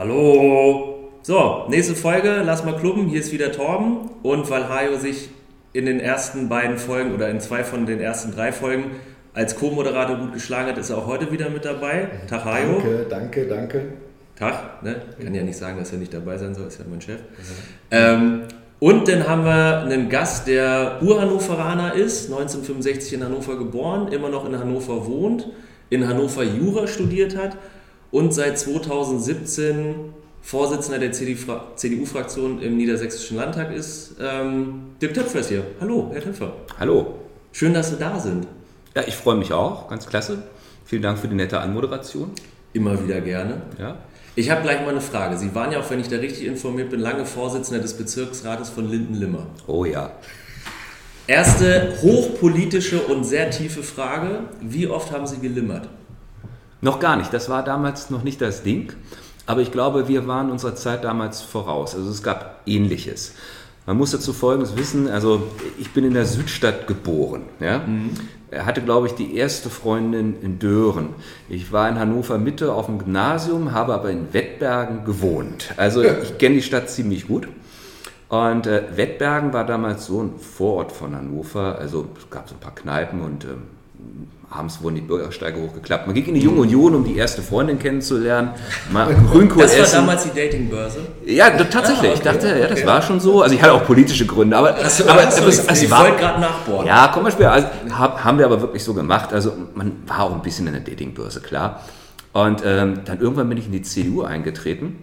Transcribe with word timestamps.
Hallo. 0.00 1.10
So, 1.20 1.66
nächste 1.68 1.94
Folge, 1.94 2.40
lass 2.42 2.64
mal 2.64 2.74
klubben. 2.74 3.08
Hier 3.08 3.20
ist 3.20 3.32
wieder 3.32 3.52
Torben. 3.52 4.08
Und 4.22 4.48
weil 4.48 4.66
Hajo 4.66 4.96
sich 4.96 5.28
in 5.74 5.84
den 5.84 6.00
ersten 6.00 6.48
beiden 6.48 6.78
Folgen 6.78 7.12
oder 7.12 7.28
in 7.28 7.38
zwei 7.38 7.64
von 7.64 7.84
den 7.84 8.00
ersten 8.00 8.32
drei 8.32 8.50
Folgen 8.50 8.92
als 9.34 9.56
Co-Moderator 9.56 10.16
gut 10.16 10.32
geschlagen 10.32 10.70
hat, 10.70 10.78
ist 10.78 10.88
er 10.88 10.96
auch 10.96 11.06
heute 11.06 11.30
wieder 11.30 11.50
mit 11.50 11.66
dabei. 11.66 12.08
Tag 12.30 12.46
Hajo. 12.46 12.80
Danke, 12.80 13.06
danke, 13.10 13.46
danke. 13.46 13.82
Tag, 14.36 14.82
ne? 14.82 15.02
Kann 15.22 15.34
ja 15.34 15.42
nicht 15.42 15.58
sagen, 15.58 15.78
dass 15.78 15.92
er 15.92 15.98
nicht 15.98 16.14
dabei 16.14 16.38
sein 16.38 16.54
soll, 16.54 16.68
ist 16.68 16.78
ja 16.78 16.86
mein 16.88 17.02
Chef. 17.02 17.20
Ähm, 17.90 18.44
und 18.78 19.06
dann 19.06 19.28
haben 19.28 19.44
wir 19.44 19.82
einen 19.82 20.08
Gast, 20.08 20.46
der 20.46 20.96
Urhannoveraner 21.02 21.92
ist, 21.92 22.30
1965 22.30 23.12
in 23.12 23.24
Hannover 23.24 23.58
geboren, 23.58 24.08
immer 24.10 24.30
noch 24.30 24.48
in 24.48 24.58
Hannover 24.58 25.06
wohnt, 25.06 25.50
in 25.90 26.08
Hannover 26.08 26.42
Jura 26.42 26.86
studiert 26.86 27.36
hat 27.36 27.58
und 28.10 28.34
seit 28.34 28.58
2017 28.58 30.14
Vorsitzender 30.42 30.98
der 30.98 31.12
CDU-Fraktion 31.12 32.62
im 32.62 32.76
Niedersächsischen 32.76 33.36
Landtag 33.36 33.74
ist. 33.74 34.16
Ähm, 34.20 34.92
Dirk 35.00 35.14
Töpfer 35.14 35.40
ist 35.40 35.48
hier. 35.50 35.64
Hallo, 35.80 36.10
Herr 36.12 36.22
Töpfer. 36.22 36.52
Hallo. 36.78 37.14
Schön, 37.52 37.74
dass 37.74 37.90
Sie 37.90 37.96
da 37.96 38.18
sind. 38.18 38.46
Ja, 38.96 39.02
ich 39.06 39.14
freue 39.14 39.36
mich 39.36 39.52
auch. 39.52 39.88
Ganz 39.88 40.06
klasse. 40.06 40.42
Vielen 40.84 41.02
Dank 41.02 41.18
für 41.18 41.28
die 41.28 41.34
nette 41.34 41.60
Anmoderation. 41.60 42.30
Immer 42.72 43.02
wieder 43.02 43.20
gerne. 43.20 43.62
Ja. 43.78 43.96
Ich 44.34 44.50
habe 44.50 44.62
gleich 44.62 44.80
mal 44.80 44.90
eine 44.90 45.00
Frage. 45.00 45.36
Sie 45.36 45.54
waren 45.54 45.72
ja 45.72 45.80
auch, 45.80 45.90
wenn 45.90 46.00
ich 46.00 46.08
da 46.08 46.16
richtig 46.16 46.46
informiert 46.46 46.90
bin, 46.90 47.00
lange 47.00 47.26
Vorsitzender 47.26 47.80
des 47.80 47.94
Bezirksrates 47.94 48.70
von 48.70 48.88
Linden-Limmer. 48.88 49.46
Oh 49.66 49.84
ja. 49.84 50.12
Erste 51.26 51.94
hochpolitische 52.02 53.02
und 53.02 53.24
sehr 53.24 53.50
tiefe 53.50 53.82
Frage. 53.82 54.44
Wie 54.60 54.88
oft 54.88 55.12
haben 55.12 55.26
Sie 55.26 55.38
gelimmert? 55.38 55.88
Noch 56.80 57.00
gar 57.00 57.16
nicht. 57.16 57.32
Das 57.32 57.48
war 57.48 57.62
damals 57.62 58.10
noch 58.10 58.22
nicht 58.22 58.40
das 58.40 58.62
Ding. 58.62 58.92
Aber 59.46 59.60
ich 59.60 59.72
glaube, 59.72 60.08
wir 60.08 60.26
waren 60.26 60.50
unserer 60.50 60.74
Zeit 60.74 61.04
damals 61.04 61.42
voraus. 61.42 61.94
Also 61.94 62.10
es 62.10 62.22
gab 62.22 62.60
Ähnliches. 62.66 63.34
Man 63.86 63.96
muss 63.96 64.12
dazu 64.12 64.32
Folgendes 64.32 64.76
wissen. 64.76 65.08
Also 65.08 65.42
ich 65.78 65.90
bin 65.90 66.04
in 66.04 66.14
der 66.14 66.26
Südstadt 66.26 66.86
geboren. 66.86 67.42
Ja? 67.58 67.78
Mhm. 67.78 68.10
Er 68.50 68.66
hatte, 68.66 68.82
glaube 68.82 69.06
ich, 69.06 69.14
die 69.14 69.36
erste 69.36 69.70
Freundin 69.70 70.40
in 70.42 70.58
Dören. 70.58 71.10
Ich 71.48 71.72
war 71.72 71.88
in 71.88 71.98
Hannover 71.98 72.38
Mitte 72.38 72.72
auf 72.72 72.86
dem 72.86 72.98
Gymnasium, 72.98 73.72
habe 73.72 73.94
aber 73.94 74.10
in 74.10 74.32
Wettbergen 74.32 75.04
gewohnt. 75.04 75.72
Also 75.76 76.02
ich 76.02 76.38
kenne 76.38 76.56
die 76.56 76.62
Stadt 76.62 76.90
ziemlich 76.90 77.28
gut. 77.28 77.48
Und 78.28 78.66
äh, 78.66 78.84
Wettbergen 78.96 79.52
war 79.52 79.66
damals 79.66 80.06
so 80.06 80.22
ein 80.22 80.38
Vorort 80.38 80.92
von 80.92 81.16
Hannover. 81.16 81.78
Also 81.78 82.06
es 82.16 82.30
gab 82.30 82.48
so 82.48 82.54
ein 82.54 82.60
paar 82.60 82.74
Kneipen 82.74 83.22
und 83.22 83.44
ähm, 83.44 83.62
abends 84.50 84.82
wurden 84.82 84.96
die 84.96 85.00
Bürgersteige 85.00 85.60
hochgeklappt. 85.60 86.06
Man 86.06 86.14
ging 86.14 86.26
in 86.26 86.34
die 86.34 86.40
Junge 86.40 86.62
Union, 86.62 86.94
um 86.96 87.04
die 87.04 87.16
erste 87.16 87.40
Freundin 87.40 87.78
kennenzulernen. 87.78 88.50
Mal 88.92 89.14
Grünkohl 89.30 89.62
das 89.62 89.72
war 89.76 89.84
essen. 89.84 89.94
damals 89.96 90.24
die 90.24 90.40
Datingbörse? 90.40 90.98
Ja, 91.24 91.50
tatsächlich. 91.50 92.10
Ah, 92.10 92.14
okay. 92.14 92.14
Ich 92.14 92.20
dachte, 92.20 92.48
ja, 92.48 92.66
das 92.66 92.78
okay. 92.78 92.86
war 92.86 93.02
schon 93.02 93.20
so. 93.20 93.42
Also 93.42 93.54
ich 93.54 93.62
hatte 93.62 93.72
auch 93.74 93.84
politische 93.84 94.26
Gründe, 94.26 94.56
aber, 94.56 94.74
Achso, 94.76 95.04
aber 95.04 95.20
also, 95.20 95.46
es, 95.46 95.68
also 95.68 95.84
ich 95.84 95.90
wollte 95.90 96.16
gerade 96.16 96.40
nachbohren. 96.40 96.86
Ja, 96.86 97.10
komm 97.14 97.22
mal 97.22 97.30
später. 97.30 97.52
Also, 97.52 97.68
haben 97.96 98.38
wir 98.38 98.44
aber 98.44 98.60
wirklich 98.60 98.82
so 98.82 98.92
gemacht. 98.92 99.32
Also 99.32 99.52
man 99.74 99.92
war 100.06 100.24
auch 100.24 100.34
ein 100.34 100.42
bisschen 100.42 100.66
in 100.66 100.72
der 100.72 100.82
Datingbörse, 100.82 101.40
klar. 101.40 101.84
Und 102.32 102.62
ähm, 102.64 103.00
dann 103.04 103.20
irgendwann 103.20 103.48
bin 103.48 103.58
ich 103.58 103.66
in 103.66 103.72
die 103.72 103.82
CDU 103.82 104.22
eingetreten. 104.22 104.98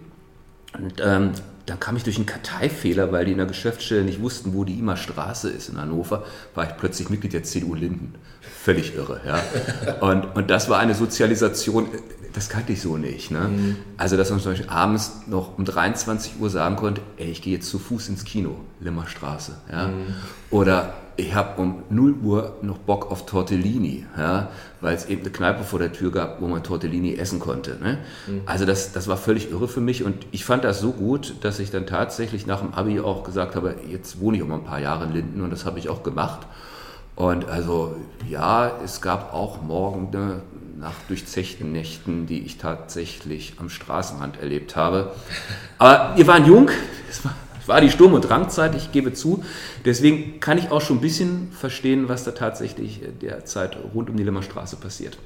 Und 0.78 0.94
ähm, 1.02 1.32
dann 1.68 1.80
kam 1.80 1.96
ich 1.96 2.04
durch 2.04 2.16
einen 2.16 2.26
Karteifehler, 2.26 3.12
weil 3.12 3.24
die 3.24 3.32
in 3.32 3.38
der 3.38 3.46
Geschäftsstelle 3.46 4.02
nicht 4.02 4.22
wussten, 4.22 4.54
wo 4.54 4.64
die 4.64 4.78
Ima 4.78 4.96
Straße 4.96 5.50
ist 5.50 5.68
in 5.68 5.78
Hannover, 5.78 6.24
war 6.54 6.64
ich 6.68 6.76
plötzlich 6.76 7.10
Mitglied 7.10 7.32
der 7.32 7.42
CDU 7.42 7.74
Linden. 7.74 8.14
Völlig 8.40 8.94
irre, 8.94 9.20
ja. 9.26 9.40
Und, 10.00 10.36
und 10.36 10.50
das 10.50 10.68
war 10.68 10.78
eine 10.78 10.94
Sozialisation, 10.94 11.88
das 12.38 12.48
kannte 12.48 12.72
ich 12.72 12.80
so 12.80 12.96
nicht. 12.96 13.32
Ne? 13.32 13.40
Mhm. 13.40 13.76
Also, 13.96 14.16
dass 14.16 14.30
man 14.30 14.38
zum 14.38 14.52
Beispiel 14.52 14.70
abends 14.70 15.22
noch 15.26 15.58
um 15.58 15.64
23 15.64 16.34
Uhr 16.40 16.48
sagen 16.50 16.76
konnte, 16.76 17.02
ey, 17.16 17.30
ich 17.30 17.42
gehe 17.42 17.54
jetzt 17.54 17.68
zu 17.68 17.80
Fuß 17.80 18.08
ins 18.10 18.24
Kino, 18.24 18.60
Limmerstraße. 18.78 19.56
Ja? 19.70 19.88
Mhm. 19.88 20.14
Oder 20.50 20.94
ich 21.16 21.34
habe 21.34 21.60
um 21.60 21.82
0 21.90 22.14
Uhr 22.22 22.56
noch 22.62 22.78
Bock 22.78 23.10
auf 23.10 23.26
Tortellini, 23.26 24.06
ja? 24.16 24.50
weil 24.80 24.94
es 24.94 25.06
eben 25.06 25.22
eine 25.22 25.30
Kneipe 25.30 25.64
vor 25.64 25.80
der 25.80 25.92
Tür 25.92 26.12
gab, 26.12 26.40
wo 26.40 26.46
man 26.46 26.62
Tortellini 26.62 27.16
essen 27.16 27.40
konnte. 27.40 27.76
Ne? 27.82 27.98
Mhm. 28.28 28.42
Also 28.46 28.64
das, 28.64 28.92
das 28.92 29.08
war 29.08 29.16
völlig 29.16 29.50
irre 29.50 29.66
für 29.66 29.80
mich 29.80 30.04
und 30.04 30.14
ich 30.30 30.44
fand 30.44 30.62
das 30.62 30.80
so 30.80 30.92
gut, 30.92 31.34
dass 31.40 31.58
ich 31.58 31.72
dann 31.72 31.86
tatsächlich 31.86 32.46
nach 32.46 32.60
dem 32.60 32.72
Abi 32.72 33.00
auch 33.00 33.24
gesagt 33.24 33.56
habe, 33.56 33.74
jetzt 33.90 34.20
wohne 34.20 34.36
ich 34.36 34.44
mal 34.44 34.54
ein 34.54 34.64
paar 34.64 34.78
Jahre 34.78 35.06
in 35.06 35.12
Linden 35.12 35.40
und 35.40 35.50
das 35.50 35.64
habe 35.64 35.80
ich 35.80 35.88
auch 35.88 36.04
gemacht. 36.04 36.46
Und 37.16 37.48
also 37.48 37.96
ja, 38.28 38.70
es 38.84 39.00
gab 39.00 39.34
auch 39.34 39.60
Morgende 39.60 40.42
nach 40.54 40.57
durchzechten 41.08 41.72
Nächten, 41.72 42.26
die 42.26 42.40
ich 42.40 42.58
tatsächlich 42.58 43.54
am 43.58 43.68
Straßenrand 43.68 44.40
erlebt 44.40 44.76
habe. 44.76 45.14
Aber 45.78 46.16
wir 46.16 46.26
waren 46.26 46.46
jung, 46.46 46.70
es 47.08 47.24
war, 47.24 47.34
war 47.66 47.80
die 47.80 47.90
Sturm- 47.90 48.14
und 48.14 48.22
Drangzeit, 48.22 48.74
ich 48.74 48.92
gebe 48.92 49.12
zu. 49.12 49.44
Deswegen 49.84 50.40
kann 50.40 50.58
ich 50.58 50.70
auch 50.70 50.80
schon 50.80 50.98
ein 50.98 51.02
bisschen 51.02 51.52
verstehen, 51.52 52.08
was 52.08 52.24
da 52.24 52.32
tatsächlich 52.32 53.00
derzeit 53.20 53.76
rund 53.94 54.10
um 54.10 54.16
die 54.16 54.24
Limmerstraße 54.24 54.76
passiert. 54.76 55.18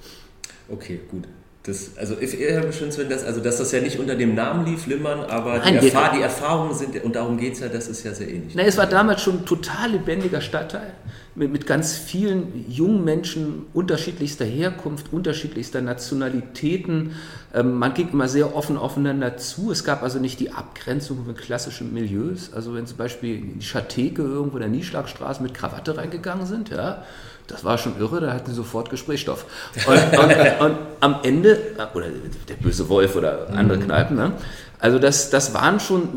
Okay, 0.69 1.01
gut. 1.11 1.25
Das, 1.65 1.97
also 1.97 2.17
wenn 2.21 3.09
das, 3.09 3.25
also 3.25 3.41
dass 3.41 3.59
das 3.59 3.71
ja 3.71 3.81
nicht 3.81 4.01
unter 4.01 4.17
dem 4.17 4.35
Namen 4.35 4.67
lief, 4.67 4.89
Limmern, 4.89 5.21
aber 5.21 5.59
Nein, 5.59 5.79
die, 5.81 5.87
Erfahr 5.87 6.13
die, 6.13 6.21
Erfahrungen 6.21 6.75
sind, 6.75 7.05
und 7.05 7.15
darum 7.15 7.39
geht 7.39 7.53
es 7.53 7.61
ja, 7.61 7.69
das 7.69 7.87
ist 7.87 8.03
ja 8.03 8.13
sehr 8.13 8.29
ähnlich. 8.29 8.57
Nein, 8.57 8.67
es 8.67 8.77
war 8.77 8.87
damals 8.87 9.23
schon 9.23 9.39
ein 9.39 9.47
total 9.47 9.93
lebendiger 9.93 10.41
Stadtteil 10.41 10.93
mit, 11.37 11.53
mit 11.53 11.67
ganz 11.67 11.97
vielen 11.97 12.69
jungen 12.69 13.05
Menschen 13.05 13.67
unterschiedlichster 13.75 14.45
Herkunft, 14.45 15.13
unterschiedlichster 15.13 15.81
Nationalitäten. 15.81 17.13
Ähm, 17.55 17.79
man 17.79 17.95
ging 17.95 18.09
immer 18.11 18.27
sehr 18.27 18.57
offen 18.57 18.77
aufeinander 18.77 19.37
zu. 19.37 19.71
Es 19.71 19.85
gab 19.85 20.03
also 20.03 20.19
nicht 20.19 20.41
die 20.41 20.51
Abgrenzung 20.51 21.25
von 21.25 21.37
klassischen 21.37 21.95
Milieus. 21.95 22.53
Also 22.53 22.75
wenn 22.75 22.89
zum 22.89 22.99
Beispiel 22.99 23.37
in 23.37 23.59
die 23.61 23.65
Schatheke 23.65 24.23
irgendwo 24.23 24.57
in 24.57 24.63
der 24.63 24.71
Nieschlagstraße 24.71 25.43
mit 25.43 25.55
Krawatte 25.55 25.97
reingegangen 25.97 26.47
sind, 26.47 26.71
ja, 26.71 27.05
das 27.53 27.65
war 27.65 27.79
schon 27.79 27.99
irre, 28.01 28.21
da 28.21 28.33
hatten 28.33 28.51
sie 28.51 28.57
sofort 28.57 28.91
Gesprächsstoff. 28.91 29.45
Und, 29.87 30.19
und, 30.19 30.61
und 30.61 30.79
am 31.01 31.17
Ende, 31.23 31.59
oder 31.95 32.07
der 32.49 32.55
böse 32.55 32.89
Wolf 32.89 33.15
oder 33.15 33.49
andere 33.55 33.79
mhm. 33.79 33.85
Kneipen, 33.85 34.17
ne? 34.17 34.33
also 34.81 34.99
das, 34.99 35.31
das 35.31 35.55
waren 35.55 35.79
schon 35.79 36.09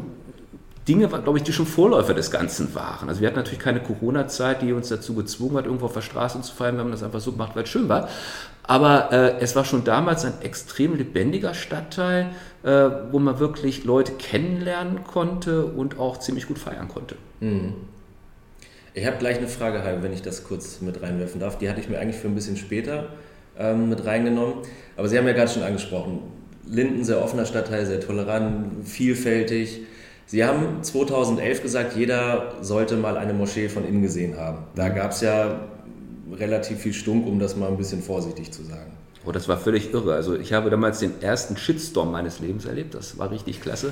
Dinge, 0.88 1.08
glaube 1.08 1.38
ich, 1.38 1.44
die 1.44 1.52
schon 1.52 1.66
Vorläufer 1.66 2.14
des 2.14 2.30
Ganzen 2.32 2.74
waren. 2.76 3.10
Also 3.10 3.22
wir 3.22 3.28
hatten 3.28 3.38
natürlich 3.38 3.60
keine 3.60 3.80
Corona-Zeit, 3.80 4.62
die 4.62 4.72
uns 4.72 4.90
dazu 4.90 5.16
gezwungen 5.16 5.58
hat, 5.58 5.66
irgendwo 5.66 5.86
auf 5.86 5.94
der 5.94 6.02
Straße 6.02 6.40
zu 6.42 6.54
feiern. 6.54 6.76
Wir 6.76 6.84
haben 6.84 6.92
das 6.92 7.02
einfach 7.02 7.20
so 7.20 7.32
gemacht, 7.32 7.52
weil 7.56 7.64
es 7.64 7.70
schön 7.70 7.90
war. 7.90 8.08
Aber 8.64 9.12
äh, 9.12 9.40
es 9.40 9.56
war 9.56 9.66
schon 9.66 9.84
damals 9.84 10.26
ein 10.26 10.42
extrem 10.42 10.96
lebendiger 10.96 11.54
Stadtteil, 11.54 12.28
äh, 12.64 12.90
wo 13.12 13.20
man 13.20 13.40
wirklich 13.40 13.84
Leute 13.84 14.14
kennenlernen 14.14 15.04
konnte 15.04 15.66
und 15.66 16.00
auch 16.00 16.20
ziemlich 16.20 16.48
gut 16.48 16.60
feiern 16.60 16.88
konnte. 16.88 17.16
Mhm. 17.40 17.74
Ich 18.98 19.06
habe 19.06 19.18
gleich 19.18 19.38
eine 19.38 19.50
Frage, 19.50 19.84
wenn 20.02 20.14
ich 20.14 20.22
das 20.22 20.46
kurz 20.46 20.80
mit 20.80 21.02
reinwerfen 21.02 21.42
darf. 21.42 21.58
Die 21.58 21.70
hatte 21.70 21.82
ich 21.82 21.90
mir 21.90 22.00
eigentlich 22.00 22.16
für 22.16 22.30
ein 22.30 22.34
bisschen 22.34 22.56
später 22.56 23.10
ähm, 23.60 23.90
mit 23.90 24.06
reingenommen. 24.06 24.60
Aber 24.96 25.10
Sie 25.10 25.18
haben 25.18 25.28
ja 25.28 25.34
gerade 25.34 25.52
schon 25.52 25.64
angesprochen, 25.64 26.20
Linden, 26.66 27.04
sehr 27.04 27.22
offener 27.22 27.46
Stadtteil, 27.46 27.86
sehr 27.86 28.00
tolerant, 28.00 28.88
vielfältig. 28.88 29.82
Sie 30.28 30.46
haben 30.46 30.82
2011 30.82 31.62
gesagt, 31.62 31.98
jeder 31.98 32.54
sollte 32.62 32.96
mal 32.96 33.18
eine 33.18 33.34
Moschee 33.34 33.68
von 33.68 33.86
innen 33.86 34.02
gesehen 34.02 34.38
haben. 34.38 34.60
Da 34.76 34.88
gab 34.88 35.12
es 35.12 35.20
ja 35.20 35.60
relativ 36.32 36.80
viel 36.80 36.94
Stunk, 36.94 37.28
um 37.28 37.38
das 37.38 37.58
mal 37.58 37.68
ein 37.68 37.78
bisschen 37.78 38.02
vorsichtig 38.02 38.54
zu 38.54 38.64
sagen. 38.64 38.94
Oh, 39.26 39.32
das 39.34 39.50
war 39.50 39.58
völlig 39.58 39.94
irre. 39.94 40.14
Also 40.14 40.36
ich 40.36 40.54
habe 40.54 40.70
damals 40.70 41.00
den 41.00 41.22
ersten 41.22 41.58
Shitstorm 41.58 42.14
meines 42.14 42.40
Lebens 42.40 42.64
erlebt. 42.64 42.94
Das 42.94 43.18
war 43.18 43.30
richtig 43.30 43.60
klasse. 43.60 43.92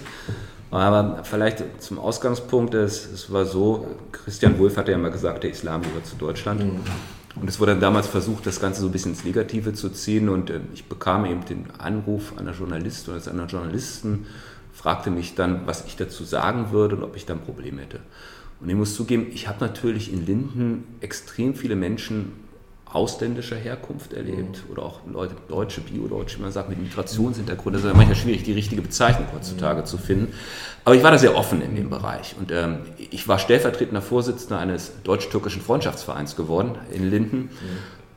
Aber 0.74 1.24
vielleicht 1.24 1.64
zum 1.84 2.00
Ausgangspunkt, 2.00 2.74
es, 2.74 3.06
es 3.06 3.32
war 3.32 3.46
so, 3.46 3.86
Christian 4.12 4.58
Wulff 4.58 4.76
hatte 4.76 4.92
ja 4.92 4.98
mal 4.98 5.12
gesagt, 5.12 5.44
der 5.44 5.52
Islam 5.52 5.84
gehört 5.84 6.08
zu 6.08 6.16
Deutschland. 6.16 6.64
Mhm. 6.64 6.80
Und 7.40 7.48
es 7.48 7.60
wurde 7.60 7.74
dann 7.74 7.82
damals 7.82 8.08
versucht, 8.08 8.48
das 8.48 8.60
Ganze 8.60 8.82
so 8.82 8.88
ein 8.88 8.92
bisschen 8.92 9.12
ins 9.12 9.24
Negative 9.24 9.74
zu 9.74 9.90
ziehen. 9.90 10.30
Und 10.30 10.50
äh, 10.50 10.62
ich 10.74 10.86
bekam 10.86 11.26
eben 11.26 11.46
den 11.46 11.68
Anruf 11.78 12.38
einer 12.40 12.54
Journalistin 12.54 13.14
oder 13.14 13.32
einer 13.32 13.46
Journalisten, 13.46 14.26
fragte 14.72 15.12
mich 15.12 15.36
dann, 15.36 15.68
was 15.68 15.86
ich 15.86 15.96
dazu 15.96 16.24
sagen 16.24 16.72
würde 16.72 16.96
und 16.96 17.04
ob 17.04 17.16
ich 17.16 17.28
da 17.28 17.34
ein 17.34 17.42
Problem 17.42 17.78
hätte. 17.78 18.00
Und 18.60 18.68
ich 18.68 18.76
muss 18.76 18.96
zugeben, 18.96 19.28
ich 19.31 19.48
habe 19.48 19.64
natürlich 19.64 20.12
in 20.12 20.26
Linden 20.26 20.86
extrem 21.02 21.54
viele 21.54 21.76
Menschen 21.76 22.31
ausländischer 22.94 23.56
Herkunft 23.56 24.13
erlebt 24.13 24.63
mhm. 24.66 24.72
oder 24.72 24.84
auch 24.84 25.00
Leute, 25.12 25.36
Deutsche, 25.48 25.81
Bio-Deutsche, 25.81 26.40
man 26.40 26.51
sagt 26.51 26.69
mit 26.69 26.80
Migrationshintergrund. 26.81 27.75
Das 27.75 27.84
ist 27.84 27.90
ja 27.90 27.95
manchmal 27.95 28.16
schwierig, 28.16 28.44
die 28.44 28.54
richtige 28.54 28.81
Bezeichnung 28.81 29.28
heutzutage 29.34 29.81
mhm. 29.81 29.86
zu 29.86 29.98
finden. 29.98 30.34
Aber 30.86 30.95
ich 30.95 31.04
war 31.04 31.12
da 31.12 31.18
sehr 31.18 31.36
offen 31.36 31.62
in 31.62 31.75
dem 31.75 31.90
Bereich 31.90 32.36
und 32.40 32.51
ähm, 32.51 32.80
ich 32.98 33.28
war 33.28 33.40
stellvertretender 33.40 34.01
Vorsitzender 34.01 34.60
eines 34.60 34.92
deutsch-türkischen 35.04 35.62
Freundschaftsvereins 35.62 36.36
geworden 36.36 36.75
in 36.92 37.10
Linden. 37.10 37.38
Mhm. 37.38 37.50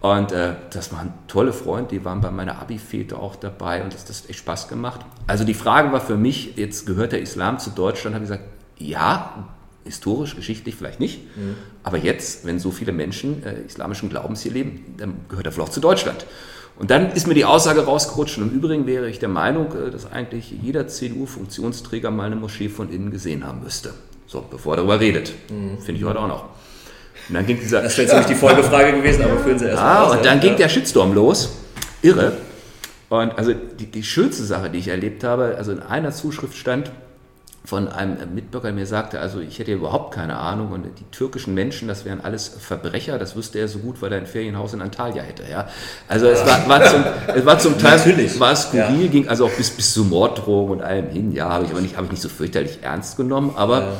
Und 0.00 0.32
äh, 0.32 0.55
das 0.70 0.93
waren 0.93 1.14
tolle 1.26 1.52
Freunde, 1.52 1.90
die 1.90 2.05
waren 2.05 2.20
bei 2.20 2.31
meiner 2.31 2.61
Abi-Fete 2.61 3.19
auch 3.19 3.34
dabei 3.34 3.82
und 3.82 3.94
das 3.94 4.06
hat 4.08 4.28
echt 4.31 4.38
Spaß 4.40 4.69
gemacht. 4.69 5.00
Also 5.26 5.44
die 5.44 5.55
Frage 5.55 5.90
war 5.90 6.00
für 6.00 6.17
mich, 6.17 6.56
jetzt 6.56 6.87
gehört 6.87 7.12
der 7.12 7.20
Islam 7.23 7.58
zu 7.58 7.70
Deutschland, 7.70 8.14
habe 8.14 8.25
ich 8.25 8.31
gesagt, 8.31 8.49
ja, 8.78 9.49
historisch, 9.87 10.37
geschichtlich 10.37 10.75
vielleicht 10.75 11.00
nicht. 11.00 11.37
Mhm. 11.37 11.55
Aber 11.83 11.97
jetzt, 11.97 12.44
wenn 12.44 12.59
so 12.59 12.71
viele 12.71 12.93
Menschen 12.93 13.43
äh, 13.44 13.62
islamischen 13.67 14.09
Glaubens 14.11 14.43
hier 14.43 14.53
leben, 14.53 14.94
dann 14.99 15.15
gehört 15.29 15.47
er 15.47 15.53
vielleicht 15.53 15.73
zu 15.73 15.81
Deutschland. 15.81 16.27
Und 16.79 16.91
dann 16.91 17.12
ist 17.12 17.27
mir 17.27 17.35
die 17.35 17.47
Aussage 17.47 17.85
rausgerutscht. 17.87 18.37
Und 18.38 18.50
im 18.50 18.50
Übrigen 18.50 18.87
wäre 18.87 19.09
ich 19.09 19.19
der 19.19 19.31
Meinung, 19.31 19.69
äh, 19.73 19.91
dass 19.91 20.11
eigentlich 20.12 20.53
jeder 20.62 20.87
CDU-Funktionsträger 20.88 22.11
mal 22.11 22.25
eine 22.27 22.37
Moschee 22.37 22.69
von 22.69 22.93
innen 22.93 23.11
gesehen 23.11 23.47
haben 23.47 23.62
müsste. 23.62 23.94
So, 24.27 24.44
bevor 24.49 24.75
er 24.75 24.77
darüber 24.79 25.00
redet. 25.00 25.33
Mhm. 25.50 25.79
Finde 25.79 26.00
ich 26.00 26.05
heute 26.06 26.21
auch 26.21 26.29
noch. 26.29 26.44
Und 27.29 27.35
dann 27.35 27.47
ging 27.47 27.59
dieser. 27.59 27.83
Das 27.83 27.97
wäre 27.97 28.09
jetzt 28.09 28.17
nicht 28.17 28.29
die 28.29 28.35
Folgefrage 28.35 28.93
gewesen, 28.93 29.25
aber 29.25 29.38
führen 29.38 29.59
Sie 29.59 29.65
erst 29.65 29.83
Ah, 29.83 30.05
aus, 30.05 30.17
und 30.17 30.25
dann 30.25 30.38
ja. 30.38 30.44
ging 30.49 30.56
der 30.56 30.69
Shitstorm 30.69 31.15
los. 31.15 31.56
Irre. 32.03 32.37
Und 33.09 33.38
also 33.38 33.53
die, 33.53 33.87
die 33.87 34.03
schönste 34.03 34.44
Sache, 34.44 34.69
die 34.69 34.79
ich 34.79 34.88
erlebt 34.88 35.25
habe, 35.25 35.55
also 35.56 35.73
in 35.73 35.81
einer 35.81 36.11
Zuschrift 36.12 36.56
stand, 36.56 36.91
von 37.66 37.88
einem 37.88 38.32
Mitbürger, 38.32 38.68
der 38.68 38.74
mir 38.74 38.86
sagte, 38.86 39.18
also 39.18 39.40
ich 39.40 39.58
hätte 39.58 39.72
überhaupt 39.72 40.14
keine 40.14 40.36
Ahnung 40.36 40.70
und 40.70 40.84
die 40.84 41.04
türkischen 41.10 41.52
Menschen, 41.52 41.88
das 41.88 42.04
wären 42.04 42.20
alles 42.20 42.46
Verbrecher, 42.46 43.18
das 43.18 43.34
wüsste 43.34 43.58
er 43.58 43.66
so 43.66 43.80
gut, 43.80 44.00
weil 44.00 44.12
er 44.12 44.18
ein 44.18 44.26
Ferienhaus 44.26 44.72
in 44.72 44.80
Antalya 44.80 45.24
hätte. 45.24 45.42
Ja? 45.50 45.68
Also 46.06 46.26
es 46.28 46.46
war, 46.46 46.68
war, 46.68 46.84
zum, 46.84 47.04
es 47.34 47.44
war 47.44 47.58
zum 47.58 47.76
Teil 47.76 47.98
Natürlich. 47.98 48.38
war 48.38 48.54
skurril, 48.54 49.02
ja. 49.02 49.08
ging 49.08 49.28
also 49.28 49.46
auch 49.46 49.50
bis, 49.50 49.70
bis 49.70 49.92
zu 49.92 50.04
Morddrohungen 50.04 50.78
und 50.78 50.82
allem 50.82 51.08
hin. 51.08 51.32
Ja, 51.32 51.48
habe 51.48 51.64
ich 51.64 51.72
aber 51.72 51.80
nicht, 51.80 51.96
habe 51.96 52.04
ich 52.04 52.12
nicht 52.12 52.22
so 52.22 52.28
fürchterlich 52.28 52.78
ernst 52.82 53.16
genommen, 53.16 53.54
aber 53.56 53.80
ja. 53.80 53.92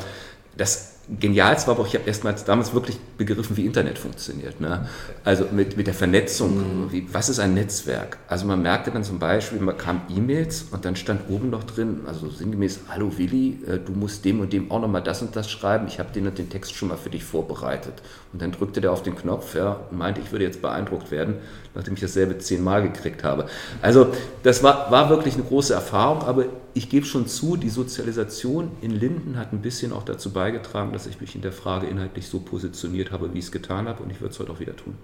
das 0.57 0.96
Genialste 1.09 1.69
war 1.69 1.75
aber 1.75 1.85
auch, 1.85 1.87
ich 1.87 1.95
habe 1.95 2.05
erstmals 2.07 2.45
damals 2.45 2.75
wirklich 2.75 2.99
begriffen, 3.17 3.57
wie 3.57 3.65
Internet 3.65 3.97
funktioniert. 3.97 4.61
Ne? 4.61 4.89
Also 5.25 5.47
mit, 5.53 5.77
mit 5.77 5.87
der 5.87 5.95
Vernetzung, 5.95 6.57
mhm. 6.57 6.93
wie, 6.93 7.07
was 7.13 7.29
ist 7.29 7.39
ein 7.39 7.55
Netzwerk? 7.55 8.19
Also 8.27 8.45
man 8.45 8.61
merkte 8.61 8.91
dann 8.91 9.05
zum 9.05 9.21
Beispiel, 9.21 9.61
man 9.61 9.77
kam 9.77 10.03
E-Mails 10.09 10.67
und 10.73 10.85
dann 10.85 10.97
stand 10.97 11.31
oben 11.31 11.51
noch 11.51 11.63
drin, 11.63 12.01
also 12.09 12.29
sinngemäß, 12.29 12.81
hallo 12.89 13.13
Willi, 13.17 13.61
äh, 13.69 13.79
du 13.79 13.93
musst 13.93 14.25
dem 14.25 14.41
und 14.41 14.53
dem 14.53 14.73
auch 14.73 14.81
nochmal 14.81 15.03
das 15.03 15.23
und 15.23 15.37
das 15.37 15.49
schreiben, 15.49 15.87
ich 15.87 16.01
habe 16.01 16.13
den 16.13 16.27
und 16.27 16.39
den 16.39 16.51
Text 16.51 16.75
schon 16.75 16.89
mal 16.89 16.97
für 16.97 17.11
dich 17.11 17.23
vorbereitet. 17.23 17.95
Und 18.33 18.43
dann 18.43 18.51
drückte 18.51 18.81
der 18.81 18.91
auf 18.91 19.05
den 19.05 19.15
Knopf 19.15 19.55
ja, 19.55 19.81
und 19.91 19.99
meinte, 19.99 20.21
ich 20.21 20.33
würde 20.33 20.45
jetzt 20.45 20.61
beeindruckt 20.61 21.13
werden, 21.13 21.37
nachdem 21.77 21.95
ich 21.95 22.01
dasselbe 22.01 22.39
zehnmal 22.39 22.83
gekriegt 22.83 23.23
habe. 23.23 23.47
Also 23.83 24.09
das 24.43 24.63
war, 24.63 24.91
war 24.91 25.09
wirklich 25.11 25.35
eine 25.35 25.45
große 25.45 25.75
Erfahrung, 25.75 26.23
aber 26.23 26.47
ich 26.75 26.89
gebe 26.89 27.07
schon 27.07 27.27
zu, 27.27 27.57
die 27.57 27.69
Sozialisation 27.69 28.71
in 28.81 28.91
Linden 28.91 29.37
hat 29.37 29.53
ein 29.53 29.63
bisschen 29.63 29.93
auch 29.93 30.03
dazu 30.03 30.33
beigetragen, 30.33 30.93
dass 30.93 31.07
ich 31.07 31.21
mich 31.21 31.35
in 31.37 31.43
der 31.43 31.53
Frage 31.53 31.87
inhaltlich 31.87 32.27
so 32.27 32.41
positioniert 32.41 33.13
habe, 33.13 33.33
wie 33.33 33.39
ich 33.39 33.45
es 33.47 33.53
getan 33.53 33.87
habe 33.87 34.03
und 34.03 34.11
ich 34.11 34.21
würde 34.21 34.33
es 34.33 34.41
heute 34.41 34.51
auch 34.51 34.61
wieder 34.61 34.75
tun. 34.75 34.95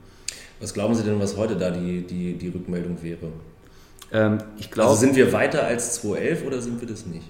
Was 0.61 0.75
glauben 0.75 0.95
Sie 0.95 1.03
denn, 1.03 1.21
was 1.21 1.37
heute 1.37 1.57
da 1.57 1.71
die, 1.71 2.03
die, 2.03 2.35
die 2.35 2.49
Rückmeldung 2.49 3.03
wäre? 3.03 3.29
Ähm, 4.13 4.39
ich 4.59 4.71
glaub, 4.71 4.89
also 4.89 5.01
sind 5.01 5.17
wir 5.17 5.33
weiter 5.33 5.65
als 5.65 5.95
2011 5.95 6.47
oder 6.47 6.61
sind 6.61 6.81
wir 6.81 6.89
das 6.89 7.07
nicht? 7.07 7.27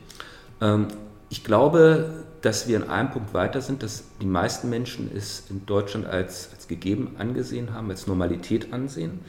Ähm, 0.60 0.88
ich 1.30 1.44
glaube, 1.44 2.24
dass 2.42 2.66
wir 2.68 2.76
in 2.76 2.88
einem 2.88 3.10
Punkt 3.10 3.34
weiter 3.34 3.60
sind, 3.60 3.82
dass 3.82 4.04
die 4.20 4.26
meisten 4.26 4.68
Menschen 4.68 5.10
es 5.16 5.44
in 5.48 5.64
Deutschland 5.64 6.06
als, 6.06 6.50
als 6.52 6.68
gegeben 6.68 7.14
angesehen 7.18 7.72
haben, 7.72 7.88
als 7.90 8.06
Normalität 8.06 8.72
ansehen, 8.72 9.20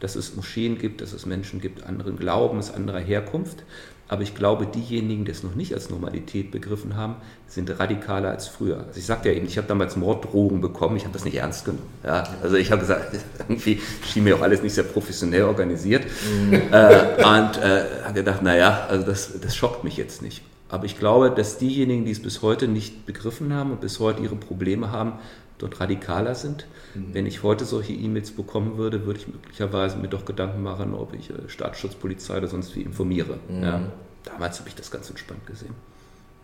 dass 0.00 0.14
es 0.14 0.36
Moscheen 0.36 0.78
gibt, 0.78 1.00
dass 1.00 1.12
es 1.12 1.26
Menschen 1.26 1.60
gibt 1.60 1.84
anderen 1.84 2.16
Glaubens, 2.18 2.72
anderer 2.72 3.00
Herkunft. 3.00 3.64
Aber 4.10 4.22
ich 4.22 4.34
glaube, 4.34 4.66
diejenigen, 4.66 5.26
die 5.26 5.32
es 5.32 5.42
noch 5.42 5.54
nicht 5.54 5.74
als 5.74 5.90
Normalität 5.90 6.50
begriffen 6.50 6.96
haben, 6.96 7.16
sind 7.46 7.78
radikaler 7.78 8.30
als 8.30 8.48
früher. 8.48 8.78
Also 8.86 8.98
ich 8.98 9.04
sagte 9.04 9.28
ja 9.28 9.34
eben, 9.34 9.46
ich 9.46 9.58
habe 9.58 9.68
damals 9.68 9.96
Morddrogen 9.96 10.62
bekommen, 10.62 10.96
ich 10.96 11.04
habe 11.04 11.12
das 11.12 11.24
nicht 11.24 11.36
ernst 11.36 11.66
genommen. 11.66 11.82
Ja, 12.04 12.24
also 12.42 12.56
ich 12.56 12.70
habe 12.70 12.80
gesagt, 12.80 13.18
irgendwie 13.38 13.80
schien 14.06 14.24
mir 14.24 14.36
auch 14.36 14.40
alles 14.40 14.62
nicht 14.62 14.74
sehr 14.74 14.84
professionell 14.84 15.42
organisiert. 15.42 16.04
Mhm. 16.04 16.54
Äh, 16.54 17.22
und 17.22 17.58
äh, 17.58 17.84
habe 18.04 18.14
gedacht, 18.14 18.42
naja, 18.42 18.86
also 18.88 19.04
das, 19.04 19.40
das 19.40 19.54
schockt 19.54 19.84
mich 19.84 19.98
jetzt 19.98 20.22
nicht. 20.22 20.42
Aber 20.68 20.84
ich 20.84 20.98
glaube, 20.98 21.30
dass 21.30 21.58
diejenigen, 21.58 22.04
die 22.04 22.10
es 22.10 22.20
bis 22.20 22.42
heute 22.42 22.68
nicht 22.68 23.06
begriffen 23.06 23.52
haben 23.54 23.70
und 23.70 23.80
bis 23.80 24.00
heute 24.00 24.22
ihre 24.22 24.36
Probleme 24.36 24.92
haben, 24.92 25.14
dort 25.58 25.80
radikaler 25.80 26.34
sind. 26.34 26.66
Mhm. 26.94 27.14
Wenn 27.14 27.26
ich 27.26 27.42
heute 27.42 27.64
solche 27.64 27.92
E-Mails 27.92 28.30
bekommen 28.30 28.76
würde, 28.78 29.06
würde 29.06 29.20
ich 29.20 29.28
möglicherweise 29.28 29.98
mir 29.98 30.08
doch 30.08 30.24
Gedanken 30.24 30.62
machen, 30.62 30.94
ob 30.94 31.14
ich 31.14 31.30
äh, 31.30 31.48
Staatsschutzpolizei 31.48 32.38
oder 32.38 32.48
sonst 32.48 32.74
wie 32.76 32.82
informiere. 32.82 33.38
Mhm. 33.48 33.62
Ja. 33.62 33.80
Damals 34.24 34.58
habe 34.58 34.68
ich 34.68 34.74
das 34.74 34.90
ganz 34.90 35.08
entspannt 35.10 35.46
gesehen. 35.46 35.74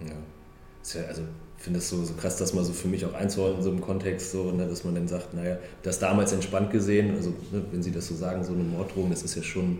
Ja. 0.01 1.07
also 1.07 1.23
ich 1.57 1.63
finde 1.63 1.79
es 1.79 1.89
so, 1.89 2.03
so 2.05 2.15
krass, 2.15 2.37
dass 2.37 2.53
man 2.55 2.65
so 2.65 2.73
für 2.73 2.89
mich 2.89 3.05
auch 3.07 3.15
einzuholen 3.15 3.57
in 3.57 3.63
so 3.63 3.71
einem 3.71 3.81
Kontext, 3.81 4.33
so, 4.33 4.51
ne, 4.51 4.67
dass 4.67 4.85
man 4.85 4.95
dann 4.95 5.09
sagt, 5.09 5.35
naja, 5.35 5.57
das 5.83 5.99
damals 5.99 6.33
entspannt 6.33 6.71
gesehen, 6.71 7.15
also 7.15 7.31
ne, 7.53 7.65
wenn 7.71 7.83
Sie 7.83 7.93
das 7.93 8.09
so 8.09 8.15
sagen, 8.15 8.45
so 8.45 8.53
eine 8.53 8.65
Morddrohung, 8.65 9.11
das 9.11 9.23
ist 9.23 9.35
ja 9.35 9.43
schon 9.43 9.79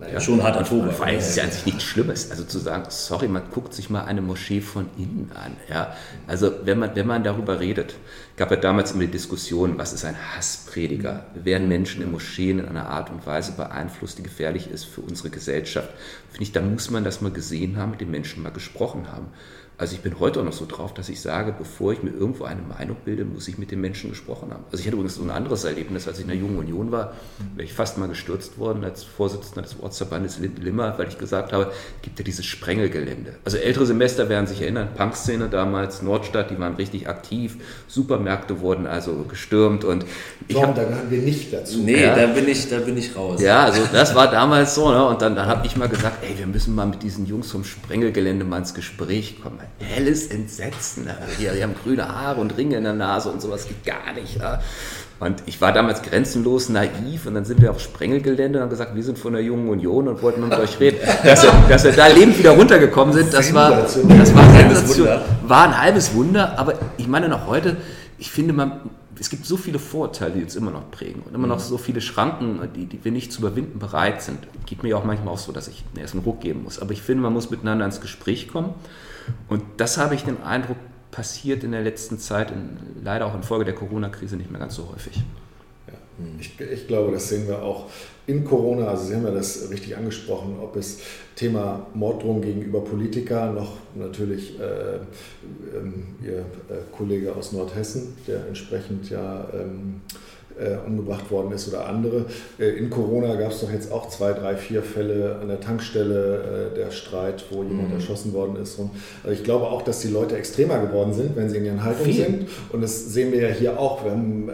naja, 0.00 0.20
schon 0.20 0.42
harter 0.44 0.62
Tobak. 0.64 0.92
Vor 0.92 1.06
allem 1.06 1.18
ist 1.18 1.30
es 1.30 1.36
ja 1.36 1.42
an 1.42 1.50
sich 1.50 1.66
nichts 1.66 1.82
Schlimmes. 1.82 2.30
Also 2.30 2.44
zu 2.44 2.60
sagen, 2.60 2.84
sorry, 2.88 3.26
man 3.26 3.50
guckt 3.50 3.74
sich 3.74 3.90
mal 3.90 4.04
eine 4.04 4.20
Moschee 4.20 4.60
von 4.60 4.88
innen 4.96 5.32
an. 5.34 5.56
Ja? 5.68 5.96
Also 6.28 6.52
wenn 6.64 6.78
man, 6.78 6.94
wenn 6.94 7.06
man 7.06 7.24
darüber 7.24 7.58
redet, 7.58 7.96
gab 8.36 8.52
ja 8.52 8.56
damals 8.56 8.92
immer 8.92 9.02
die 9.02 9.10
Diskussion, 9.10 9.76
was 9.76 9.92
ist 9.92 10.04
ein 10.04 10.16
Hassprediger? 10.36 11.26
Werden 11.34 11.66
Menschen 11.66 12.00
in 12.02 12.12
Moscheen 12.12 12.60
in 12.60 12.68
einer 12.68 12.88
Art 12.88 13.10
und 13.10 13.26
Weise 13.26 13.52
beeinflusst, 13.52 14.18
die 14.18 14.22
gefährlich 14.22 14.70
ist 14.70 14.84
für 14.84 15.00
unsere 15.00 15.30
Gesellschaft? 15.30 15.88
Finde 16.30 16.44
ich, 16.44 16.52
da 16.52 16.60
muss 16.60 16.90
man 16.90 17.02
das 17.02 17.20
mal 17.20 17.32
gesehen 17.32 17.76
haben, 17.76 17.90
mit 17.90 18.00
den 18.00 18.12
Menschen 18.12 18.44
mal 18.44 18.52
gesprochen 18.52 19.10
haben. 19.10 19.26
Also 19.80 19.94
ich 19.94 20.00
bin 20.00 20.18
heute 20.18 20.40
auch 20.40 20.44
noch 20.44 20.52
so 20.52 20.66
drauf, 20.66 20.92
dass 20.92 21.08
ich 21.08 21.20
sage, 21.20 21.54
bevor 21.56 21.92
ich 21.92 22.02
mir 22.02 22.10
irgendwo 22.10 22.42
eine 22.42 22.62
Meinung 22.62 22.96
bilde, 23.04 23.24
muss 23.24 23.46
ich 23.46 23.58
mit 23.58 23.70
den 23.70 23.80
Menschen 23.80 24.10
gesprochen 24.10 24.50
haben. 24.50 24.64
Also 24.72 24.80
ich 24.80 24.86
hatte 24.86 24.96
übrigens 24.96 25.14
so 25.14 25.22
ein 25.22 25.30
anderes 25.30 25.62
Erlebnis, 25.62 26.08
als 26.08 26.18
ich 26.18 26.24
in 26.24 26.30
der 26.30 26.36
Jungen 26.36 26.58
Union 26.58 26.90
war, 26.90 27.12
wäre 27.54 27.64
ich 27.64 27.72
fast 27.72 27.96
mal 27.96 28.08
gestürzt 28.08 28.58
worden 28.58 28.82
als 28.82 29.04
Vorsitzender 29.04 29.62
des 29.62 29.76
Ortsverbandes 29.80 30.40
Limmer, 30.40 30.98
weil 30.98 31.06
ich 31.06 31.16
gesagt 31.16 31.52
habe, 31.52 31.70
gibt 32.02 32.18
ja 32.18 32.24
dieses 32.24 32.44
Sprengelgelände. 32.44 33.36
Also 33.44 33.56
ältere 33.58 33.86
Semester 33.86 34.28
werden 34.28 34.48
sich 34.48 34.62
erinnern, 34.62 34.88
Punkszene 34.96 35.48
damals, 35.48 36.02
Nordstadt, 36.02 36.50
die 36.50 36.58
waren 36.58 36.74
richtig 36.74 37.08
aktiv, 37.08 37.58
Supermärkte 37.86 38.58
wurden 38.58 38.88
also 38.88 39.26
gestürmt 39.28 39.84
und 39.84 40.04
ich 40.48 40.56
Tom, 40.56 40.64
hab, 40.64 40.74
da 40.74 40.82
gehören 40.82 41.08
wir 41.08 41.22
nicht 41.22 41.52
dazu. 41.52 41.78
Nee, 41.84 42.02
ja, 42.02 42.16
da, 42.16 42.26
bin 42.26 42.48
ich, 42.48 42.68
da 42.68 42.80
bin 42.80 42.96
ich 42.96 43.14
raus. 43.14 43.40
Ja, 43.40 43.66
also 43.66 43.82
das 43.92 44.12
war 44.16 44.28
damals 44.28 44.74
so, 44.74 44.90
ne? 44.90 45.06
und 45.06 45.22
dann, 45.22 45.36
dann 45.36 45.46
habe 45.46 45.64
ich 45.64 45.76
mal 45.76 45.88
gesagt, 45.88 46.24
ey, 46.24 46.36
wir 46.36 46.48
müssen 46.48 46.74
mal 46.74 46.86
mit 46.86 47.04
diesen 47.04 47.26
Jungs 47.26 47.52
vom 47.52 47.62
Sprengelgelände 47.62 48.44
mal 48.44 48.58
ins 48.58 48.74
Gespräch 48.74 49.40
kommen 49.40 49.67
helles 49.80 50.26
Entsetzen. 50.26 51.08
Die, 51.38 51.48
die 51.48 51.62
haben 51.62 51.74
grüne 51.74 52.08
Haare 52.08 52.40
und 52.40 52.56
Ringe 52.56 52.76
in 52.76 52.84
der 52.84 52.94
Nase 52.94 53.30
und 53.30 53.40
sowas 53.40 53.66
geht 53.66 53.84
gar 53.84 54.12
nicht. 54.14 54.40
Und 55.20 55.42
ich 55.46 55.60
war 55.60 55.72
damals 55.72 56.02
grenzenlos 56.02 56.68
naiv 56.68 57.26
und 57.26 57.34
dann 57.34 57.44
sind 57.44 57.60
wir 57.60 57.72
auf 57.72 57.80
Sprengelgelände 57.80 58.58
und 58.58 58.62
haben 58.62 58.70
gesagt, 58.70 58.94
wir 58.94 59.02
sind 59.02 59.18
von 59.18 59.32
der 59.32 59.42
Jungen 59.42 59.68
Union 59.68 60.06
und 60.06 60.22
wollten 60.22 60.48
mit 60.48 60.56
euch 60.56 60.78
reden. 60.78 60.98
Dass 61.24 61.42
wir, 61.42 61.52
dass 61.68 61.82
wir 61.82 61.92
da 61.92 62.06
lebend 62.06 62.38
wieder 62.38 62.52
runtergekommen 62.52 63.12
sind, 63.12 63.34
das 63.34 63.52
war, 63.52 63.70
das 63.82 63.96
war, 64.04 64.42
ein 64.44 65.20
war 65.48 65.64
ein 65.64 65.80
halbes 65.80 66.14
Wunder. 66.14 66.56
Aber 66.56 66.74
ich 66.96 67.08
meine 67.08 67.28
noch 67.28 67.48
heute, 67.48 67.78
ich 68.18 68.30
finde, 68.30 68.52
man, 68.52 68.80
es 69.18 69.28
gibt 69.28 69.44
so 69.44 69.56
viele 69.56 69.80
Vorurteile, 69.80 70.34
die 70.34 70.42
uns 70.44 70.54
immer 70.54 70.70
noch 70.70 70.88
prägen 70.92 71.22
und 71.22 71.34
immer 71.34 71.48
noch 71.48 71.58
mhm. 71.58 71.62
so 71.62 71.78
viele 71.78 72.00
Schranken, 72.00 72.60
die, 72.76 72.86
die 72.86 73.04
wir 73.04 73.10
nicht 73.10 73.32
zu 73.32 73.40
überwinden 73.40 73.80
bereit 73.80 74.22
sind. 74.22 74.38
Geht 74.66 74.84
mir 74.84 74.96
auch 74.96 75.04
manchmal 75.04 75.34
auch 75.34 75.38
so, 75.38 75.50
dass 75.50 75.66
ich 75.66 75.84
erst 75.96 76.14
einen 76.14 76.22
Ruck 76.22 76.40
geben 76.40 76.62
muss. 76.62 76.78
Aber 76.78 76.92
ich 76.92 77.02
finde, 77.02 77.24
man 77.24 77.32
muss 77.32 77.50
miteinander 77.50 77.84
ins 77.84 78.00
Gespräch 78.00 78.46
kommen. 78.46 78.74
Und 79.48 79.62
das 79.76 79.98
habe 79.98 80.14
ich 80.14 80.24
den 80.24 80.42
Eindruck, 80.42 80.76
passiert 81.10 81.64
in 81.64 81.72
der 81.72 81.82
letzten 81.82 82.18
Zeit, 82.18 82.50
in, 82.50 83.02
leider 83.02 83.26
auch 83.26 83.34
infolge 83.34 83.64
der 83.64 83.74
Corona-Krise, 83.74 84.36
nicht 84.36 84.50
mehr 84.50 84.60
ganz 84.60 84.74
so 84.74 84.88
häufig. 84.92 85.22
Ja, 85.86 85.94
ich, 86.38 86.60
ich, 86.60 86.86
glaube, 86.86 87.12
das 87.12 87.28
sehen 87.28 87.48
wir 87.48 87.62
auch 87.62 87.86
in 88.26 88.44
Corona. 88.44 88.88
Also 88.88 89.04
Sie 89.04 89.14
haben 89.14 89.24
ja 89.24 89.30
das 89.30 89.70
richtig 89.70 89.96
angesprochen, 89.96 90.56
ob 90.60 90.76
es 90.76 91.00
Thema 91.34 91.86
Morddrohung 91.94 92.42
gegenüber 92.42 92.82
Politikern, 92.82 93.54
noch 93.54 93.78
natürlich 93.94 94.60
äh, 94.60 94.96
ähm, 95.76 96.08
Ihr 96.22 96.40
äh, 96.40 96.82
Kollege 96.96 97.34
aus 97.34 97.52
Nordhessen, 97.52 98.16
der 98.26 98.46
entsprechend 98.46 99.08
ja 99.10 99.48
ähm, 99.54 100.02
äh, 100.58 100.76
umgebracht 100.86 101.30
worden 101.30 101.52
ist 101.52 101.68
oder 101.68 101.86
andere. 101.86 102.26
Äh, 102.58 102.70
in 102.70 102.90
Corona 102.90 103.34
gab 103.36 103.52
es 103.52 103.60
doch 103.60 103.70
jetzt 103.70 103.92
auch 103.92 104.08
zwei, 104.08 104.32
drei, 104.32 104.56
vier 104.56 104.82
Fälle 104.82 105.38
an 105.40 105.48
der 105.48 105.60
Tankstelle, 105.60 106.70
äh, 106.72 106.76
der 106.76 106.90
Streit, 106.90 107.44
wo 107.50 107.62
jemand 107.62 107.88
mhm. 107.88 107.94
erschossen 107.94 108.32
worden 108.32 108.56
ist. 108.56 108.78
Und, 108.78 108.90
also 109.22 109.34
ich 109.34 109.44
glaube 109.44 109.66
auch, 109.66 109.82
dass 109.82 110.00
die 110.00 110.08
Leute 110.08 110.36
extremer 110.36 110.78
geworden 110.78 111.12
sind, 111.12 111.36
wenn 111.36 111.48
sie 111.48 111.58
in 111.58 111.64
ihren 111.64 111.84
Haltungen 111.84 112.12
sind. 112.12 112.48
Und 112.72 112.82
das 112.82 113.12
sehen 113.12 113.32
wir 113.32 113.40
ja 113.40 113.54
hier 113.54 113.78
auch. 113.78 114.04
Wir 114.04 114.12
haben 114.12 114.50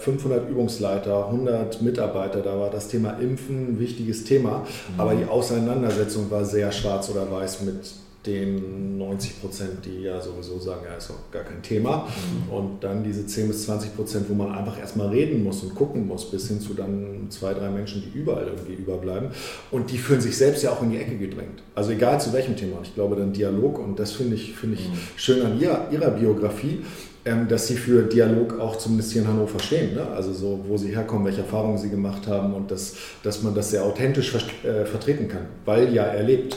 500 0.00 0.46
äh, 0.46 0.50
Übungsleiter, 0.50 1.26
100 1.26 1.82
Mitarbeiter, 1.82 2.40
da 2.40 2.58
war 2.58 2.70
das 2.70 2.88
Thema 2.88 3.18
Impfen 3.20 3.74
ein 3.74 3.80
wichtiges 3.80 4.24
Thema. 4.24 4.58
Mhm. 4.58 5.00
Aber 5.00 5.14
die 5.14 5.24
Auseinandersetzung 5.24 6.30
war 6.30 6.44
sehr 6.44 6.72
schwarz 6.72 7.10
oder 7.10 7.30
weiß 7.30 7.62
mit 7.62 8.09
den 8.26 8.98
90 8.98 9.40
Prozent, 9.40 9.84
die 9.84 10.02
ja 10.02 10.20
sowieso 10.20 10.58
sagen, 10.58 10.82
ja, 10.84 10.96
ist 10.96 11.10
auch 11.10 11.30
gar 11.32 11.42
kein 11.42 11.62
Thema. 11.62 12.06
Mhm. 12.06 12.52
Und 12.52 12.84
dann 12.84 13.02
diese 13.02 13.26
10 13.26 13.48
bis 13.48 13.64
20 13.64 13.96
Prozent, 13.96 14.28
wo 14.28 14.34
man 14.34 14.52
einfach 14.52 14.78
erstmal 14.78 15.08
reden 15.08 15.42
muss 15.42 15.62
und 15.62 15.74
gucken 15.74 16.06
muss, 16.06 16.30
bis 16.30 16.48
hin 16.48 16.60
zu 16.60 16.74
dann 16.74 17.26
zwei, 17.30 17.54
drei 17.54 17.70
Menschen, 17.70 18.02
die 18.02 18.18
überall 18.18 18.46
irgendwie 18.46 18.74
überbleiben. 18.74 19.30
Und 19.70 19.90
die 19.90 19.96
fühlen 19.96 20.20
sich 20.20 20.36
selbst 20.36 20.62
ja 20.62 20.70
auch 20.70 20.82
in 20.82 20.90
die 20.90 20.98
Ecke 20.98 21.16
gedrängt. 21.16 21.62
Also 21.74 21.92
egal 21.92 22.20
zu 22.20 22.32
welchem 22.32 22.56
Thema. 22.56 22.78
Ich 22.82 22.94
glaube, 22.94 23.16
dann 23.16 23.32
Dialog, 23.32 23.78
und 23.78 23.98
das 23.98 24.12
finde 24.12 24.36
ich, 24.36 24.54
find 24.54 24.74
ich 24.74 24.88
mhm. 24.88 24.98
schön 25.16 25.46
an 25.46 25.58
ihrer, 25.58 25.90
ihrer 25.90 26.10
Biografie, 26.10 26.80
ähm, 27.24 27.48
dass 27.48 27.66
sie 27.66 27.76
für 27.76 28.02
Dialog 28.02 28.58
auch 28.58 28.76
zumindest 28.76 29.12
hier 29.12 29.22
in 29.22 29.28
Hannover 29.28 29.58
stehen. 29.60 29.94
Ne? 29.94 30.06
Also 30.14 30.32
so, 30.32 30.64
wo 30.66 30.76
sie 30.76 30.94
herkommen, 30.94 31.24
welche 31.24 31.40
Erfahrungen 31.40 31.76
sie 31.76 31.90
gemacht 31.90 32.26
haben 32.26 32.54
und 32.54 32.70
das, 32.70 32.96
dass 33.22 33.42
man 33.42 33.54
das 33.54 33.70
sehr 33.70 33.84
authentisch 33.84 34.34
äh, 34.34 34.84
vertreten 34.84 35.28
kann, 35.28 35.46
weil 35.64 35.92
ja 35.92 36.04
erlebt. 36.04 36.56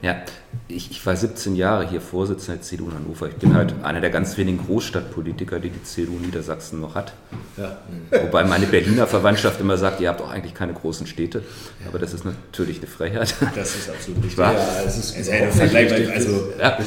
Ja, 0.00 0.22
ich, 0.68 0.90
ich, 0.90 1.06
war 1.06 1.16
17 1.16 1.56
Jahre 1.56 1.88
hier 1.88 2.00
Vorsitzender 2.00 2.56
der 2.56 2.62
CDU 2.62 2.86
in 2.86 2.94
Hannover. 2.94 3.28
Ich 3.28 3.36
bin 3.36 3.54
halt 3.54 3.74
einer 3.82 4.00
der 4.00 4.10
ganz 4.10 4.36
wenigen 4.36 4.58
Großstadtpolitiker, 4.58 5.60
die 5.60 5.70
die 5.70 5.82
CDU 5.82 6.18
Niedersachsen 6.18 6.80
noch 6.80 6.94
hat. 6.94 7.12
Ja. 7.56 7.78
Wobei 8.22 8.44
meine 8.44 8.66
Berliner 8.66 9.06
Verwandtschaft 9.06 9.60
immer 9.60 9.76
sagt, 9.76 10.00
ihr 10.00 10.08
habt 10.08 10.20
doch 10.20 10.30
eigentlich 10.30 10.54
keine 10.54 10.72
großen 10.72 11.06
Städte. 11.06 11.42
Aber 11.88 11.98
das 11.98 12.14
ist 12.14 12.24
natürlich 12.24 12.78
eine 12.78 12.86
Freiheit. 12.86 13.34
Das 13.54 13.74
ist 13.74 13.90
absolut 13.90 14.24
richtig. 14.24 14.38
Ja, 14.38 14.54
es 14.86 14.98
ist 14.98 15.30
also, 15.30 15.58
vergleichbar. 15.58 16.14
Also, 16.14 16.52
ja, 16.58 16.78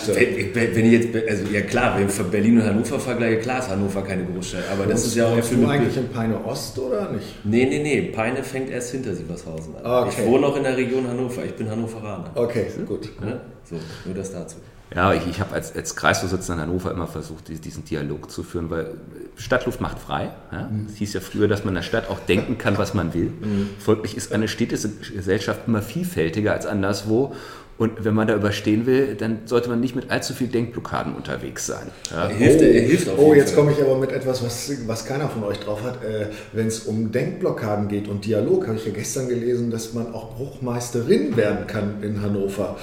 wenn, 0.53 0.75
wenn, 0.75 0.85
ich 0.85 0.91
jetzt, 0.91 1.29
also 1.29 1.43
ja 1.51 1.61
klar, 1.61 1.97
wenn 1.97 2.07
ich 2.07 2.15
Berlin 2.29 2.59
und 2.59 2.65
Hannover 2.65 2.99
vergleiche, 2.99 3.39
klar 3.39 3.59
ist 3.59 3.69
Hannover 3.69 4.03
keine 4.03 4.25
Großstadt. 4.25 4.63
Aber 4.71 4.85
das 4.85 5.05
ist 5.05 5.15
ja 5.15 5.27
auch 5.27 5.43
für 5.43 5.55
du 5.55 5.67
eigentlich 5.67 5.97
in 5.97 6.09
Peine 6.09 6.43
Ost 6.45 6.77
oder 6.79 7.11
nicht? 7.11 7.43
Nee, 7.43 7.65
nee, 7.65 7.81
nee. 7.81 8.01
Peine 8.13 8.43
fängt 8.43 8.69
erst 8.69 8.91
hinter 8.91 9.15
Sievershausen 9.15 9.75
an. 9.77 10.07
Okay. 10.07 10.15
Ich 10.17 10.25
wohne 10.25 10.41
noch 10.41 10.55
in 10.55 10.63
der 10.63 10.77
Region 10.77 11.07
Hannover. 11.07 11.43
Ich 11.45 11.53
bin 11.53 11.69
Hannoveraner. 11.69 12.31
Okay, 12.35 12.67
gut. 12.87 13.09
Ja? 13.21 13.41
So, 13.69 13.75
nur 14.05 14.15
das 14.15 14.31
dazu. 14.31 14.57
Ja, 14.95 15.13
ich, 15.13 15.27
ich 15.27 15.39
habe 15.39 15.53
als, 15.53 15.75
als 15.75 15.95
Kreisvorsitzender 15.95 16.63
in 16.63 16.69
Hannover 16.69 16.91
immer 16.91 17.05
versucht, 17.05 17.47
diesen 17.47 17.85
Dialog 17.85 18.31
zu 18.31 18.41
führen, 18.41 18.71
weil 18.71 18.95
Stadtluft 19.35 19.81
macht 19.81 19.99
frei. 19.99 20.31
Ja? 20.51 20.67
Mhm. 20.67 20.87
Es 20.89 20.97
hieß 20.97 21.13
ja 21.13 21.19
früher, 21.19 21.47
dass 21.47 21.63
man 21.63 21.69
in 21.69 21.75
der 21.75 21.83
Stadt 21.83 22.09
auch 22.09 22.19
denken 22.19 22.57
kann, 22.57 22.77
was 22.77 22.95
man 22.95 23.13
will. 23.13 23.31
Mhm. 23.39 23.69
Folglich 23.77 24.17
ist 24.17 24.33
eine 24.33 24.47
städtische 24.47 24.89
Gesellschaft 25.13 25.61
immer 25.67 25.83
vielfältiger 25.83 26.53
als 26.53 26.65
anderswo. 26.65 27.35
Und 27.77 28.03
wenn 28.03 28.13
man 28.13 28.27
da 28.27 28.35
überstehen 28.35 28.85
will, 28.85 29.15
dann 29.15 29.41
sollte 29.45 29.69
man 29.69 29.79
nicht 29.79 29.95
mit 29.95 30.11
allzu 30.11 30.33
viel 30.33 30.47
Denkblockaden 30.47 31.15
unterwegs 31.15 31.65
sein. 31.65 31.87
Ja? 32.11 32.23
Er 32.23 32.35
hilft, 32.35 32.61
er 32.61 32.81
hilft 32.81 33.07
oh, 33.15 33.33
jetzt 33.33 33.55
komme 33.55 33.71
ich 33.71 33.81
aber 33.81 33.97
mit 33.97 34.11
etwas, 34.11 34.43
was, 34.43 34.71
was 34.85 35.05
keiner 35.05 35.29
von 35.29 35.43
euch 35.43 35.59
drauf 35.59 35.83
hat. 35.83 36.03
Äh, 36.03 36.25
wenn 36.51 36.67
es 36.67 36.79
um 36.79 37.11
Denkblockaden 37.11 37.87
geht 37.87 38.09
und 38.09 38.25
Dialog, 38.25 38.67
habe 38.67 38.77
ich 38.77 38.85
ja 38.85 38.91
gestern 38.91 39.29
gelesen, 39.29 39.71
dass 39.71 39.93
man 39.93 40.13
auch 40.13 40.35
Bruchmeisterin 40.35 41.37
werden 41.37 41.67
kann 41.67 42.03
in 42.03 42.21
Hannover. 42.21 42.75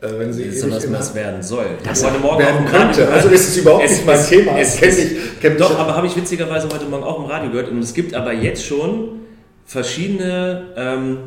Äh, 0.00 0.18
wenn 0.18 0.32
sie 0.32 0.44
ist 0.44 0.70
was 0.70 0.88
das 0.88 1.14
werden 1.14 1.42
soll. 1.42 1.66
Das 1.82 2.04
heute 2.04 2.20
Morgen 2.20 2.38
werden 2.38 2.66
könnte. 2.66 3.08
Also 3.08 3.28
ist 3.28 3.48
es 3.48 3.56
überhaupt 3.56 3.84
es, 3.84 3.90
nicht 3.90 4.06
mein 4.06 4.18
es, 4.18 4.28
Thema. 4.28 4.58
Es, 4.58 4.80
es, 4.80 4.98
ich, 4.98 5.40
kenn 5.40 5.56
doch, 5.56 5.76
aber 5.76 5.96
habe 5.96 6.06
ich 6.06 6.14
witzigerweise 6.14 6.68
heute 6.72 6.84
Morgen 6.84 7.02
auch 7.02 7.18
im 7.18 7.24
Radio 7.24 7.50
gehört. 7.50 7.68
Und 7.68 7.80
es 7.80 7.94
gibt 7.94 8.14
aber 8.14 8.32
jetzt 8.32 8.64
schon 8.64 9.20
verschiedene 9.66 10.68
ähm, 10.76 11.18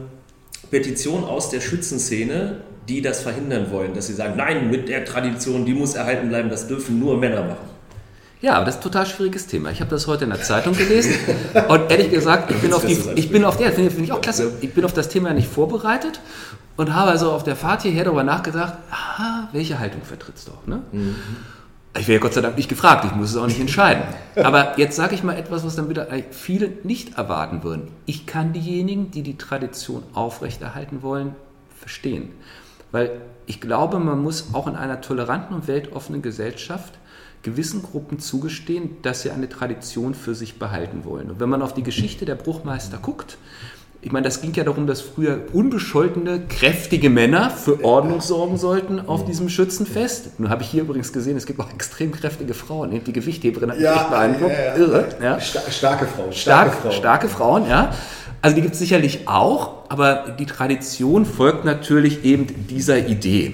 Petitionen 0.69 1.25
aus 1.25 1.49
der 1.49 1.59
Schützenszene, 1.59 2.61
die 2.87 3.01
das 3.01 3.21
verhindern 3.21 3.71
wollen, 3.71 3.93
dass 3.93 4.07
sie 4.07 4.13
sagen, 4.13 4.35
nein, 4.37 4.69
mit 4.69 4.87
der 4.87 5.03
Tradition, 5.03 5.65
die 5.65 5.73
muss 5.73 5.95
erhalten 5.95 6.29
bleiben, 6.29 6.49
das 6.49 6.67
dürfen 6.67 6.97
nur 6.97 7.17
Männer 7.17 7.43
machen. 7.43 7.70
Ja, 8.41 8.55
aber 8.55 8.65
das 8.65 8.75
ist 8.75 8.79
ein 8.81 8.83
total 8.83 9.05
schwieriges 9.05 9.45
Thema. 9.45 9.69
Ich 9.69 9.81
habe 9.81 9.91
das 9.91 10.07
heute 10.07 10.23
in 10.23 10.31
der 10.31 10.41
Zeitung 10.41 10.75
gelesen 10.75 11.13
und 11.67 11.91
ehrlich 11.91 12.09
gesagt, 12.09 12.49
ich 12.49 12.57
bin 12.57 12.73
auf 12.73 12.83
die, 12.83 12.97
ich 13.15 13.31
bin 13.31 13.45
auf 13.45 13.57
der, 13.57 13.71
finde 13.71 14.03
ich 14.03 14.11
auch 14.11 14.21
klasse, 14.21 14.51
ich 14.61 14.73
bin 14.73 14.83
auf 14.83 14.93
das 14.93 15.09
Thema 15.09 15.31
nicht 15.33 15.47
vorbereitet 15.47 16.19
und 16.75 16.95
habe 16.95 17.11
also 17.11 17.31
auf 17.31 17.43
der 17.43 17.55
Fahrt 17.55 17.83
hierher 17.83 18.05
darüber 18.05 18.23
nachgedacht, 18.23 18.73
aha, 18.89 19.47
welche 19.51 19.77
Haltung 19.77 20.01
vertrittst 20.01 20.47
du? 20.47 20.71
Ne? 20.71 20.81
Mhm. 20.91 21.15
Ich 21.99 22.07
werde 22.07 22.21
Gott 22.21 22.33
sei 22.33 22.41
Dank 22.41 22.57
nicht 22.57 22.69
gefragt, 22.69 23.05
ich 23.05 23.11
muss 23.11 23.31
es 23.31 23.37
auch 23.37 23.47
nicht 23.47 23.59
entscheiden. 23.59 24.03
Aber 24.35 24.79
jetzt 24.79 24.95
sage 24.95 25.13
ich 25.13 25.23
mal 25.23 25.37
etwas, 25.37 25.65
was 25.65 25.75
dann 25.75 25.89
wieder 25.89 26.07
viele 26.31 26.71
nicht 26.83 27.17
erwarten 27.17 27.63
würden. 27.63 27.89
Ich 28.05 28.25
kann 28.25 28.53
diejenigen, 28.53 29.11
die 29.11 29.23
die 29.23 29.37
Tradition 29.37 30.01
aufrechterhalten 30.13 31.03
wollen, 31.03 31.35
verstehen. 31.77 32.29
Weil 32.93 33.11
ich 33.45 33.59
glaube, 33.59 33.99
man 33.99 34.21
muss 34.21 34.53
auch 34.53 34.67
in 34.67 34.77
einer 34.77 35.01
toleranten 35.01 35.53
und 35.53 35.67
weltoffenen 35.67 36.21
Gesellschaft 36.21 36.93
gewissen 37.43 37.81
Gruppen 37.81 38.19
zugestehen, 38.19 38.97
dass 39.01 39.21
sie 39.23 39.31
eine 39.31 39.49
Tradition 39.49 40.13
für 40.13 40.35
sich 40.35 40.59
behalten 40.59 41.03
wollen. 41.05 41.31
Und 41.31 41.39
wenn 41.39 41.49
man 41.49 41.61
auf 41.61 41.73
die 41.73 41.83
Geschichte 41.83 42.25
der 42.25 42.35
Bruchmeister 42.35 42.97
guckt, 42.97 43.37
ich 44.03 44.11
meine, 44.11 44.23
das 44.23 44.41
ging 44.41 44.51
ja 44.53 44.63
darum, 44.63 44.87
dass 44.87 44.99
früher 44.99 45.41
unbescholtene, 45.53 46.41
kräftige 46.47 47.11
Männer 47.11 47.51
für 47.51 47.83
Ordnung 47.83 48.19
sorgen 48.19 48.57
sollten 48.57 48.99
auf 48.99 49.25
diesem 49.25 49.47
Schützenfest. 49.47 50.39
Nun 50.39 50.49
habe 50.49 50.63
ich 50.63 50.69
hier 50.69 50.81
übrigens 50.81 51.13
gesehen, 51.13 51.37
es 51.37 51.45
gibt 51.45 51.59
auch 51.59 51.71
extrem 51.71 52.11
kräftige 52.11 52.55
Frauen. 52.55 52.99
Die 53.03 53.13
Gewichtheberin 53.13 53.69
hat 53.69 53.77
mich 53.77 53.85
ja, 53.85 54.01
echt 54.01 54.09
beeindruckt. 54.09 54.53
Ja, 54.53 54.65
ja. 54.65 54.75
Irre. 54.75 55.09
Ja. 55.21 55.39
Starke 55.39 56.07
Frauen. 56.07 56.33
Starke, 56.33 56.35
starke, 56.35 56.71
Frauen. 56.71 56.91
starke 56.93 57.27
Frauen, 57.27 57.69
ja. 57.69 57.93
Also 58.41 58.55
die 58.55 58.63
gibt 58.63 58.73
es 58.73 58.79
sicherlich 58.79 59.27
auch, 59.27 59.83
aber 59.89 60.35
die 60.39 60.47
Tradition 60.47 61.25
folgt 61.25 61.63
natürlich 61.63 62.25
eben 62.25 62.47
dieser 62.67 63.07
Idee. 63.07 63.53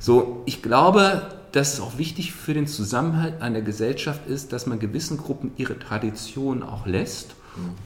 So, 0.00 0.42
ich 0.46 0.62
glaube, 0.62 1.22
dass 1.56 1.74
es 1.74 1.80
auch 1.80 1.96
wichtig 1.96 2.32
für 2.32 2.52
den 2.52 2.66
Zusammenhalt 2.66 3.40
einer 3.40 3.62
Gesellschaft 3.62 4.26
ist, 4.28 4.52
dass 4.52 4.66
man 4.66 4.78
gewissen 4.78 5.16
Gruppen 5.16 5.52
ihre 5.56 5.78
Tradition 5.78 6.62
auch 6.62 6.86
lässt, 6.86 7.34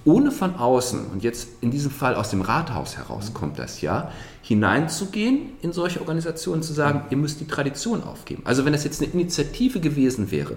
ohne 0.04 0.32
von 0.32 0.56
außen, 0.56 1.06
und 1.12 1.22
jetzt 1.22 1.48
in 1.60 1.70
diesem 1.70 1.92
Fall 1.92 2.16
aus 2.16 2.30
dem 2.30 2.40
Rathaus 2.40 2.96
heraus 2.96 3.32
kommt 3.32 3.58
das 3.60 3.80
ja, 3.80 4.10
hineinzugehen 4.42 5.50
in 5.62 5.72
solche 5.72 6.00
Organisationen, 6.00 6.62
zu 6.64 6.72
sagen, 6.72 7.04
ihr 7.10 7.16
müsst 7.16 7.40
die 7.40 7.46
Tradition 7.46 8.02
aufgeben. 8.02 8.42
Also 8.44 8.64
wenn 8.64 8.72
das 8.72 8.82
jetzt 8.82 9.00
eine 9.00 9.12
Initiative 9.12 9.78
gewesen 9.78 10.32
wäre, 10.32 10.56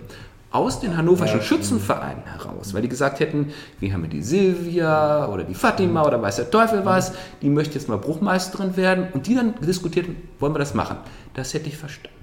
aus 0.49 0.79
den 0.79 0.97
hannoverschen 0.97 1.43
Schützenvereinen 1.43 2.23
heraus, 2.25 2.73
weil 2.73 2.81
die 2.81 2.89
gesagt 2.89 3.19
hätten, 3.19 3.53
wir 3.79 3.93
haben 3.93 4.09
die 4.09 4.23
Silvia 4.23 5.27
oder 5.27 5.43
die 5.43 5.55
Fatima 5.55 6.03
oder 6.05 6.19
weiß 6.19 6.37
der 6.37 6.49
Teufel 6.49 6.85
was, 6.85 7.13
die 7.43 7.49
möchte 7.49 7.75
jetzt 7.75 7.89
mal 7.89 7.97
Bruchmeisterin 7.97 8.75
werden 8.75 9.07
und 9.13 9.27
die 9.27 9.35
dann 9.35 9.53
diskutiert, 9.61 10.07
wollen 10.39 10.53
wir 10.53 10.59
das 10.59 10.73
machen. 10.73 10.97
Das 11.33 11.53
hätte 11.53 11.67
ich 11.69 11.77
verstanden. 11.77 12.22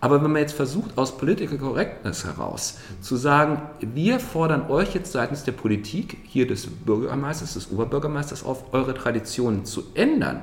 Aber 0.00 0.22
wenn 0.22 0.32
man 0.32 0.40
jetzt 0.40 0.54
versucht, 0.54 0.96
aus 0.96 1.18
Political 1.18 1.58
Correctness 1.58 2.24
heraus 2.24 2.78
zu 3.02 3.16
sagen, 3.16 3.60
wir 3.80 4.18
fordern 4.18 4.70
euch 4.70 4.94
jetzt 4.94 5.12
seitens 5.12 5.44
der 5.44 5.52
Politik, 5.52 6.16
hier 6.24 6.46
des 6.46 6.66
Bürgermeisters, 6.66 7.54
des 7.54 7.70
Oberbürgermeisters 7.70 8.44
auf, 8.44 8.72
eure 8.72 8.94
Traditionen 8.94 9.66
zu 9.66 9.84
ändern, 9.94 10.40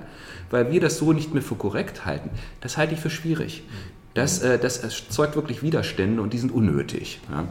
weil 0.52 0.72
wir 0.72 0.80
das 0.80 1.00
so 1.00 1.12
nicht 1.12 1.34
mehr 1.34 1.42
für 1.42 1.56
korrekt 1.56 2.06
halten, 2.06 2.30
das 2.62 2.78
halte 2.78 2.94
ich 2.94 3.00
für 3.00 3.10
schwierig. 3.10 3.64
Das, 4.14 4.42
äh, 4.42 4.60
das 4.60 4.78
erzeugt 4.78 5.36
wirklich 5.36 5.64
Widerstände 5.64 6.22
und 6.22 6.34
die 6.34 6.40
sind 6.40 6.52
unnötig. 6.52 7.20
Ja. 7.32 7.46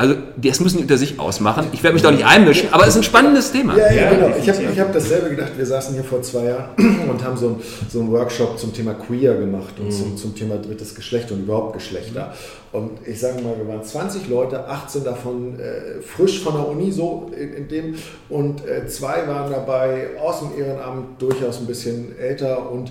Also 0.00 0.14
das 0.38 0.60
müssen 0.60 0.78
die 0.78 0.84
unter 0.84 0.96
sich 0.96 1.20
ausmachen. 1.20 1.66
Ich 1.72 1.82
werde 1.82 1.92
mich 1.92 2.02
doch 2.02 2.10
nicht 2.10 2.24
einmischen, 2.24 2.72
aber 2.72 2.84
es 2.84 2.94
ist 2.94 2.96
ein 2.96 3.02
spannendes 3.02 3.52
Thema. 3.52 3.76
Ja, 3.76 3.92
ja, 3.92 4.10
genau. 4.10 4.34
Ich 4.34 4.48
habe 4.48 4.80
hab 4.80 4.92
dasselbe 4.94 5.28
gedacht. 5.28 5.52
Wir 5.58 5.66
saßen 5.66 5.92
hier 5.92 6.04
vor 6.04 6.22
zwei 6.22 6.44
Jahren 6.44 6.70
und 7.10 7.22
haben 7.22 7.36
so, 7.36 7.48
ein, 7.48 7.56
so 7.86 8.00
einen 8.00 8.10
Workshop 8.10 8.58
zum 8.58 8.72
Thema 8.72 8.94
Queer 8.94 9.34
gemacht 9.34 9.74
und 9.78 9.88
mhm. 9.88 9.90
zum, 9.90 10.16
zum, 10.16 10.34
Thema 10.34 10.56
drittes 10.56 10.94
Geschlecht 10.94 11.30
und 11.32 11.40
überhaupt 11.40 11.74
Geschlechter. 11.74 12.32
Und 12.72 12.92
ich 13.06 13.20
sage 13.20 13.42
mal, 13.42 13.54
wir 13.58 13.68
waren 13.68 13.84
20 13.84 14.26
Leute, 14.30 14.66
18 14.66 15.04
davon 15.04 15.60
äh, 15.60 16.00
frisch 16.00 16.42
von 16.42 16.54
der 16.54 16.66
Uni, 16.66 16.90
so 16.92 17.30
in, 17.38 17.52
in 17.52 17.68
dem, 17.68 17.94
und 18.30 18.66
äh, 18.66 18.86
zwei 18.86 19.28
waren 19.28 19.52
dabei 19.52 20.18
aus 20.18 20.38
dem 20.38 20.58
Ehrenamt, 20.58 21.20
durchaus 21.20 21.58
ein 21.58 21.66
bisschen 21.66 22.18
älter 22.18 22.70
und 22.72 22.90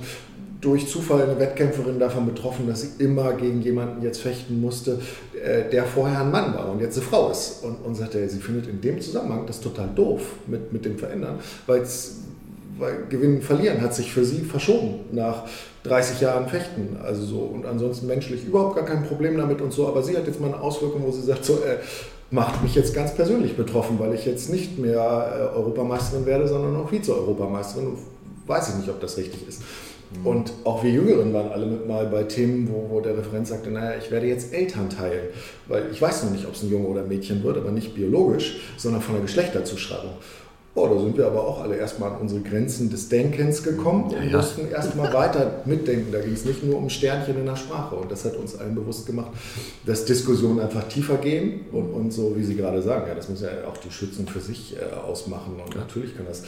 durch 0.62 0.88
Zufall 0.88 1.24
eine 1.24 1.40
Wettkämpferin 1.40 2.00
davon 2.00 2.26
betroffen, 2.26 2.68
dass 2.68 2.82
sie 2.82 3.04
immer 3.04 3.34
gegen 3.34 3.62
jemanden 3.62 4.02
jetzt 4.02 4.22
fechten 4.22 4.60
musste, 4.60 5.00
äh, 5.42 5.70
der 5.70 5.86
vorher 5.86 6.22
ein 6.22 6.32
Mann 6.32 6.54
war 6.54 6.70
und 6.70 6.82
jetzt 6.82 6.98
eine 6.98 7.06
Frau 7.06 7.32
ist. 7.32 7.64
Und, 7.64 7.76
und 7.86 7.96
sagte, 7.96 8.28
sie 8.28 8.40
findet 8.40 8.68
in 8.68 8.82
dem 8.82 9.00
Zusammenhang 9.00 9.46
das 9.46 9.62
total 9.62 9.90
doof 9.96 10.22
mit, 10.48 10.74
mit 10.74 10.84
dem 10.86 10.98
Verändern, 10.98 11.40
weil 11.66 11.84
Gewinnen, 13.10 13.42
Verlieren 13.42 13.82
hat 13.82 13.94
sich 13.94 14.12
für 14.12 14.24
sie 14.24 14.40
verschoben 14.40 15.02
nach 15.12 15.44
30 15.84 16.22
Jahren 16.22 16.48
Fechten. 16.48 16.98
Also 17.04 17.26
so, 17.26 17.40
und 17.40 17.66
ansonsten 17.66 18.08
menschlich 18.08 18.46
überhaupt 18.46 18.76
gar 18.76 18.86
kein 18.86 19.04
Problem 19.04 19.38
damit 19.38 19.62
und 19.62 19.74
so. 19.74 19.88
Aber 19.88 20.02
sie 20.04 20.16
hat 20.16 20.28
jetzt 20.28 20.40
mal 20.40 20.48
eine 20.48 20.62
Auswirkung, 20.62 21.04
wo 21.06 21.12
sie 21.12 21.22
sagt, 21.22 21.46
so, 21.46 21.56
äh, 21.56 21.78
macht 22.32 22.62
mich 22.62 22.76
jetzt 22.76 22.94
ganz 22.94 23.14
persönlich 23.16 23.58
betroffen, 23.58 23.98
weil 24.00 24.14
ich 24.14 24.26
jetzt 24.26 24.50
nicht 24.50 24.78
mehr 24.78 25.02
äh, 25.54 25.58
Europameisterin 25.58 26.26
werde, 26.26 26.48
sondern 26.48 26.76
auch 26.76 26.90
Vize-Europameisterin. 26.90 27.98
Weiß 28.46 28.70
ich 28.70 28.76
nicht, 28.76 28.90
ob 28.90 29.00
das 29.02 29.18
richtig 29.18 29.48
ist. 29.48 29.62
Mhm. 30.12 30.28
Und 30.28 30.54
auch 30.64 30.84
wir 30.84 30.92
Jüngeren 30.92 31.34
waren 31.34 31.52
alle 31.52 31.66
mit 31.66 31.88
mal 31.88 32.06
bei 32.08 32.24
Themen, 32.24 32.70
wo, 32.72 32.90
wo 32.90 33.02
der 33.02 33.18
Referent 33.18 33.48
sagte, 33.48 33.70
naja, 33.70 33.98
ich 34.00 34.12
werde 34.12 34.28
jetzt 34.28 34.54
Eltern 34.54 34.90
teilen, 34.90 35.28
weil 35.68 35.86
ich 35.92 36.02
weiß 36.02 36.24
noch 36.24 36.32
nicht, 36.32 36.46
ob 36.46 36.56
es 36.56 36.64
ein 36.64 36.70
Junge 36.70 36.88
oder 36.88 37.02
ein 37.02 37.08
Mädchen 37.08 37.44
wird, 37.44 37.58
aber 37.58 37.72
nicht 37.72 37.94
biologisch, 37.94 38.60
sondern 38.78 39.02
von 39.02 39.16
der 39.16 39.24
Geschlechterzuschreibung. 39.24 40.14
Oh, 40.76 40.88
da 40.88 41.00
sind 41.00 41.18
wir 41.18 41.26
aber 41.26 41.46
auch 41.46 41.62
alle 41.62 41.76
erstmal 41.76 42.12
an 42.12 42.22
unsere 42.22 42.42
Grenzen 42.42 42.90
des 42.90 43.10
Denkens 43.10 43.64
gekommen 43.64 44.06
und 44.06 44.12
ja, 44.12 44.24
ja. 44.24 44.38
mussten 44.38 44.70
erstmal 44.70 45.12
weiter 45.14 45.64
mitdenken. 45.66 46.12
Da 46.12 46.20
ging 46.20 46.34
es 46.34 46.46
nicht 46.46 46.64
nur 46.64 46.78
um 46.78 46.90
Sternchen 46.90 47.38
in 47.38 47.46
der 47.46 47.56
Sprache. 47.56 47.96
Und 47.96 48.12
das 48.12 48.24
hat 48.24 48.36
uns 48.38 48.56
allen 48.58 48.76
bewusst 48.76 49.06
gemacht, 49.08 49.32
dass 49.86 50.06
Diskussionen 50.06 50.60
einfach 50.60 50.88
tiefer 50.88 51.18
gehen 51.18 51.66
und, 51.72 51.92
und 51.92 52.12
so, 52.14 52.38
wie 52.38 52.44
Sie 52.44 52.56
gerade 52.56 52.82
sagen, 52.82 53.06
ja, 53.08 53.16
das 53.16 53.30
muss 53.30 53.42
ja 53.42 53.50
auch 53.68 53.78
die 53.78 53.92
Schützen 53.92 54.28
für 54.28 54.40
sich 54.40 54.78
äh, 54.78 54.96
ausmachen. 54.96 55.56
Und 55.66 55.74
ja. 55.74 55.82
natürlich 55.82 56.16
kann 56.16 56.28
das 56.28 56.44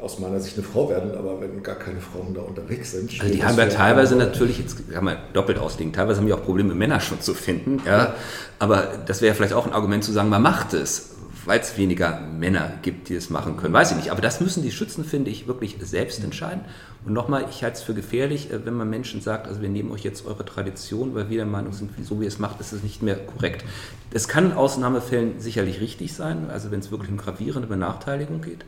aus 0.00 0.18
meiner 0.18 0.40
Sicht 0.40 0.56
eine 0.56 0.66
Frau 0.66 0.88
werden, 0.88 1.16
aber 1.16 1.40
wenn 1.40 1.62
gar 1.62 1.76
keine 1.76 2.00
Frauen 2.00 2.34
da 2.34 2.40
unterwegs 2.40 2.92
sind. 2.92 3.20
Also 3.20 3.32
die 3.32 3.44
haben 3.44 3.58
ja 3.58 3.66
teilweise 3.66 4.16
natürlich, 4.16 4.58
jetzt 4.58 4.90
kann 4.92 5.04
man 5.04 5.16
doppelt 5.32 5.58
auslegen, 5.58 5.92
teilweise 5.92 6.20
haben 6.20 6.26
die 6.26 6.32
auch 6.32 6.44
Probleme, 6.44 6.74
Männer 6.74 7.00
schon 7.00 7.20
zu 7.20 7.34
finden, 7.34 7.82
ja. 7.86 8.14
Aber 8.58 8.88
das 9.06 9.22
wäre 9.22 9.34
vielleicht 9.34 9.54
auch 9.54 9.66
ein 9.66 9.72
Argument 9.72 10.04
zu 10.04 10.12
sagen, 10.12 10.28
man 10.28 10.42
macht 10.42 10.74
es, 10.74 11.16
weil 11.44 11.60
es 11.60 11.76
weniger 11.76 12.20
Männer 12.20 12.72
gibt, 12.82 13.08
die 13.08 13.14
es 13.14 13.30
machen 13.30 13.56
können. 13.56 13.72
Weiß 13.72 13.90
ich 13.90 13.96
nicht. 13.96 14.10
Aber 14.10 14.20
das 14.20 14.40
müssen 14.40 14.62
die 14.62 14.70
Schützen, 14.70 15.04
finde 15.04 15.30
ich, 15.30 15.46
wirklich 15.46 15.76
selbst 15.80 16.22
entscheiden. 16.22 16.62
Und 17.06 17.12
nochmal, 17.12 17.46
ich 17.50 17.62
halte 17.62 17.78
es 17.78 17.82
für 17.82 17.94
gefährlich, 17.94 18.52
äh, 18.52 18.64
wenn 18.66 18.74
man 18.74 18.90
Menschen 18.90 19.20
sagt, 19.20 19.46
also 19.48 19.62
wir 19.62 19.68
nehmen 19.68 19.90
euch 19.90 20.04
jetzt 20.04 20.26
eure 20.26 20.44
Tradition, 20.44 21.14
weil 21.14 21.30
wir 21.30 21.38
der 21.38 21.46
Meinung 21.46 21.72
sind, 21.72 21.90
so 22.04 22.20
wie 22.20 22.24
ihr 22.24 22.28
es 22.28 22.38
macht, 22.38 22.60
ist 22.60 22.72
es 22.72 22.82
nicht 22.82 23.02
mehr 23.02 23.16
korrekt. 23.16 23.64
Das 24.10 24.28
kann 24.28 24.46
in 24.46 24.52
Ausnahmefällen 24.52 25.40
sicherlich 25.40 25.80
richtig 25.80 26.12
sein, 26.12 26.50
also 26.50 26.70
wenn 26.70 26.80
es 26.80 26.90
wirklich 26.90 27.10
um 27.10 27.16
gravierende 27.16 27.68
Benachteiligung 27.68 28.42
geht. 28.42 28.64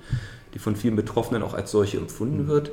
Die 0.54 0.58
von 0.58 0.76
vielen 0.76 0.96
Betroffenen 0.96 1.42
auch 1.42 1.54
als 1.54 1.70
solche 1.70 1.98
empfunden 1.98 2.48
wird. 2.48 2.70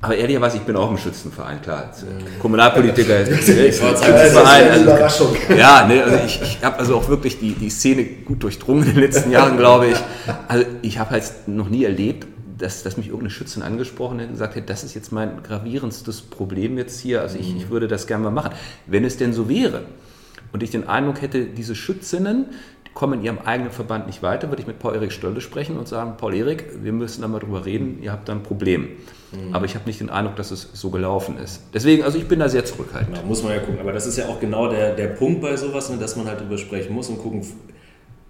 Aber 0.00 0.16
ehrlicherweise, 0.16 0.58
ich 0.58 0.64
bin 0.64 0.76
auch 0.76 0.90
im 0.90 0.98
Schützenverein, 0.98 1.62
klar. 1.62 1.88
Als 1.88 2.04
Kommunalpolitiker 2.38 3.20
ist 3.20 3.48
ein 3.48 3.72
Schützenverein. 3.72 4.86
Also, 4.86 5.34
ja, 5.56 5.86
ne, 5.86 6.04
also 6.04 6.16
ich, 6.26 6.42
ich 6.42 6.62
habe 6.62 6.78
also 6.78 6.96
auch 6.96 7.08
wirklich 7.08 7.38
die, 7.38 7.52
die 7.52 7.70
Szene 7.70 8.04
gut 8.04 8.42
durchdrungen 8.42 8.84
in 8.84 8.90
den 8.90 9.00
letzten 9.00 9.30
Jahren, 9.32 9.56
glaube 9.56 9.86
ich. 9.86 9.96
Also 10.46 10.66
ich 10.82 10.98
habe 10.98 11.10
halt 11.10 11.24
noch 11.46 11.70
nie 11.70 11.84
erlebt, 11.84 12.26
dass, 12.58 12.82
dass 12.82 12.98
mich 12.98 13.06
irgendeine 13.06 13.30
Schützin 13.30 13.62
angesprochen 13.62 14.18
hätte 14.18 14.28
und 14.28 14.34
gesagt 14.34 14.56
hätte, 14.56 14.66
das 14.66 14.84
ist 14.84 14.94
jetzt 14.94 15.10
mein 15.10 15.42
gravierendstes 15.42 16.20
Problem 16.20 16.76
jetzt 16.76 17.00
hier, 17.00 17.22
also 17.22 17.38
ich, 17.38 17.56
ich 17.56 17.70
würde 17.70 17.88
das 17.88 18.06
gerne 18.06 18.24
mal 18.24 18.30
machen. 18.30 18.52
Wenn 18.86 19.04
es 19.04 19.16
denn 19.16 19.32
so 19.32 19.48
wäre 19.48 19.82
und 20.52 20.62
ich 20.62 20.70
den 20.70 20.86
Eindruck 20.86 21.22
hätte, 21.22 21.46
diese 21.46 21.74
Schützinnen 21.74 22.46
kommen 22.94 23.18
in 23.18 23.24
ihrem 23.24 23.38
eigenen 23.38 23.72
Verband 23.72 24.06
nicht 24.06 24.22
weiter, 24.22 24.48
würde 24.48 24.62
ich 24.62 24.68
mit 24.68 24.78
Paul-Erik 24.78 25.12
Stölle 25.12 25.40
sprechen 25.40 25.76
und 25.76 25.88
sagen, 25.88 26.14
Paul-Erik, 26.16 26.82
wir 26.82 26.92
müssen 26.92 27.22
da 27.22 27.28
mal 27.28 27.40
drüber 27.40 27.66
reden, 27.66 27.98
ihr 28.00 28.12
habt 28.12 28.28
da 28.28 28.32
ein 28.32 28.44
Problem. 28.44 28.90
Mhm. 29.32 29.52
Aber 29.52 29.66
ich 29.66 29.74
habe 29.74 29.84
nicht 29.86 30.00
den 30.00 30.10
Eindruck, 30.10 30.36
dass 30.36 30.52
es 30.52 30.70
so 30.72 30.90
gelaufen 30.90 31.36
ist. 31.36 31.62
Deswegen, 31.74 32.04
also 32.04 32.18
ich 32.18 32.28
bin 32.28 32.38
da 32.38 32.48
sehr 32.48 32.64
zurückhaltend. 32.64 33.16
Ja, 33.16 33.22
muss 33.24 33.42
man 33.42 33.52
ja 33.52 33.58
gucken. 33.58 33.80
Aber 33.80 33.92
das 33.92 34.06
ist 34.06 34.16
ja 34.16 34.26
auch 34.26 34.38
genau 34.38 34.68
der, 34.68 34.94
der 34.94 35.08
Punkt 35.08 35.40
bei 35.40 35.56
sowas, 35.56 35.90
ne, 35.90 35.96
dass 35.98 36.14
man 36.14 36.26
halt 36.26 36.40
drüber 36.40 36.56
sprechen 36.56 36.94
muss 36.94 37.08
und 37.08 37.18
gucken, 37.18 37.44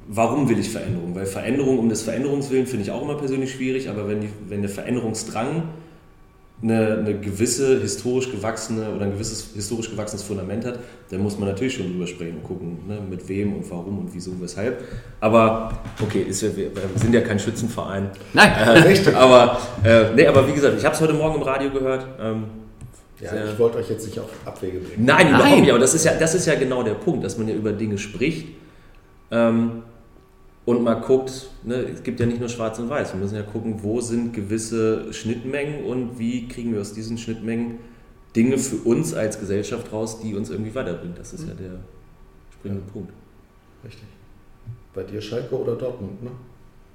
warum 0.09 0.49
will 0.49 0.59
ich 0.59 0.71
Veränderung? 0.71 1.15
Weil 1.15 1.27
Veränderung 1.27 1.79
um 1.79 1.89
des 1.91 2.03
Veränderungswillen 2.03 2.67
finde 2.67 2.85
ich 2.85 2.91
auch 2.91 3.03
immer 3.03 3.17
persönlich 3.17 3.53
schwierig, 3.53 3.91
aber 3.91 4.09
wenn, 4.09 4.23
die, 4.23 4.31
wenn 4.49 4.63
der 4.63 4.71
Veränderungsdrang 4.71 5.65
eine, 6.65 6.99
eine, 6.99 7.15
gewisse 7.21 7.79
historisch 7.81 8.31
gewachsene 8.31 8.89
oder 8.91 9.05
ein 9.05 9.13
gewisses 9.13 9.51
historisch 9.55 9.91
gewachsenes 9.91 10.23
Fundament 10.23 10.65
hat, 10.65 10.79
dann 11.11 11.21
muss 11.21 11.39
man 11.39 11.49
natürlich 11.51 11.75
schon 11.75 11.93
drüber 11.93 12.07
sprechen 12.07 12.37
und 12.37 12.43
gucken, 12.43 12.79
ne, 12.89 12.99
mit 13.09 13.29
wem 13.29 13.55
und 13.55 13.71
warum 13.71 13.99
und 13.99 14.15
wieso, 14.15 14.33
weshalb. 14.41 14.83
Aber 15.21 15.73
okay, 16.03 16.23
ist 16.23 16.43
wir 16.43 16.71
sind 16.97 17.15
ja 17.15 17.21
kein 17.21 17.39
Schützenverein. 17.39 18.11
Nein, 18.33 18.51
äh, 18.51 18.71
richtig. 18.81 19.15
aber, 19.15 19.59
äh, 19.85 20.15
nee, 20.15 20.27
aber 20.27 20.49
wie 20.49 20.53
gesagt, 20.53 20.79
ich 20.79 20.85
habe 20.85 20.95
es 20.95 21.01
heute 21.01 21.13
Morgen 21.13 21.37
im 21.37 21.43
Radio 21.43 21.71
gehört. 21.71 22.07
Ähm, 22.19 22.45
ja, 23.21 23.31
ich 23.45 23.59
wollte 23.59 23.79
euch 23.79 23.91
jetzt 23.91 24.07
nicht 24.07 24.19
auf 24.19 24.31
Abwege 24.45 24.79
bringen. 24.79 25.05
Nein, 25.05 25.29
überhaupt 25.29 25.49
Nein. 25.49 25.61
nicht. 25.61 25.71
Aber 25.71 25.79
das 25.79 25.95
ist, 25.95 26.05
ja, 26.05 26.15
das 26.19 26.35
ist 26.35 26.47
ja 26.47 26.55
genau 26.57 26.83
der 26.83 26.95
Punkt, 26.95 27.25
dass 27.25 27.39
man 27.39 27.47
ja 27.47 27.55
über 27.55 27.73
Dinge 27.73 27.99
spricht. 27.99 28.49
Ähm, 29.31 29.83
und 30.67 30.83
mal 30.83 30.95
guckt, 30.95 31.49
ne, 31.63 31.75
es 31.77 32.03
gibt 32.03 32.21
ja 32.21 32.27
nicht 32.27 32.41
nur 32.41 32.49
schwarz 32.49 32.79
und 32.79 32.89
weiß, 32.89 33.13
wir 33.13 33.21
müssen 33.21 33.37
ja 33.37 33.43
gucken, 33.43 33.83
wo 33.83 34.01
sind 34.01 34.33
gewisse 34.33 35.13
Schnittmengen 35.13 35.85
und 35.85 36.19
wie 36.19 36.49
kriegen 36.49 36.73
wir 36.73 36.81
aus 36.81 36.93
diesen 36.93 37.19
Schnittmengen 37.19 37.79
Dinge 38.35 38.59
für 38.59 38.77
uns 38.77 39.15
als 39.15 39.39
Gesellschaft 39.39 39.93
raus, 39.93 40.21
die 40.21 40.35
uns 40.35 40.51
irgendwie 40.51 40.75
weiterbringen. 40.75 41.15
Das 41.17 41.33
ist 41.33 41.47
ja 41.47 41.55
der 41.55 41.81
springende 42.53 42.85
ja. 42.87 42.93
Punkt. 42.93 43.13
Richtig. 43.85 44.09
Bei 44.95 45.03
dir 45.03 45.21
Schalke 45.21 45.55
oder 45.57 45.77
Dortmund, 45.77 46.23
ne? 46.23 46.31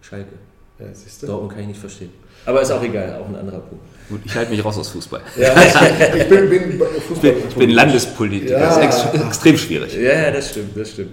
Schalke. 0.01 0.33
Ja, 0.79 0.85
siehst 0.93 1.21
du? 1.21 1.27
Dortmund 1.27 1.51
kann 1.51 1.61
ich 1.61 1.67
nicht 1.67 1.79
verstehen. 1.79 2.11
Aber 2.45 2.61
ist 2.61 2.71
auch 2.71 2.81
egal, 2.81 3.21
auch 3.21 3.27
ein 3.27 3.35
anderer 3.35 3.59
Punkt. 3.59 3.83
Gut, 4.09 4.21
ich 4.25 4.33
halte 4.33 4.51
mich 4.51 4.63
raus 4.63 4.77
aus 4.77 4.89
Fußball. 4.89 5.21
Ja, 5.37 5.53
ich, 6.15 6.29
bin, 6.29 6.49
bin 6.49 6.79
Fußball. 6.79 7.15
Ich 7.15 7.21
bin, 7.21 7.49
ich 7.49 7.55
bin 7.55 7.69
Landespolitiker. 7.71 8.59
Ja. 8.59 8.79
Das 8.79 8.95
ist 8.95 9.13
ex 9.13 9.23
extrem 9.25 9.57
schwierig. 9.57 9.95
Ja, 9.95 10.31
das 10.31 10.49
stimmt, 10.49 10.75
das 10.75 10.91
stimmt. 10.91 11.11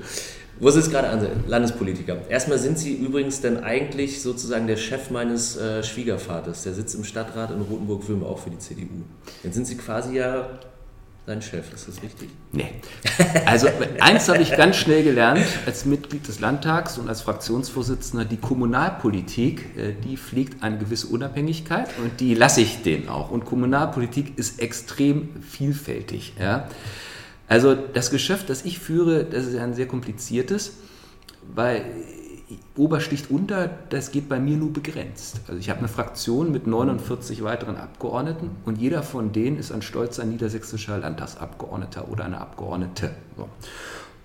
Wo 0.59 0.71
Sie 0.71 0.81
es 0.81 0.91
gerade 0.91 1.09
an, 1.09 1.27
Landespolitiker. 1.47 2.17
Erstmal 2.29 2.59
sind 2.59 2.79
Sie 2.79 2.95
übrigens 2.95 3.41
dann 3.41 3.63
eigentlich 3.63 4.23
sozusagen 4.23 4.67
der 4.67 4.77
Chef 4.77 5.11
meines 5.11 5.57
äh, 5.57 5.83
Schwiegervaters. 5.83 6.63
Der 6.63 6.73
sitzt 6.73 6.95
im 6.95 7.05
Stadtrat 7.05 7.51
in 7.51 7.61
Rotenburg-Würme 7.61 8.25
auch 8.25 8.39
für 8.39 8.51
die 8.51 8.59
CDU. 8.59 8.87
Dann 9.43 9.53
sind 9.53 9.67
Sie 9.67 9.77
quasi 9.77 10.17
ja 10.17 10.49
sein 11.27 11.43
Chef, 11.43 11.73
ist 11.75 11.89
das 11.89 12.03
richtig? 12.03 12.29
Nee. 12.53 12.71
Also 13.47 13.69
eins 14.01 14.29
habe 14.29 14.43
ich 14.43 14.57
ganz 14.57 14.77
schnell 14.77 15.03
gelernt 15.03 15.45
als 15.67 15.85
Mitglied 15.85 16.29
des 16.29 16.39
Landtags 16.39 16.99
und 16.99 17.09
als 17.09 17.21
Fraktionsvorsitzender, 17.23 18.25
die 18.25 18.37
Kommunalpolitik, 18.37 19.77
äh, 19.77 19.93
die 19.93 20.17
pflegt 20.17 20.63
eine 20.63 20.79
gewisse 20.79 21.09
Unabhängigkeit 21.09 21.89
und 22.03 22.21
die 22.21 22.35
lasse 22.35 22.61
ich 22.61 22.83
denen 22.83 23.09
auch. 23.09 23.31
Und 23.31 23.45
Kommunalpolitik 23.45 24.39
ist 24.39 24.61
extrem 24.61 25.43
vielfältig. 25.43 26.35
Ja. 26.39 26.69
Also 27.49 27.75
das 27.75 28.11
Geschäft, 28.11 28.51
das 28.51 28.65
ich 28.65 28.79
führe, 28.79 29.25
das 29.25 29.47
ist 29.47 29.57
ein 29.57 29.75
sehr 29.75 29.87
kompliziertes, 29.87 30.73
weil 31.55 31.85
Obersticht 32.77 33.31
unter, 33.31 33.71
das 33.89 34.13
geht 34.13 34.29
bei 34.29 34.39
mir 34.39 34.57
nur 34.57 34.73
begrenzt. 34.73 35.41
Also 35.49 35.59
ich 35.59 35.71
habe 35.71 35.81
eine 35.81 35.89
Fraktion 35.89 36.53
mit 36.53 36.67
49 36.67 37.43
weiteren 37.43 37.77
Abgeordneten 37.77 38.51
und 38.65 38.79
jeder 38.79 39.03
von 39.03 39.33
denen 39.33 39.59
ist 39.59 39.73
ein 39.73 39.83
stolzer 39.83 40.25
niedersächsischer 40.25 40.99
Landtagsabgeordneter 40.99 42.09
oder 42.09 42.25
eine 42.25 42.41
Abgeordnete. 42.41 43.11
So. 43.37 43.49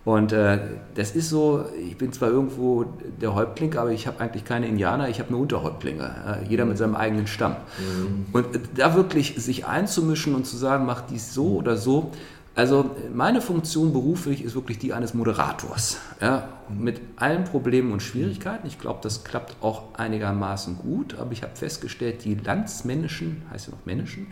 Und 0.03 0.31
äh, 0.31 0.59
das 0.95 1.11
ist 1.11 1.29
so, 1.29 1.63
ich 1.79 1.95
bin 1.95 2.11
zwar 2.11 2.29
irgendwo 2.29 2.85
der 3.21 3.35
Häuptling, 3.35 3.75
aber 3.77 3.91
ich 3.91 4.07
habe 4.07 4.19
eigentlich 4.19 4.45
keine 4.45 4.67
Indianer, 4.67 5.09
ich 5.09 5.19
habe 5.19 5.31
nur 5.31 5.41
Unterhäuptlinge, 5.41 6.41
äh, 6.43 6.49
jeder 6.49 6.65
mit 6.65 6.77
seinem 6.77 6.95
eigenen 6.95 7.27
Stamm. 7.27 7.55
Mhm. 7.77 8.25
Und 8.33 8.55
äh, 8.55 8.59
da 8.75 8.95
wirklich 8.95 9.35
sich 9.37 9.67
einzumischen 9.67 10.33
und 10.33 10.47
zu 10.47 10.57
sagen, 10.57 10.85
mach 10.85 11.01
dies 11.01 11.35
so 11.35 11.55
oder 11.55 11.77
so, 11.77 12.11
also 12.55 12.91
meine 13.13 13.41
Funktion 13.41 13.93
beruflich 13.93 14.43
ist 14.43 14.55
wirklich 14.55 14.77
die 14.79 14.93
eines 14.93 15.13
Moderators. 15.13 15.97
Ja, 16.19 16.49
mit 16.77 17.01
allen 17.15 17.43
Problemen 17.43 17.91
und 17.91 18.01
Schwierigkeiten. 18.01 18.67
Ich 18.67 18.79
glaube, 18.79 18.99
das 19.03 19.23
klappt 19.23 19.55
auch 19.61 19.93
einigermaßen 19.95 20.77
gut, 20.77 21.17
aber 21.19 21.31
ich 21.31 21.43
habe 21.43 21.55
festgestellt, 21.55 22.23
die 22.25 22.35
landsmännischen, 22.35 23.43
heißt 23.51 23.67
ja 23.67 23.73
noch 23.73 23.85
männischen, 23.85 24.27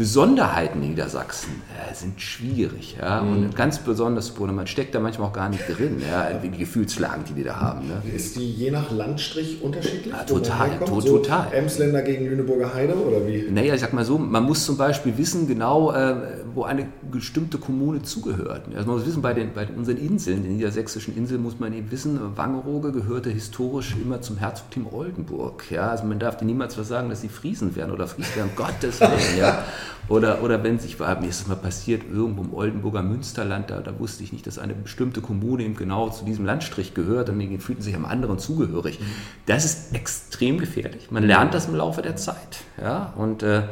Besonderheiten 0.00 0.80
Niedersachsen 0.80 1.60
äh, 1.76 1.94
sind 1.94 2.22
schwierig. 2.22 2.96
Ja? 2.98 3.20
Mhm. 3.20 3.32
Und 3.32 3.56
ganz 3.56 3.80
besonders, 3.80 4.38
man 4.38 4.66
steckt 4.66 4.94
da 4.94 5.00
manchmal 5.00 5.28
auch 5.28 5.32
gar 5.34 5.50
nicht 5.50 5.64
drin, 5.68 6.00
ja? 6.00 6.32
die 6.32 6.50
Gefühlslagen, 6.50 7.24
die 7.28 7.36
wir 7.36 7.44
da 7.44 7.60
haben. 7.60 7.86
Ne? 7.86 8.02
Ist 8.14 8.36
die 8.36 8.50
je 8.50 8.70
nach 8.70 8.90
Landstrich 8.90 9.60
unterschiedlich? 9.60 10.14
Ja, 10.14 10.24
total, 10.24 10.78
to 10.78 11.00
so 11.02 11.18
total. 11.18 11.52
Emsländer 11.52 12.00
gegen 12.00 12.24
Lüneburger 12.24 12.72
Heide 12.72 12.94
oder 12.94 13.26
wie? 13.26 13.50
Naja, 13.50 13.74
ich 13.74 13.80
sag 13.82 13.92
mal 13.92 14.06
so, 14.06 14.16
man 14.16 14.44
muss 14.44 14.64
zum 14.64 14.78
Beispiel 14.78 15.18
wissen 15.18 15.46
genau, 15.46 15.92
äh, 15.92 16.14
wo 16.54 16.62
eine 16.62 16.86
bestimmte 17.10 17.58
Kommune 17.58 18.00
zugehört. 18.00 18.68
Also 18.74 18.86
man 18.86 18.96
muss 18.96 19.06
wissen, 19.06 19.20
bei, 19.20 19.34
den, 19.34 19.52
bei 19.52 19.66
unseren 19.66 19.98
Inseln, 19.98 20.44
den 20.44 20.56
niedersächsischen 20.56 21.14
Inseln, 21.14 21.42
muss 21.42 21.60
man 21.60 21.74
eben 21.80 21.90
wissen, 21.90 22.36
Wangerooge 22.36 22.92
gehörte 22.92 23.30
historisch 23.30 23.96
immer 24.00 24.20
zum 24.20 24.36
Herzogtum 24.36 24.86
Oldenburg. 24.92 25.70
Ja? 25.70 25.90
Also 25.90 26.04
man 26.04 26.18
darf 26.18 26.40
niemals 26.42 26.78
was 26.78 26.88
sagen, 26.88 27.08
dass 27.08 27.22
sie 27.22 27.28
Friesen 27.28 27.74
wären 27.74 27.90
oder 27.90 28.06
Fries 28.06 28.36
wären, 28.36 28.50
Gottes 28.56 29.00
Willen. 29.00 29.38
Ja? 29.38 29.64
Oder, 30.08 30.42
oder 30.42 30.62
wenn 30.62 30.78
sich, 30.78 30.98
mir 30.98 31.28
ist 31.28 31.42
es 31.42 31.46
mal 31.46 31.56
passiert, 31.56 32.02
irgendwo 32.10 32.42
im 32.42 32.54
Oldenburger 32.54 33.02
Münsterland, 33.02 33.70
da, 33.70 33.80
da 33.80 33.98
wusste 33.98 34.22
ich 34.22 34.32
nicht, 34.32 34.46
dass 34.46 34.58
eine 34.58 34.74
bestimmte 34.74 35.20
Kommune 35.20 35.62
eben 35.62 35.76
genau 35.76 36.10
zu 36.10 36.24
diesem 36.24 36.44
Landstrich 36.44 36.94
gehört 36.94 37.30
und 37.30 37.38
die 37.38 37.58
fühlten 37.58 37.82
sich 37.82 37.94
am 37.94 38.04
anderen 38.04 38.38
zugehörig. 38.38 39.00
Mhm. 39.00 39.04
Das 39.46 39.64
ist 39.64 39.94
extrem 39.94 40.58
gefährlich. 40.58 41.10
Man 41.10 41.24
lernt 41.24 41.54
das 41.54 41.66
im 41.66 41.74
Laufe 41.74 42.02
der 42.02 42.16
Zeit. 42.16 42.64
Ja? 42.80 43.12
Und 43.16 43.42
äh, 43.42 43.62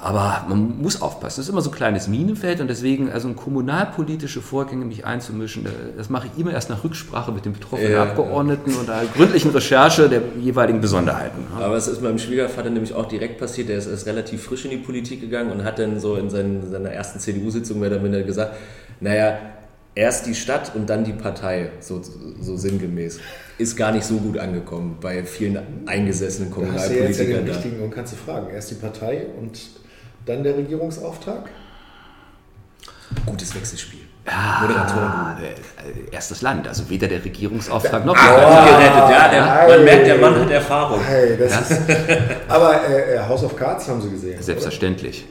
aber 0.00 0.46
man 0.48 0.80
muss 0.80 1.02
aufpassen. 1.02 1.40
Das 1.40 1.46
ist 1.46 1.48
immer 1.48 1.60
so 1.60 1.70
ein 1.70 1.74
kleines 1.74 2.08
Minenfeld 2.08 2.60
und 2.60 2.68
deswegen, 2.68 3.10
also 3.10 3.28
in 3.28 3.36
kommunalpolitische 3.36 4.40
Vorgänge 4.40 4.84
mich 4.84 5.04
einzumischen, 5.04 5.66
das 5.96 6.08
mache 6.08 6.28
ich 6.32 6.40
immer 6.40 6.52
erst 6.52 6.70
nach 6.70 6.82
Rücksprache 6.82 7.32
mit 7.32 7.44
den 7.44 7.52
betroffenen 7.52 7.92
ja, 7.92 8.02
Abgeordneten 8.02 8.70
ja. 8.70 8.78
und 8.78 8.90
einer 8.90 9.08
gründlichen 9.08 9.50
Recherche 9.50 10.08
der 10.08 10.22
jeweiligen 10.40 10.80
Besonderheiten. 10.80 11.46
Aber 11.58 11.76
es 11.76 11.88
ist 11.88 12.02
meinem 12.02 12.18
Schwiegervater 12.18 12.70
nämlich 12.70 12.94
auch 12.94 13.06
direkt 13.06 13.38
passiert, 13.38 13.68
der 13.68 13.78
ist, 13.78 13.86
ist 13.86 14.06
relativ 14.06 14.42
frisch 14.44 14.64
in 14.64 14.70
die 14.70 14.78
Politik 14.78 15.20
gegangen 15.20 15.50
und 15.50 15.64
hat 15.64 15.78
dann 15.78 16.00
so 16.00 16.16
in 16.16 16.30
seinen, 16.30 16.70
seiner 16.70 16.90
ersten 16.90 17.18
CDU-Sitzung 17.18 17.80
mehr 17.80 17.90
oder 17.90 18.00
minder 18.00 18.22
gesagt, 18.22 18.56
naja, 19.00 19.38
erst 19.94 20.26
die 20.26 20.34
Stadt 20.34 20.72
und 20.74 20.88
dann 20.88 21.04
die 21.04 21.12
Partei, 21.12 21.70
so, 21.80 22.00
so 22.40 22.56
sinngemäß. 22.56 23.20
Ist 23.58 23.76
gar 23.76 23.92
nicht 23.92 24.04
so 24.04 24.16
gut 24.16 24.38
angekommen 24.38 24.98
bei 25.00 25.24
vielen 25.24 25.86
eingesessenen 25.86 26.50
Kommunalpolitikern. 26.50 27.04
Da 27.04 27.08
hast 27.08 27.18
du 27.18 27.22
jetzt 27.22 27.30
ja 27.30 27.36
den 27.36 27.48
richtigen 27.48 27.82
und 27.82 27.90
kannst 27.90 28.12
du 28.12 28.16
fragen, 28.16 28.50
erst 28.50 28.70
die 28.70 28.76
Partei 28.76 29.26
und 29.38 29.60
dann 30.26 30.42
der 30.42 30.56
Regierungsauftrag? 30.56 31.48
Gutes 33.26 33.54
Wechselspiel. 33.54 34.00
Ja, 34.26 34.60
Moderatoren. 34.62 35.36
Äh, 35.42 36.14
erstes 36.14 36.42
Land, 36.42 36.68
also 36.68 36.88
weder 36.88 37.08
der 37.08 37.24
Regierungsauftrag 37.24 38.04
noch 38.04 38.16
ah, 38.16 38.36
oh, 38.36 38.66
gerettet. 38.68 39.10
Ja, 39.10 39.28
der, 39.28 39.76
man 39.76 39.84
merkt, 39.84 40.06
der 40.06 40.18
Mann 40.18 40.40
hat 40.40 40.50
Erfahrung. 40.50 41.00
Hey, 41.04 41.36
ja. 41.38 41.44
ist, 41.46 41.80
aber 42.48 42.88
äh, 42.88 43.16
äh, 43.16 43.18
House 43.18 43.42
of 43.42 43.56
Cards 43.56 43.88
haben 43.88 44.00
Sie 44.00 44.10
gesehen. 44.10 44.40
Selbstverständlich. 44.40 45.26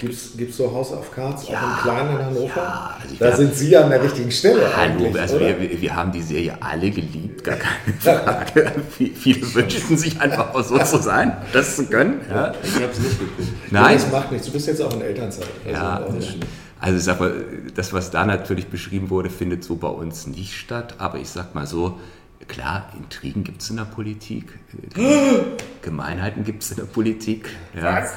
Gibt 0.00 0.50
es 0.50 0.56
so 0.56 0.72
House 0.72 0.92
of 0.92 1.14
Cards 1.14 1.48
ja, 1.48 1.58
auch 1.58 1.62
im 1.62 1.82
Kleinen 1.82 2.16
in 2.16 2.24
Hannover? 2.24 2.56
Ja, 2.56 2.96
also 3.02 3.16
da 3.18 3.36
sind 3.36 3.54
Sie 3.54 3.76
an 3.76 3.90
der 3.90 4.02
richtigen 4.02 4.30
Stelle. 4.30 4.74
Hallo, 4.74 5.12
also 5.18 5.38
wir, 5.38 5.58
wir, 5.58 5.94
haben 5.94 6.10
die 6.10 6.22
Serie 6.22 6.56
alle 6.60 6.90
geliebt, 6.90 7.44
gar 7.44 7.56
keine 7.56 7.96
Frage. 7.98 8.72
Viele 9.14 9.54
wünschen 9.54 9.98
sich 9.98 10.18
einfach 10.20 10.54
auch 10.54 10.64
so 10.64 10.78
zu 10.78 10.98
sein, 10.98 11.36
das 11.52 11.76
zu 11.76 11.86
können. 11.86 12.20
Ja. 12.30 12.54
Ich 12.62 12.74
habe 12.76 12.86
es 12.92 12.98
nicht 12.98 13.18
geguckt. 13.18 13.48
Nein. 13.70 13.98
Das 13.98 14.10
macht 14.10 14.32
nichts, 14.32 14.46
du 14.46 14.52
bist 14.52 14.66
jetzt 14.68 14.80
auch 14.80 14.94
in 14.94 15.02
Elternzeit. 15.02 15.48
Also 15.66 15.76
ja, 15.76 16.06
also 16.80 16.96
ich 16.96 17.04
sag 17.04 17.20
mal, 17.20 17.44
das, 17.74 17.92
was 17.92 18.10
da 18.10 18.24
natürlich 18.24 18.68
beschrieben 18.68 19.10
wurde, 19.10 19.28
findet 19.28 19.64
so 19.64 19.76
bei 19.76 19.88
uns 19.88 20.26
nicht 20.26 20.54
statt. 20.54 20.94
Aber 20.96 21.18
ich 21.18 21.28
sag 21.28 21.54
mal 21.54 21.66
so, 21.66 22.00
klar, 22.48 22.90
Intrigen 22.96 23.44
gibt 23.44 23.60
es 23.60 23.68
in 23.68 23.76
der 23.76 23.84
Politik, 23.84 24.58
Gemeinheiten 25.82 26.42
gibt 26.42 26.62
es 26.62 26.70
in 26.70 26.78
der 26.78 26.84
Politik. 26.84 27.50
Ja. 27.74 28.02
Was? 28.02 28.12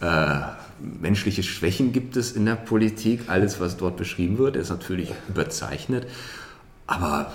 Äh, 0.00 0.61
menschliche 0.82 1.42
Schwächen 1.42 1.92
gibt 1.92 2.16
es 2.16 2.32
in 2.32 2.44
der 2.44 2.56
Politik. 2.56 3.22
Alles, 3.28 3.60
was 3.60 3.76
dort 3.76 3.96
beschrieben 3.96 4.38
wird, 4.38 4.56
ist 4.56 4.70
natürlich 4.70 5.12
überzeichnet. 5.28 6.06
aber 6.86 7.32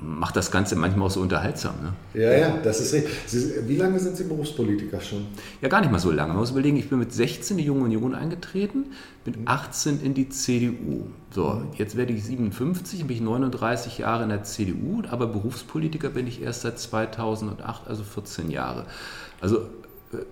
macht 0.00 0.36
das 0.36 0.50
Ganze 0.50 0.76
manchmal 0.76 1.06
auch 1.06 1.10
so 1.10 1.20
unterhaltsam. 1.20 1.74
Ne? 1.82 2.20
Ja, 2.20 2.32
ja, 2.32 2.56
das 2.62 2.80
ist 2.80 2.94
richtig. 2.94 3.68
wie 3.68 3.76
lange 3.76 3.98
sind 3.98 4.16
Sie 4.16 4.24
Berufspolitiker 4.24 5.00
schon? 5.00 5.26
Ja, 5.60 5.68
gar 5.68 5.80
nicht 5.80 5.90
mal 5.90 5.98
so 5.98 6.10
lange. 6.10 6.28
Man 6.28 6.40
muss 6.40 6.50
überlegen, 6.50 6.76
ich 6.76 6.88
bin 6.88 6.98
mit 6.98 7.12
16 7.12 7.56
in 7.56 7.62
die 7.62 7.66
Junge 7.66 7.84
Union 7.84 8.14
eingetreten, 8.14 8.92
mit 9.24 9.36
18 9.44 10.00
in 10.02 10.14
die 10.14 10.28
CDU. 10.28 11.06
So, 11.34 11.62
jetzt 11.76 11.96
werde 11.96 12.12
ich 12.12 12.24
57, 12.24 13.06
bin 13.06 13.16
ich 13.16 13.22
39 13.22 13.98
Jahre 13.98 14.22
in 14.22 14.30
der 14.30 14.42
CDU, 14.42 15.02
aber 15.10 15.26
Berufspolitiker 15.26 16.10
bin 16.10 16.26
ich 16.26 16.42
erst 16.42 16.62
seit 16.62 16.78
2008, 16.78 17.88
also 17.88 18.02
14 18.02 18.50
Jahre. 18.50 18.86
Also 19.40 19.66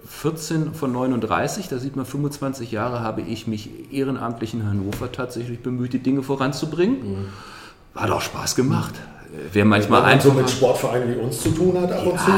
14 0.06 0.74
von 0.74 0.92
39, 0.92 1.68
da 1.68 1.78
sieht 1.78 1.94
man 1.94 2.04
25 2.04 2.72
Jahre 2.72 3.00
habe 3.00 3.20
ich 3.20 3.46
mich 3.46 3.92
ehrenamtlich 3.92 4.52
in 4.54 4.66
Hannover 4.66 5.12
tatsächlich 5.12 5.60
bemüht, 5.60 5.92
die 5.92 6.00
Dinge 6.00 6.22
voranzubringen. 6.22 7.12
Mhm. 7.12 7.26
Hat 7.94 8.10
auch 8.10 8.20
Spaß 8.20 8.56
gemacht. 8.56 8.94
Wer 9.52 9.64
manchmal 9.64 10.02
Wenn 10.02 10.10
man 10.10 10.20
so 10.20 10.32
mit 10.32 10.50
Sportvereinen 10.50 11.14
wie 11.14 11.20
uns 11.20 11.42
zu 11.42 11.50
tun 11.50 11.78
hat 11.80 11.92
ab 11.92 12.06
und 12.06 12.18
zu. 12.18 12.30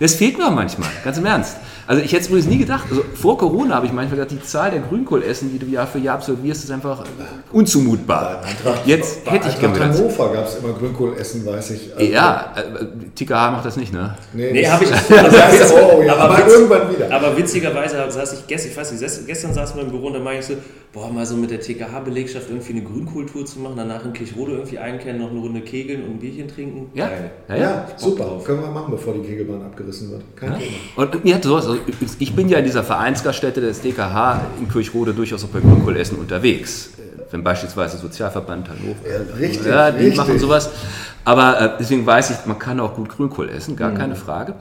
Das 0.00 0.14
fehlt 0.14 0.38
mir 0.38 0.50
manchmal, 0.50 0.88
ganz 1.04 1.18
im 1.18 1.26
Ernst. 1.26 1.58
Also 1.88 2.02
ich 2.02 2.12
hätte 2.12 2.24
es 2.24 2.28
übrigens 2.28 2.48
nie 2.48 2.58
gedacht, 2.58 2.84
also 2.90 3.02
vor 3.14 3.38
Corona 3.38 3.76
habe 3.76 3.86
ich 3.86 3.92
manchmal 3.92 4.18
gedacht, 4.18 4.30
die 4.30 4.46
Zahl 4.46 4.70
der 4.70 4.80
Grünkohlessen, 4.80 5.50
die 5.50 5.58
du 5.58 5.64
Jahr 5.64 5.86
für 5.86 5.98
Jahr 5.98 6.16
absolvierst, 6.16 6.64
ist 6.64 6.70
einfach 6.70 7.02
unzumutbar. 7.50 8.42
Eintracht, 8.44 8.86
Jetzt 8.86 9.24
bei 9.24 9.30
hätte 9.30 9.48
ich 9.48 9.58
gedacht. 9.58 9.76
In 9.76 9.94
Hannover 9.94 10.30
gab 10.34 10.46
es 10.46 10.56
immer 10.56 10.74
Grünkohlessen, 10.74 11.46
weiß 11.46 11.70
ich. 11.70 11.96
Also 11.96 12.12
ja, 12.12 12.52
äh, 12.56 12.84
TKH 13.14 13.52
macht 13.52 13.64
das 13.64 13.78
nicht, 13.78 13.94
ne? 13.94 14.14
Nee, 14.34 14.52
nee 14.52 14.68
habe 14.68 14.84
ich. 14.84 14.90
das 15.08 15.72
oh, 15.72 16.02
ja, 16.02 16.14
aber, 16.14 16.34
aber 16.36 16.46
irgendwann 16.46 16.94
wieder. 16.94 17.10
Aber 17.10 17.34
witzigerweise 17.34 18.04
saß 18.10 18.34
ich 18.34 18.46
gestern, 18.46 18.70
ich 18.70 18.76
weiß 18.76 18.92
nicht, 18.92 19.26
gestern 19.26 19.54
saß 19.54 19.74
wir 19.74 19.82
im 19.82 19.88
Büro 19.88 20.08
und 20.08 20.12
da 20.12 20.18
meinte 20.18 20.40
ich 20.40 20.46
so, 20.46 20.54
boah, 20.92 21.10
mal 21.10 21.26
so 21.26 21.36
mit 21.36 21.50
der 21.50 21.60
TKH-Belegschaft 21.60 22.48
irgendwie 22.48 22.72
eine 22.72 22.82
Grünkultur 22.82 23.44
zu 23.44 23.60
machen, 23.60 23.74
danach 23.76 24.04
in 24.04 24.12
Kirchrode 24.12 24.52
irgendwie 24.52 24.78
einkennen, 24.78 25.20
noch 25.20 25.30
eine 25.30 25.40
Runde 25.40 25.60
kegeln 25.60 26.02
und 26.04 26.10
ein 26.12 26.18
Bierchen 26.18 26.48
trinken. 26.48 26.90
Ja, 26.94 27.08
ja, 27.48 27.54
ja, 27.54 27.60
ja 27.60 27.88
super. 27.96 28.24
Drauf. 28.24 28.44
Können 28.44 28.62
wir 28.62 28.70
machen, 28.70 28.90
bevor 28.90 29.14
die 29.14 29.20
Kegelbahn 29.20 29.62
abgerissen 29.62 30.10
wird. 30.10 30.22
Kein 30.36 30.52
ja. 30.52 30.58
Thema. 30.58 30.76
Und 30.96 31.24
mir 31.24 31.34
hat 31.34 31.44
sowas, 31.44 31.66
also 31.66 31.80
ich 32.18 32.34
bin 32.34 32.48
ja 32.48 32.58
in 32.58 32.64
dieser 32.64 32.84
Vereinsgaststätte 32.84 33.60
des 33.60 33.80
DKH 33.80 34.40
in 34.60 34.68
Kirchrode 34.68 35.12
durchaus 35.12 35.44
auch 35.44 35.48
bei 35.48 35.60
Grünkohlessen 35.60 36.18
unterwegs. 36.18 36.90
Wenn 37.30 37.44
beispielsweise 37.44 37.98
Sozialverband 37.98 38.70
Hannover, 38.70 39.06
ja, 39.06 39.36
richtig, 39.38 39.66
ja, 39.66 39.90
die 39.90 39.98
richtig. 39.98 40.16
machen 40.16 40.38
sowas. 40.38 40.70
Aber 41.24 41.60
äh, 41.60 41.70
deswegen 41.78 42.06
weiß 42.06 42.30
ich, 42.30 42.46
man 42.46 42.58
kann 42.58 42.80
auch 42.80 42.94
gut 42.94 43.10
Grünkohl 43.10 43.50
essen, 43.50 43.76
gar 43.76 43.90
mhm. 43.90 43.98
keine 43.98 44.16
Frage. 44.16 44.54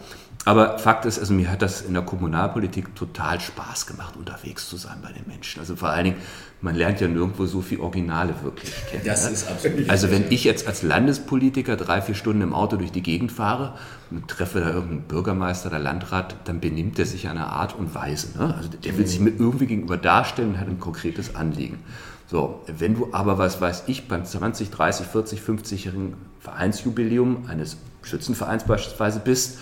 Aber 0.47 0.79
Fakt 0.79 1.03
ist, 1.03 1.19
also 1.19 1.33
mir 1.33 1.51
hat 1.51 1.61
das 1.61 1.81
in 1.81 1.93
der 1.93 2.03
Kommunalpolitik 2.03 2.95
total 2.95 3.41
Spaß 3.41 3.85
gemacht, 3.85 4.15
unterwegs 4.15 4.69
zu 4.69 4.77
sein 4.77 4.99
bei 5.03 5.11
den 5.11 5.27
Menschen. 5.27 5.59
Also 5.59 5.75
vor 5.75 5.89
allen 5.89 6.05
Dingen, 6.05 6.17
man 6.61 6.73
lernt 6.73 7.01
ja 7.01 7.09
nirgendwo 7.09 7.45
so 7.47 7.59
viel 7.59 7.81
Originale 7.81 8.33
wirklich 8.43 8.73
kennen. 8.89 9.03
Das 9.05 9.25
ne? 9.25 9.31
ist 9.31 9.49
absolut. 9.49 9.89
Also 9.89 10.09
wenn 10.09 10.31
ich 10.31 10.45
jetzt 10.45 10.65
als 10.65 10.83
Landespolitiker 10.83 11.75
drei, 11.75 12.01
vier 12.01 12.15
Stunden 12.15 12.41
im 12.41 12.53
Auto 12.53 12.77
durch 12.77 12.93
die 12.93 13.03
Gegend 13.03 13.33
fahre 13.33 13.73
und 14.09 14.29
treffe 14.29 14.61
da 14.61 14.69
irgendeinen 14.69 15.01
Bürgermeister 15.01 15.67
oder 15.67 15.79
Landrat, 15.79 16.37
dann 16.45 16.61
benimmt 16.61 16.97
er 16.97 17.05
sich 17.05 17.27
einer 17.27 17.47
Art 17.51 17.75
und 17.75 17.93
Weise. 17.93 18.37
Ne? 18.37 18.55
Also 18.55 18.69
der 18.69 18.97
will 18.97 19.05
sich 19.05 19.19
mir 19.19 19.31
irgendwie 19.31 19.65
gegenüber 19.65 19.97
darstellen 19.97 20.51
und 20.51 20.59
hat 20.61 20.69
ein 20.69 20.79
konkretes 20.79 21.35
Anliegen. 21.35 21.79
So, 22.27 22.63
wenn 22.67 22.95
du 22.95 23.09
aber, 23.11 23.37
was 23.37 23.59
weiß 23.59 23.83
ich, 23.87 24.07
beim 24.07 24.23
20, 24.23 24.69
30, 24.69 25.07
40, 25.07 25.41
50-jährigen 25.41 26.13
Vereinsjubiläum 26.39 27.47
eines 27.49 27.75
Schützenvereins 28.01 28.63
beispielsweise 28.63 29.19
bist, 29.19 29.59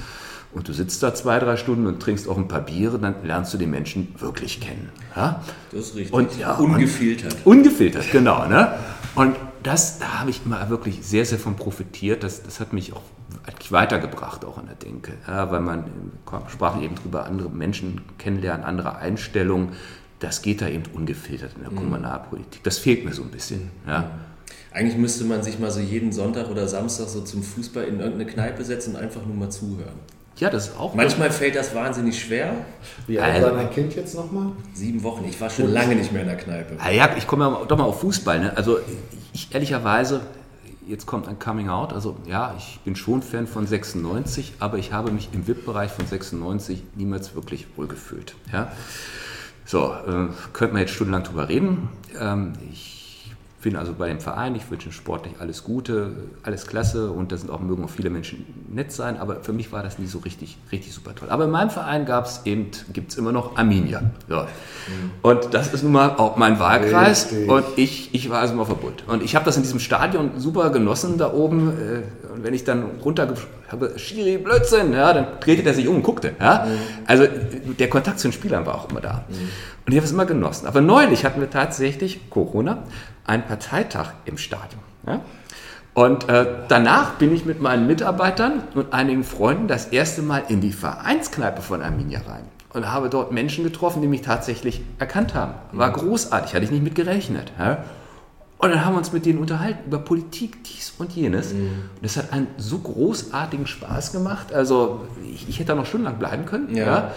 und 0.56 0.70
du 0.70 0.74
sitzt 0.74 1.04
da 1.04 1.14
zwei, 1.14 1.38
drei 1.38 1.58
Stunden 1.58 1.86
und 1.86 2.00
trinkst 2.00 2.30
auch 2.30 2.38
ein 2.38 2.48
paar 2.48 2.62
Biere, 2.62 2.98
dann 2.98 3.16
lernst 3.24 3.54
du 3.54 3.58
die 3.58 3.68
Menschen 3.68 4.16
wirklich 4.18 4.62
kennen. 4.62 4.90
Ja? 5.14 5.44
Das 5.72 5.88
ist 5.88 5.96
richtig. 5.96 6.14
Und, 6.14 6.40
ja, 6.40 6.54
ungefiltert. 6.54 7.36
Und, 7.44 7.58
ungefiltert, 7.58 8.10
genau. 8.10 8.48
Ne? 8.48 8.74
Und 9.16 9.36
das, 9.64 10.00
da 10.00 10.22
habe 10.22 10.30
ich 10.30 10.42
immer 10.46 10.70
wirklich 10.70 11.06
sehr, 11.06 11.26
sehr 11.26 11.40
von 11.40 11.58
profitiert. 11.58 12.24
Das, 12.24 12.42
das 12.42 12.62
hat 12.62 12.72
mich 12.72 12.94
auch 12.94 13.02
eigentlich 13.46 13.74
weitergebracht, 13.74 14.46
auch 14.46 14.58
in 14.58 14.68
der 14.68 14.76
Denke. 14.76 15.12
Ja, 15.28 15.52
weil 15.52 15.60
man, 15.60 15.84
sprachen 16.48 16.82
eben 16.84 16.96
drüber, 16.96 17.26
andere 17.26 17.50
Menschen 17.50 18.02
kennenlernen, 18.18 18.66
andere 18.66 18.96
Einstellungen. 18.96 19.74
Das 20.20 20.42
geht 20.42 20.62
da 20.62 20.70
eben 20.70 20.84
ungefiltert 20.94 21.52
in 21.58 21.64
der 21.64 21.72
mhm. 21.72 21.76
Kommunalpolitik. 21.76 22.64
Das 22.64 22.78
fehlt 22.78 23.04
mir 23.04 23.14
so 23.14 23.24
ein 23.24 23.30
bisschen. 23.30 23.72
Ja. 23.86 24.10
Eigentlich 24.72 24.98
müsste 24.98 25.26
man 25.26 25.44
sich 25.44 25.60
mal 25.60 25.72
so 25.72 25.82
jeden 25.82 26.14
Sonntag 26.14 26.50
oder 26.50 26.66
Samstag 26.66 27.10
so 27.10 27.22
zum 27.22 27.44
Fußball 27.44 27.84
in 27.84 28.00
irgendeine 28.00 28.26
Kneipe 28.26 28.64
setzen 28.64 28.96
und 28.96 29.02
einfach 29.02 29.26
nur 29.26 29.36
mal 29.36 29.50
zuhören. 29.50 30.00
Ja, 30.38 30.50
das 30.50 30.68
ist 30.68 30.78
auch. 30.78 30.94
Manchmal 30.94 31.32
fällt 31.32 31.56
das 31.56 31.74
wahnsinnig 31.74 32.20
schwer. 32.22 32.54
Wie 33.08 33.20
alt 33.20 33.42
war 33.42 33.52
dein 33.52 33.72
Kind 33.72 33.96
jetzt 33.96 34.16
nochmal? 34.16 34.52
Sieben 34.74 35.02
Wochen. 35.04 35.24
Ich 35.26 35.40
war 35.40 35.50
schon 35.50 35.72
lange 35.72 35.96
nicht 35.96 36.12
mehr 36.12 36.24
in 36.24 36.28
der 36.28 36.38
Kneipe. 36.38 36.76
Ah 36.80 36.90
ja, 36.90 37.10
ich 37.18 37.26
komme 37.26 37.46
ja 37.46 37.66
doch 37.66 37.78
mal 37.78 37.86
auf 37.86 38.02
Fußball. 38.02 38.40
Ne? 38.40 38.58
Also 38.58 38.80
ich 39.34 39.54
ehrlicherweise, 39.54 40.22
jetzt 40.88 41.06
kommt 41.06 41.30
ein 41.30 41.40
Coming 41.40 41.70
Out. 41.70 41.94
Also 41.94 42.18
ja, 42.28 42.54
ich 42.58 42.80
bin 42.84 42.98
schon 42.98 43.22
Fan 43.22 43.48
von 43.48 43.66
96, 43.66 44.56
aber 44.60 44.78
ich 44.78 44.92
habe 44.92 45.12
mich 45.12 45.30
im 45.32 45.48
VIP-Bereich 45.48 45.92
von 45.92 46.06
96 46.06 46.84
niemals 46.96 47.34
wirklich 47.34 47.68
wohlgefühlt. 47.78 48.36
Ja? 48.52 48.72
So, 49.66 49.94
äh, 49.94 50.28
könnte 50.52 50.74
man 50.74 50.82
jetzt 50.82 50.94
stundenlang 50.94 51.24
drüber 51.24 51.48
reden. 51.48 51.90
Ähm, 52.20 52.54
ich 52.72 52.95
bin 53.66 53.76
also 53.76 53.94
bei 53.98 54.08
dem 54.10 54.20
Verein, 54.20 54.54
ich 54.54 54.70
wünsche 54.70 54.92
sportlich 54.92 55.34
alles 55.40 55.64
Gute, 55.64 56.12
alles 56.44 56.68
klasse 56.68 57.10
und 57.10 57.32
da 57.32 57.38
sind 57.38 57.50
auch, 57.50 57.62
mögen 57.62 57.84
auch 57.84 57.90
viele 57.90 58.12
Menschen 58.12 58.46
nett 58.70 58.92
sein, 58.92 59.18
aber 59.18 59.38
für 59.42 59.54
mich 59.54 59.72
war 59.72 59.82
das 59.82 59.98
nie 59.98 60.06
so 60.06 60.20
richtig, 60.20 60.60
richtig 60.72 60.94
super 60.94 61.16
toll. 61.16 61.30
Aber 61.32 61.46
in 61.46 61.50
meinem 61.50 61.72
Verein 61.72 62.06
gab 62.06 62.28
es 62.28 62.42
eben, 62.46 62.70
gibt 62.94 63.12
es 63.12 63.18
immer 63.18 63.32
noch 63.32 63.58
Arminia. 63.58 64.04
So. 64.30 64.36
Mhm. 64.36 64.46
Und 65.24 65.56
das 65.56 65.74
ist 65.74 65.82
nun 65.82 65.94
mal 65.94 66.12
auch 66.12 66.38
mein 66.38 66.60
Wahlkreis 66.60 67.32
richtig. 67.32 67.50
und 67.50 67.66
ich, 67.76 68.14
ich 68.14 68.30
war 68.30 68.42
also 68.42 68.54
mal 68.54 68.66
verbunden. 68.66 69.02
Und 69.08 69.24
ich 69.24 69.36
habe 69.36 69.46
das 69.46 69.58
in 69.58 69.64
diesem 69.64 69.80
Stadion 69.80 70.34
super 70.38 70.70
genossen 70.70 71.18
da 71.18 71.34
oben. 71.34 71.70
Äh, 71.70 72.34
und 72.36 72.44
wenn 72.44 72.54
ich 72.54 72.66
dann 72.66 72.84
runter 73.04 73.26
habe, 73.76 73.98
Schiri, 74.00 74.38
Blödsinn, 74.38 74.94
ja, 74.94 75.14
dann 75.14 75.28
drehte 75.40 75.64
der 75.64 75.74
sich 75.74 75.88
um 75.88 75.98
und 75.98 76.04
guckte. 76.04 76.34
Ja? 76.40 76.66
Mhm. 76.66 76.78
Also 77.06 77.28
der 77.80 77.90
Kontakt 77.90 78.20
zu 78.20 78.28
den 78.28 78.34
Spielern 78.34 78.66
war 78.66 78.76
auch 78.76 78.90
immer 78.90 79.02
da. 79.02 79.26
Mhm. 79.30 79.50
Und 79.86 79.92
ich 79.92 79.98
habe 79.98 80.06
es 80.06 80.12
immer 80.12 80.26
genossen. 80.26 80.68
Aber 80.68 80.82
neulich 80.82 81.26
hatten 81.26 81.40
wir 81.40 81.50
tatsächlich 81.50 82.30
Corona 82.30 82.84
einen 83.26 83.44
Parteitag 83.44 84.14
im 84.26 84.38
Stadion. 84.38 84.82
Ja? 85.06 85.22
Und 85.94 86.28
äh, 86.28 86.46
danach 86.68 87.14
bin 87.14 87.34
ich 87.34 87.46
mit 87.46 87.62
meinen 87.62 87.88
Mitarbeitern 87.88 88.64
und 88.74 88.94
einigen 88.94 89.24
Freunden 89.24 89.68
das 89.68 89.88
erste 89.88 90.22
Mal 90.22 90.44
in 90.50 90.60
die 90.60 90.74
Vereinskneipe 90.74 91.62
von 91.62 91.82
Arminia 91.82 92.20
rein 92.28 92.44
und 92.74 92.92
habe 92.92 93.10
dort 93.10 93.32
Menschen 93.32 93.64
getroffen, 93.64 94.02
die 94.02 94.10
mich 94.10 94.22
tatsächlich 94.22 94.82
erkannt 95.00 95.34
haben. 95.34 95.54
War 95.72 95.90
mhm. 95.90 95.94
großartig, 95.94 96.54
hatte 96.54 96.66
ich 96.66 96.72
nicht 96.72 96.84
mit 96.84 96.96
gerechnet. 96.96 97.54
Ja? 97.58 97.86
Und 98.58 98.70
dann 98.70 98.86
haben 98.86 98.94
wir 98.94 99.00
uns 99.00 99.12
mit 99.12 99.26
denen 99.26 99.40
unterhalten 99.40 99.88
über 99.88 100.00
Politik, 100.00 100.64
dies 100.64 100.94
und 100.98 101.12
jenes. 101.12 101.54
Mhm. 101.54 101.60
Und 101.96 102.04
das 102.04 102.18
hat 102.18 102.32
einen 102.32 102.48
so 102.58 102.80
großartigen 102.80 103.68
Spaß 103.68 104.12
gemacht. 104.14 104.54
Also 104.54 105.08
ich, 105.24 105.50
ich 105.50 105.60
hätte 105.60 105.70
da 105.70 105.76
noch 105.76 105.86
stundenlang 105.86 106.20
bleiben 106.20 106.46
können. 106.46 106.76
Ja. 106.76 106.86
ja? 106.86 107.12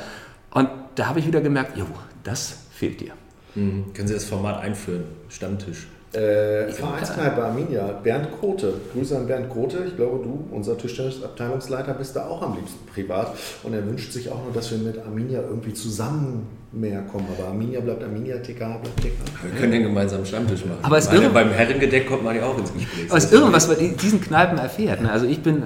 Und 0.51 0.68
da 0.96 1.07
habe 1.07 1.20
ich 1.20 1.27
wieder 1.27 1.40
gemerkt, 1.40 1.77
jo, 1.77 1.87
das 2.24 2.57
fehlt 2.70 3.01
dir. 3.01 3.12
Mhm. 3.55 3.92
Können 3.94 4.09
Sie 4.09 4.14
das 4.14 4.24
Format 4.24 4.61
einführen? 4.61 5.05
Stammtisch. 5.29 5.87
Äh, 6.12 6.73
Vereinskneipe 6.73 7.44
Arminia, 7.44 8.01
Bernd 8.03 8.29
Grote. 8.40 8.75
Grüße 8.94 9.16
an 9.16 9.27
Bernd 9.27 9.51
Grote. 9.51 9.85
Ich 9.87 9.97
glaube, 9.97 10.25
du, 10.25 10.49
unser 10.51 10.79
Tischtennisabteilungsleiter, 10.79 11.92
bist 11.92 12.16
da 12.16 12.27
auch 12.27 12.40
am 12.40 12.57
liebsten 12.57 12.87
privat. 12.87 13.35
Und 13.62 13.75
er 13.75 13.87
wünscht 13.87 14.12
sich 14.12 14.31
auch 14.31 14.42
nur, 14.42 14.53
dass 14.55 14.71
wir 14.71 14.79
mit 14.79 14.99
Arminia 14.99 15.40
irgendwie 15.42 15.75
zusammen 15.75 16.47
mehr 16.73 17.03
kommen. 17.03 17.27
Aber 17.37 17.49
Arminia 17.49 17.81
bleibt 17.81 18.03
Arminia, 18.03 18.38
TK 18.38 18.59
bleibt 18.59 18.97
TK. 19.01 19.12
Wir 19.42 19.61
können 19.61 19.73
den 19.73 19.83
gemeinsamen 19.83 20.25
Stammtisch 20.25 20.64
machen. 20.64 20.79
Aber 20.83 20.97
es 20.97 21.12
irre, 21.12 21.29
beim 21.29 21.51
Herrengedeck 21.51 22.09
kommt 22.09 22.25
man 22.25 22.37
ja 22.37 22.44
auch 22.44 22.57
ins 22.57 22.73
Gespräch. 22.73 23.11
Aber 23.11 23.18
es 23.18 23.25
ist 23.25 23.33
irre, 23.33 23.53
was 23.53 23.68
man 23.68 23.77
in 23.77 23.97
diesen 23.97 24.21
Kneipen 24.23 24.57
erfährt. 24.57 25.03
Ne? 25.03 25.12
Also 25.12 25.27
ich 25.27 25.42
bin, 25.42 25.62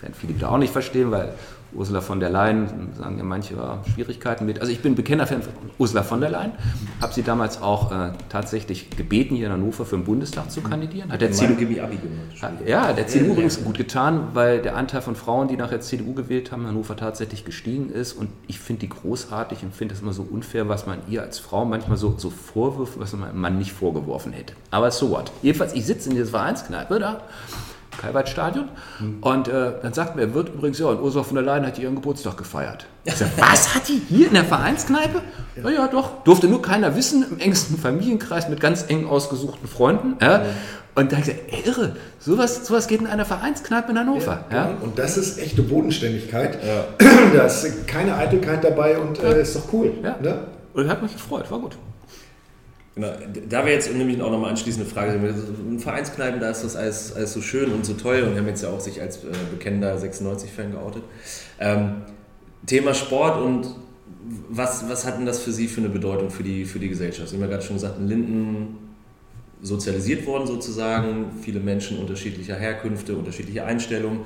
werden 0.00 0.14
viele 0.14 0.34
da 0.34 0.50
auch 0.50 0.58
nicht 0.58 0.72
verstehen, 0.72 1.10
weil 1.10 1.32
Ursula 1.76 2.00
von 2.00 2.20
der 2.20 2.30
Leyen, 2.30 2.92
sagen 2.96 3.18
ja 3.18 3.24
manche 3.24 3.54
Schwierigkeiten 3.92 4.46
mit. 4.46 4.60
Also 4.60 4.72
ich 4.72 4.80
bin 4.80 4.94
bekennender 4.94 5.26
Fan 5.26 5.42
von 5.42 5.52
Ursula 5.78 6.02
von 6.02 6.20
der 6.20 6.30
Leyen, 6.30 6.52
habe 7.00 7.12
sie 7.12 7.22
damals 7.22 7.60
auch 7.60 7.92
äh, 7.92 8.12
tatsächlich 8.28 8.90
gebeten, 8.90 9.36
hier 9.36 9.46
in 9.46 9.52
Hannover 9.52 9.84
für 9.84 9.96
den 9.96 10.04
Bundestag 10.04 10.50
zu 10.50 10.60
kandidieren. 10.60 11.10
Hat 11.12 11.20
der 11.20 11.32
CDU, 11.32 11.54
Abi 11.54 11.96
gemacht. 11.96 12.60
Ja, 12.66 12.92
der 12.92 13.06
CDU 13.06 13.32
übrigens 13.32 13.62
gut 13.62 13.76
getan, 13.76 14.28
weil 14.34 14.62
der 14.62 14.76
Anteil 14.76 15.02
von 15.02 15.16
Frauen, 15.16 15.48
die 15.48 15.56
nachher 15.56 15.80
CDU 15.80 16.14
gewählt 16.14 16.52
haben, 16.52 16.62
in 16.62 16.68
Hannover 16.68 16.96
tatsächlich 16.96 17.44
gestiegen 17.44 17.90
ist. 17.90 18.14
Und 18.14 18.28
ich 18.46 18.58
finde 18.58 18.80
die 18.80 18.88
großartig 18.88 19.62
und 19.62 19.74
finde 19.74 19.94
es 19.94 20.00
immer 20.00 20.12
so 20.12 20.22
unfair, 20.22 20.68
was 20.68 20.86
man 20.86 20.98
ihr 21.08 21.22
als 21.22 21.38
Frau 21.38 21.64
manchmal 21.64 21.96
so, 21.96 22.14
so 22.16 22.30
vorwirft, 22.30 22.98
was 22.98 23.12
man 23.12 23.36
Mann 23.36 23.58
nicht 23.58 23.72
vorgeworfen 23.72 24.32
hätte. 24.32 24.54
Aber 24.70 24.90
so 24.90 25.10
what. 25.10 25.30
Jedenfalls, 25.42 25.74
ich 25.74 25.84
sitze 25.84 26.08
in 26.08 26.16
dieser 26.16 26.30
Vereinskneipe 26.30 26.98
da 26.98 27.22
Kalbert-Stadion. 27.96 28.68
Mhm. 29.00 29.18
Und 29.22 29.48
äh, 29.48 29.72
dann 29.82 29.92
sagt 29.92 30.16
mir, 30.16 30.22
er 30.22 30.34
wird 30.34 30.50
übrigens, 30.50 30.78
ja, 30.78 30.86
und 30.86 31.00
Ursula 31.00 31.24
von 31.24 31.34
der 31.36 31.44
Leyen 31.44 31.66
hat 31.66 31.78
ihren 31.78 31.94
Geburtstag 31.94 32.36
gefeiert. 32.36 32.86
Sag, 33.04 33.28
was 33.36 33.74
hat 33.74 33.88
die 33.88 34.00
hier 34.08 34.28
in 34.28 34.34
der 34.34 34.44
Vereinskneipe? 34.44 35.22
Ja. 35.62 35.70
ja, 35.70 35.88
doch. 35.88 36.22
Durfte 36.24 36.48
nur 36.48 36.62
keiner 36.62 36.96
wissen, 36.96 37.24
im 37.30 37.38
engsten 37.38 37.78
Familienkreis 37.78 38.48
mit 38.48 38.60
ganz 38.60 38.84
eng 38.88 39.06
ausgesuchten 39.06 39.68
Freunden. 39.68 40.16
Ja. 40.20 40.38
Mhm. 40.38 40.44
Und 40.96 41.12
da 41.12 41.18
habe 41.18 41.30
ich 41.30 41.36
gesagt, 41.36 41.66
irre, 41.66 41.96
sowas, 42.18 42.66
sowas 42.66 42.88
geht 42.88 43.02
in 43.02 43.06
einer 43.06 43.26
Vereinskneipe 43.26 43.92
in 43.92 43.98
Hannover. 43.98 44.46
Ja, 44.50 44.56
ja. 44.56 44.76
Und 44.80 44.98
das 44.98 45.18
ist 45.18 45.38
echte 45.38 45.62
Bodenständigkeit. 45.62 46.58
Ja. 46.64 46.84
Da 47.34 47.44
ist 47.44 47.86
keine 47.86 48.16
Eitelkeit 48.16 48.64
dabei 48.64 48.96
und 48.98 49.22
äh, 49.22 49.42
ist 49.42 49.56
doch 49.56 49.72
cool. 49.72 49.92
Ja. 50.02 50.16
Ne? 50.22 50.38
Und 50.72 50.88
hat 50.88 51.02
mich 51.02 51.12
gefreut, 51.12 51.50
war 51.50 51.58
gut. 51.58 51.76
Genau, 52.96 53.08
da 53.50 53.58
wäre 53.58 53.74
jetzt 53.74 53.92
nämlich 53.92 54.22
auch 54.22 54.30
nochmal 54.30 54.48
anschließende 54.50 54.88
Frage. 54.88 55.12
In 55.12 55.78
Vereinskneipen, 55.78 56.40
da 56.40 56.48
ist 56.48 56.64
das 56.64 56.76
alles, 56.76 57.14
alles 57.14 57.34
so 57.34 57.42
schön 57.42 57.70
und 57.70 57.84
so 57.84 57.92
toll 57.92 58.22
und 58.22 58.32
wir 58.32 58.40
haben 58.40 58.48
jetzt 58.48 58.62
ja 58.62 58.70
auch 58.70 58.80
sich 58.80 59.02
als 59.02 59.18
äh, 59.18 59.28
bekennender 59.50 59.94
96-Fan 59.98 60.72
geoutet. 60.72 61.02
Ähm, 61.60 62.02
Thema 62.64 62.94
Sport 62.94 63.42
und 63.42 63.68
was, 64.48 64.88
was 64.88 65.04
hat 65.04 65.18
denn 65.18 65.26
das 65.26 65.40
für 65.40 65.52
Sie 65.52 65.68
für 65.68 65.82
eine 65.82 65.90
Bedeutung 65.90 66.30
für 66.30 66.42
die, 66.42 66.64
für 66.64 66.78
die 66.78 66.88
Gesellschaft? 66.88 67.28
Sie 67.28 67.36
haben 67.36 67.42
ja 67.42 67.48
gerade 67.48 67.62
schon 67.62 67.76
gesagt, 67.76 67.98
in 67.98 68.08
Linden 68.08 68.78
sozialisiert 69.60 70.26
worden 70.26 70.46
sozusagen, 70.46 71.32
viele 71.42 71.60
Menschen 71.60 71.98
unterschiedlicher 71.98 72.56
Herkünfte, 72.56 73.14
unterschiedliche 73.14 73.66
Einstellungen. 73.66 74.20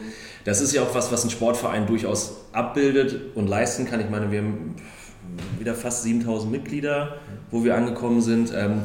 Das 0.44 0.60
ist 0.60 0.72
ja 0.72 0.82
auch 0.82 0.94
was, 0.94 1.10
was 1.10 1.24
ein 1.24 1.30
Sportverein 1.30 1.88
durchaus 1.88 2.36
abbildet 2.52 3.34
und 3.34 3.48
leisten 3.48 3.84
kann. 3.84 4.00
Ich 4.00 4.10
meine, 4.10 4.30
wir 4.30 4.38
haben 4.38 4.76
wieder 5.58 5.74
fast 5.74 6.02
7000 6.02 6.50
Mitglieder, 6.50 7.16
wo 7.50 7.64
wir 7.64 7.76
angekommen 7.76 8.20
sind. 8.20 8.52
Ähm, 8.54 8.82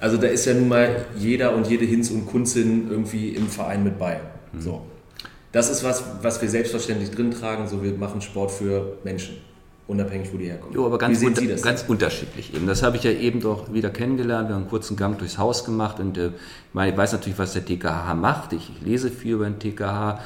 also 0.00 0.16
da 0.16 0.26
ist 0.26 0.44
ja 0.44 0.54
nun 0.54 0.68
mal 0.68 1.06
jeder 1.16 1.54
und 1.54 1.66
jede 1.68 1.84
Hinz 1.84 2.10
und 2.10 2.26
Kunzin 2.26 2.90
irgendwie 2.90 3.30
im 3.30 3.48
Verein 3.48 3.84
mit 3.84 3.98
bei. 3.98 4.20
Mhm. 4.52 4.60
So. 4.60 4.82
Das 5.52 5.70
ist 5.70 5.84
was, 5.84 6.04
was 6.20 6.42
wir 6.42 6.48
selbstverständlich 6.48 7.10
drin 7.10 7.30
tragen. 7.30 7.68
So, 7.68 7.82
wir 7.82 7.92
machen 7.92 8.20
Sport 8.20 8.50
für 8.50 8.98
Menschen, 9.04 9.36
unabhängig, 9.86 10.32
wo 10.32 10.36
die 10.36 10.46
herkommen. 10.46 10.74
Jo, 10.74 10.86
aber 10.86 10.98
ganz, 10.98 11.20
Wie 11.20 11.32
sehen 11.32 11.48
unter, 11.48 11.62
ganz 11.62 11.84
unterschiedlich 11.86 12.52
eben. 12.54 12.66
Das 12.66 12.82
habe 12.82 12.96
ich 12.96 13.04
ja 13.04 13.12
eben 13.12 13.40
doch 13.40 13.72
wieder 13.72 13.90
kennengelernt. 13.90 14.48
Wir 14.48 14.56
haben 14.56 14.62
einen 14.62 14.70
kurzen 14.70 14.96
Gang 14.96 15.16
durchs 15.16 15.38
Haus 15.38 15.64
gemacht 15.64 16.00
und 16.00 16.18
äh, 16.18 16.30
ich 16.74 16.96
weiß 16.96 17.12
natürlich, 17.12 17.38
was 17.38 17.52
der 17.52 17.64
TKH 17.64 18.14
macht. 18.14 18.52
Ich, 18.52 18.70
ich 18.76 18.84
lese 18.84 19.10
viel 19.10 19.34
über 19.34 19.44
den 19.44 19.60
TKH. 19.60 20.20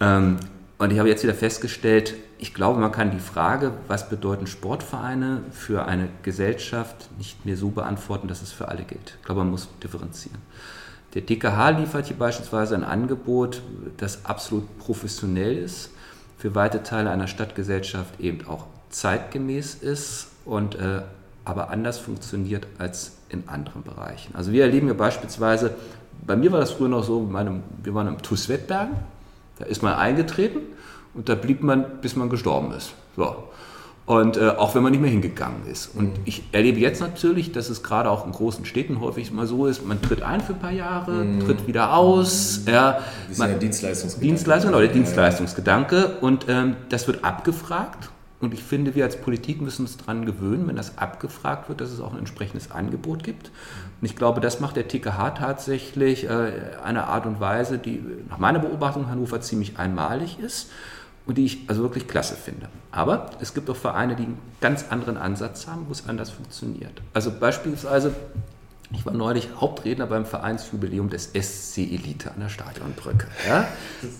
Ähm, 0.00 0.38
und 0.78 0.92
ich 0.92 0.98
habe 0.98 1.08
jetzt 1.08 1.22
wieder 1.22 1.34
festgestellt, 1.34 2.14
ich 2.38 2.54
glaube, 2.54 2.80
man 2.80 2.92
kann 2.92 3.10
die 3.10 3.18
Frage, 3.18 3.72
was 3.88 4.08
bedeuten 4.08 4.46
Sportvereine 4.46 5.42
für 5.50 5.86
eine 5.86 6.08
Gesellschaft, 6.22 7.08
nicht 7.18 7.44
mehr 7.44 7.56
so 7.56 7.70
beantworten, 7.70 8.28
dass 8.28 8.42
es 8.42 8.52
für 8.52 8.68
alle 8.68 8.84
gilt. 8.84 9.16
Ich 9.18 9.24
glaube, 9.24 9.40
man 9.40 9.50
muss 9.50 9.68
differenzieren. 9.82 10.38
Der 11.14 11.26
TKH 11.26 11.70
liefert 11.70 12.06
hier 12.06 12.16
beispielsweise 12.16 12.76
ein 12.76 12.84
Angebot, 12.84 13.62
das 13.96 14.24
absolut 14.24 14.78
professionell 14.78 15.56
ist, 15.56 15.90
für 16.36 16.54
weite 16.54 16.82
Teile 16.84 17.10
einer 17.10 17.26
Stadtgesellschaft 17.26 18.20
eben 18.20 18.46
auch 18.46 18.66
zeitgemäß 18.90 19.74
ist 19.74 20.28
und 20.44 20.76
äh, 20.76 21.02
aber 21.44 21.70
anders 21.70 21.98
funktioniert 21.98 22.66
als 22.78 23.12
in 23.30 23.48
anderen 23.48 23.82
Bereichen. 23.82 24.34
Also 24.34 24.52
wir 24.52 24.64
erleben 24.64 24.86
ja 24.86 24.94
beispielsweise, 24.94 25.74
bei 26.26 26.36
mir 26.36 26.52
war 26.52 26.60
das 26.60 26.72
früher 26.72 26.88
noch 26.88 27.02
so, 27.02 27.20
meinem, 27.20 27.62
wir 27.82 27.94
waren 27.94 28.06
im 28.06 28.22
TuS 28.22 28.48
Wettbergen, 28.48 28.96
da 29.58 29.64
ist 29.64 29.82
man 29.82 29.94
eingetreten 29.94 30.60
und 31.18 31.28
da 31.28 31.34
blieb 31.34 31.64
man, 31.64 31.84
bis 32.00 32.14
man 32.14 32.30
gestorben 32.30 32.70
ist. 32.70 32.92
So. 33.16 33.34
Und 34.06 34.36
äh, 34.36 34.50
auch 34.50 34.76
wenn 34.76 34.84
man 34.84 34.92
nicht 34.92 35.00
mehr 35.00 35.10
hingegangen 35.10 35.66
ist. 35.66 35.88
Und 35.94 36.16
mhm. 36.16 36.22
ich 36.26 36.44
erlebe 36.52 36.78
jetzt 36.78 37.00
natürlich, 37.00 37.50
dass 37.50 37.68
es 37.68 37.82
gerade 37.82 38.08
auch 38.08 38.24
in 38.24 38.30
großen 38.30 38.64
Städten 38.64 39.00
häufig 39.00 39.32
mal 39.32 39.46
so 39.46 39.66
ist, 39.66 39.84
man 39.84 40.00
tritt 40.00 40.22
ein 40.22 40.40
für 40.40 40.52
ein 40.52 40.60
paar 40.60 40.70
Jahre, 40.70 41.10
mhm. 41.10 41.40
tritt 41.44 41.66
wieder 41.66 41.94
aus. 41.94 42.60
Mhm. 42.64 42.72
Ja, 42.72 43.00
man, 43.36 43.50
ja 43.50 43.58
Dienstleistungsgedanke. 43.58 44.26
Dienstleistung, 44.28 44.74
oder 44.74 44.86
Dienstleistungsgedanke. 44.86 46.18
Und 46.20 46.46
ähm, 46.48 46.76
das 46.88 47.08
wird 47.08 47.24
abgefragt. 47.24 48.10
Und 48.40 48.54
ich 48.54 48.62
finde, 48.62 48.94
wir 48.94 49.02
als 49.04 49.20
Politik 49.20 49.60
müssen 49.60 49.82
uns 49.82 49.96
daran 49.96 50.24
gewöhnen, 50.24 50.68
wenn 50.68 50.76
das 50.76 50.98
abgefragt 50.98 51.68
wird, 51.68 51.80
dass 51.80 51.90
es 51.90 52.00
auch 52.00 52.12
ein 52.12 52.20
entsprechendes 52.20 52.70
Angebot 52.70 53.24
gibt. 53.24 53.50
Und 54.00 54.06
ich 54.06 54.14
glaube, 54.14 54.40
das 54.40 54.60
macht 54.60 54.76
der 54.76 54.86
TKH 54.86 55.30
tatsächlich 55.30 56.30
äh, 56.30 56.52
eine 56.84 57.08
Art 57.08 57.26
und 57.26 57.40
Weise, 57.40 57.78
die 57.78 58.00
nach 58.30 58.38
meiner 58.38 58.60
Beobachtung 58.60 59.10
Hannover 59.10 59.40
ziemlich 59.40 59.80
einmalig 59.80 60.38
ist 60.38 60.70
und 61.28 61.36
die 61.36 61.44
ich 61.44 61.58
also 61.68 61.82
wirklich 61.82 62.08
klasse 62.08 62.34
finde. 62.34 62.68
Aber 62.90 63.30
es 63.38 63.52
gibt 63.52 63.68
auch 63.68 63.76
Vereine, 63.76 64.16
die 64.16 64.24
einen 64.24 64.38
ganz 64.62 64.86
anderen 64.88 65.18
Ansatz 65.18 65.66
haben, 65.66 65.84
wo 65.86 65.92
es 65.92 66.08
anders 66.08 66.30
funktioniert. 66.30 67.02
Also 67.12 67.30
beispielsweise, 67.38 68.14
ich 68.90 69.04
war 69.04 69.12
neulich 69.12 69.50
Hauptredner 69.60 70.06
beim 70.06 70.24
Vereinsjubiläum 70.24 71.10
des 71.10 71.26
SC 71.34 71.80
Elite 71.80 72.30
an 72.30 72.40
der 72.40 72.48
Stadionbrücke. 72.48 73.26
Ja? 73.46 73.68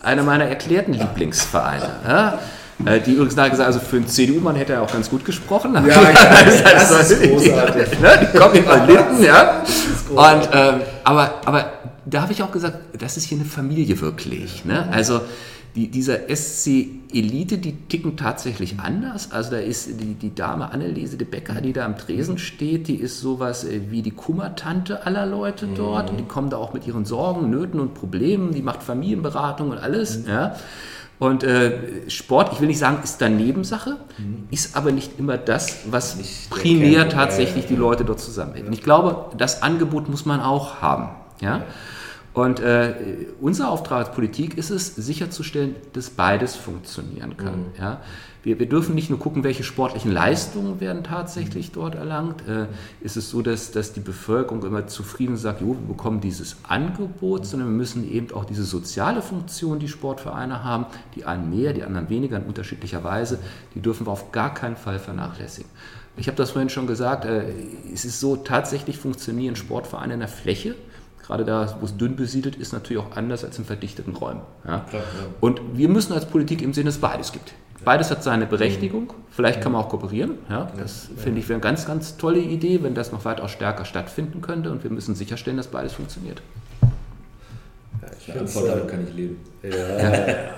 Einer 0.00 0.22
meiner 0.22 0.44
erklärten 0.44 0.92
Lieblingsvereine. 0.92 1.90
Ja? 2.06 2.38
Äh, 2.84 3.00
die 3.00 3.12
übrigens 3.12 3.36
nachher 3.36 3.50
gesagt, 3.50 3.66
also 3.68 3.80
für 3.80 3.96
einen 3.96 4.06
CDU-Mann 4.06 4.54
hätte 4.54 4.74
er 4.74 4.82
auch 4.82 4.92
ganz 4.92 5.08
gut 5.08 5.24
gesprochen. 5.24 5.72
Ja, 5.74 5.86
ja 5.86 6.12
das, 6.44 6.90
das 6.90 7.10
ist 7.10 7.22
großartig. 7.22 8.00
Ne? 8.00 8.28
Die 8.32 8.38
kommen 8.38 8.54
in 8.54 8.64
von 8.64 8.86
Linden, 8.86 9.24
ja. 9.24 9.62
Und, 10.10 10.48
ähm, 10.52 10.80
aber, 11.04 11.40
aber 11.46 11.72
da 12.04 12.20
habe 12.20 12.32
ich 12.32 12.42
auch 12.42 12.52
gesagt, 12.52 12.76
das 12.98 13.16
ist 13.16 13.24
hier 13.24 13.38
eine 13.38 13.46
Familie 13.46 13.98
wirklich. 13.98 14.66
Ne? 14.66 14.86
Also 14.92 15.22
die, 15.78 15.88
dieser 15.88 16.28
SC 16.34 16.86
Elite, 17.12 17.58
die 17.58 17.72
ticken 17.72 18.16
tatsächlich 18.16 18.80
anders. 18.80 19.30
Also 19.30 19.52
da 19.52 19.58
ist 19.58 20.00
die, 20.00 20.14
die 20.14 20.34
Dame 20.34 20.72
Anneliese 20.72 21.16
de 21.16 21.26
Becker, 21.26 21.60
die 21.60 21.72
da 21.72 21.84
am 21.84 21.96
Tresen 21.96 22.36
steht, 22.36 22.88
die 22.88 22.96
ist 22.96 23.20
sowas 23.20 23.62
äh, 23.62 23.82
wie 23.88 24.02
die 24.02 24.10
Kummertante 24.10 25.06
aller 25.06 25.24
Leute 25.24 25.68
dort. 25.72 26.06
Mhm. 26.06 26.10
Und 26.10 26.16
die 26.16 26.24
kommen 26.24 26.50
da 26.50 26.56
auch 26.56 26.72
mit 26.72 26.84
ihren 26.88 27.04
Sorgen, 27.04 27.48
Nöten 27.48 27.78
und 27.78 27.94
Problemen. 27.94 28.52
Die 28.52 28.62
macht 28.62 28.82
Familienberatung 28.82 29.70
und 29.70 29.78
alles. 29.78 30.24
Mhm. 30.24 30.28
Ja. 30.28 30.56
Und 31.20 31.44
äh, 31.44 32.10
Sport, 32.10 32.52
ich 32.52 32.60
will 32.60 32.66
nicht 32.66 32.78
sagen, 32.80 32.98
ist 33.04 33.20
da 33.20 33.28
Nebensache, 33.28 33.98
mhm. 34.18 34.48
ist 34.50 34.76
aber 34.76 34.90
nicht 34.90 35.16
immer 35.18 35.38
das, 35.38 35.78
was 35.90 36.16
nicht 36.16 36.50
primär 36.50 37.08
tatsächlich 37.08 37.64
ja, 37.64 37.70
ja, 37.70 37.76
die 37.76 37.76
Leute 37.76 38.04
dort 38.04 38.18
zusammenhält. 38.18 38.66
Und 38.66 38.72
ich 38.72 38.82
glaube, 38.82 39.36
das 39.36 39.62
Angebot 39.62 40.08
muss 40.08 40.26
man 40.26 40.40
auch 40.40 40.82
haben. 40.82 41.10
Ja? 41.40 41.62
Und 42.34 42.60
äh, 42.60 42.94
unser 43.40 43.70
Auftrag 43.70 44.06
als 44.06 44.14
Politik 44.14 44.56
ist 44.56 44.70
es, 44.70 44.94
sicherzustellen, 44.94 45.74
dass 45.94 46.10
beides 46.10 46.56
funktionieren 46.56 47.36
kann. 47.36 47.60
Mhm. 47.60 47.66
Ja? 47.78 48.00
Wir, 48.44 48.58
wir, 48.58 48.68
dürfen 48.68 48.94
nicht 48.94 49.10
nur 49.10 49.18
gucken, 49.18 49.42
welche 49.42 49.64
sportlichen 49.64 50.12
Leistungen 50.12 50.80
werden 50.80 51.02
tatsächlich 51.02 51.72
dort 51.72 51.96
erlangt. 51.96 52.46
Äh, 52.46 52.66
ist 53.00 53.16
es 53.16 53.30
so, 53.30 53.42
dass, 53.42 53.72
dass 53.72 53.92
die 53.92 54.00
Bevölkerung 54.00 54.64
immer 54.64 54.86
zufrieden 54.86 55.36
sagt, 55.36 55.60
jo, 55.60 55.68
wir 55.68 55.88
bekommen 55.88 56.20
dieses 56.20 56.56
Angebot, 56.62 57.46
sondern 57.46 57.70
wir 57.70 57.76
müssen 57.76 58.08
eben 58.08 58.32
auch 58.32 58.44
diese 58.44 58.62
soziale 58.62 59.20
Funktion, 59.20 59.80
die 59.80 59.88
Sportvereine 59.88 60.62
haben, 60.62 60.86
die 61.16 61.24
einen 61.24 61.50
mehr, 61.50 61.72
die 61.72 61.82
anderen 61.82 62.08
weniger 62.08 62.36
in 62.36 62.44
unterschiedlicher 62.44 63.02
Weise, 63.02 63.40
die 63.74 63.80
dürfen 63.80 64.06
wir 64.06 64.12
auf 64.12 64.30
gar 64.30 64.54
keinen 64.54 64.76
Fall 64.76 64.98
vernachlässigen. 65.00 65.70
Ich 66.16 66.26
habe 66.26 66.36
das 66.36 66.52
vorhin 66.52 66.68
schon 66.68 66.86
gesagt, 66.86 67.24
äh, 67.24 67.44
es 67.92 68.04
ist 68.04 68.20
so, 68.20 68.36
tatsächlich 68.36 68.98
funktionieren 68.98 69.56
Sportvereine 69.56 70.14
in 70.14 70.20
der 70.20 70.28
Fläche 70.28 70.74
gerade 71.28 71.44
da, 71.44 71.76
wo 71.78 71.84
es 71.84 71.96
dünn 71.96 72.16
besiedelt 72.16 72.56
ist, 72.56 72.72
natürlich 72.72 73.02
auch 73.02 73.14
anders 73.14 73.44
als 73.44 73.58
in 73.58 73.64
verdichteten 73.64 74.16
Räumen. 74.16 74.40
Ja? 74.66 74.80
Klar, 74.88 75.02
ja. 75.02 75.26
Und 75.40 75.60
wir 75.74 75.88
müssen 75.88 76.14
als 76.14 76.24
Politik 76.24 76.62
im 76.62 76.72
Sinne, 76.72 76.86
dass 76.86 76.96
es 76.96 77.00
beides 77.00 77.32
gibt. 77.32 77.52
Beides 77.84 78.10
hat 78.10 78.24
seine 78.24 78.46
Berechtigung. 78.46 79.12
Vielleicht 79.30 79.60
kann 79.60 79.72
man 79.72 79.82
auch 79.82 79.88
kooperieren. 79.88 80.32
Ja, 80.50 80.72
das 80.76 81.08
finde 81.16 81.40
ich 81.40 81.48
wäre 81.48 81.58
eine 81.58 81.62
ganz, 81.62 81.86
ganz 81.86 82.16
tolle 82.16 82.40
Idee, 82.40 82.82
wenn 82.82 82.94
das 82.94 83.12
noch 83.12 83.24
weitaus 83.24 83.52
stärker 83.52 83.84
stattfinden 83.84 84.40
könnte. 84.40 84.72
Und 84.72 84.82
wir 84.82 84.90
müssen 84.90 85.14
sicherstellen, 85.14 85.58
dass 85.58 85.68
beides 85.68 85.92
funktioniert. 85.92 86.42
Ja, 88.02 88.08
ich 88.18 88.40
Antwort, 88.40 88.68
damit 88.68 88.88
kann 88.88 89.06
ich 89.06 89.14
leben. 89.14 89.36
Ja. 89.62 90.54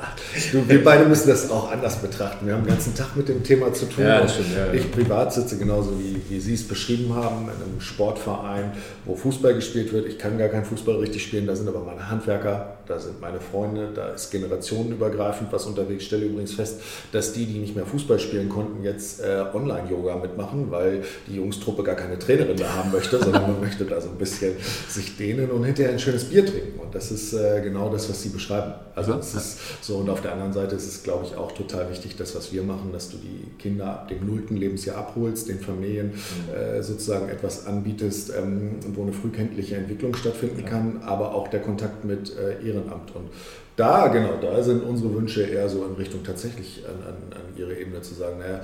Du, 0.53 0.69
wir 0.69 0.85
beide 0.85 1.07
müssen 1.07 1.29
das 1.29 1.51
auch 1.51 1.73
anders 1.73 1.97
betrachten. 1.97 2.47
Wir 2.47 2.55
haben 2.55 2.65
den 2.65 2.75
ganzen 2.75 2.95
Tag 2.95 3.17
mit 3.17 3.29
dem 3.29 3.43
Thema 3.43 3.73
zu 3.73 3.87
tun. 3.87 4.05
Ja, 4.05 4.29
stimmt, 4.29 4.49
ja, 4.55 4.73
ich 4.73 4.91
privat 4.93 5.33
sitze 5.33 5.57
genauso 5.57 5.99
wie, 5.99 6.21
wie 6.29 6.39
Sie 6.39 6.55
es 6.55 6.69
beschrieben 6.69 7.15
haben, 7.15 7.45
in 7.45 7.51
einem 7.51 7.81
Sportverein, 7.81 8.73
wo 9.07 9.17
Fußball 9.17 9.55
gespielt 9.55 9.93
wird. 9.93 10.07
Ich 10.07 10.19
kann 10.19 10.39
gar 10.39 10.49
keinen 10.49 10.65
Fußball 10.65 10.97
richtig 10.97 11.23
spielen, 11.23 11.47
da 11.47 11.57
sind 11.57 11.69
aber 11.69 11.81
meine 11.81 12.11
Handwerker, 12.11 12.79
da 12.87 12.99
sind 12.99 13.21
meine 13.21 13.41
Freunde, 13.41 13.89
da 13.95 14.11
ist 14.11 14.31
generationenübergreifend 14.31 15.53
was 15.53 15.67
unterwegs. 15.67 16.03
Ich 16.03 16.07
stelle 16.07 16.27
übrigens 16.27 16.53
fest, 16.53 16.81
dass 17.13 17.33
die, 17.33 17.47
die 17.47 17.59
nicht 17.59 17.75
mehr 17.75 17.87
Fußball 17.87 18.19
spielen 18.19 18.49
konnten, 18.49 18.85
jetzt 18.85 19.21
äh, 19.21 19.45
Online-Yoga 19.53 20.17
mitmachen, 20.17 20.71
weil 20.71 21.03
die 21.27 21.37
Jungstruppe 21.37 21.83
gar 21.83 21.97
keine 21.97 22.19
Trainerin 22.19 22.57
mehr 22.57 22.75
haben 22.75 22.93
möchte, 22.93 23.19
sondern 23.19 23.43
man 23.43 23.61
möchte 23.61 23.85
da 23.85 24.01
so 24.01 24.11
ein 24.11 24.17
bisschen 24.17 24.55
sich 24.89 25.17
dehnen 25.17 25.51
und 25.51 25.65
hinterher 25.65 25.93
ein 25.93 25.99
schönes 25.99 26.25
Bier 26.25 26.45
trinken. 26.45 26.79
Und 26.79 26.95
das 26.95 27.11
ist 27.11 27.33
äh, 27.33 27.61
genau 27.63 27.89
das, 27.91 28.09
was 28.09 28.23
Sie 28.23 28.29
beschreiben. 28.29 28.75
Also 28.95 29.15
es 29.15 29.35
ist 29.35 29.59
so 29.83 29.97
und 29.97 30.11
auf 30.11 30.21
der 30.21 30.33
anderen 30.33 30.53
Seite 30.53 30.77
ist 30.77 30.87
es, 30.87 31.03
glaube 31.03 31.25
ich, 31.27 31.37
auch 31.37 31.53
total 31.53 31.91
wichtig, 31.91 32.17
das, 32.17 32.35
was 32.35 32.53
wir 32.53 32.63
machen, 32.63 32.93
dass 32.93 33.11
du 33.11 33.17
die 33.17 33.51
Kinder 33.59 33.87
ab 33.87 34.09
dem 34.09 34.27
nullten 34.27 34.57
Lebensjahr 34.57 34.97
abholst, 34.97 35.49
den 35.49 35.61
Familien 35.61 36.09
mhm. 36.09 36.55
äh, 36.55 36.83
sozusagen 36.83 37.29
etwas 37.29 37.67
anbietest, 37.67 38.33
ähm, 38.37 38.77
wo 38.95 39.03
eine 39.03 39.13
frühkindliche 39.13 39.77
Entwicklung 39.77 40.15
stattfinden 40.15 40.65
kann, 40.65 41.03
aber 41.05 41.35
auch 41.35 41.49
der 41.49 41.61
Kontakt 41.61 42.05
mit 42.05 42.37
äh, 42.37 42.67
Ehrenamt 42.67 43.15
und 43.15 43.31
da, 43.77 44.09
genau, 44.09 44.39
da 44.41 44.63
sind 44.63 44.83
unsere 44.83 45.15
Wünsche 45.15 45.43
eher 45.43 45.69
so 45.69 45.85
in 45.87 45.95
Richtung 45.95 46.23
tatsächlich 46.23 46.83
an, 46.87 47.03
an, 47.03 47.15
an 47.33 47.57
ihre 47.57 47.75
Ebene 47.75 48.03
zu 48.03 48.15
sagen, 48.15 48.39
naja, 48.39 48.61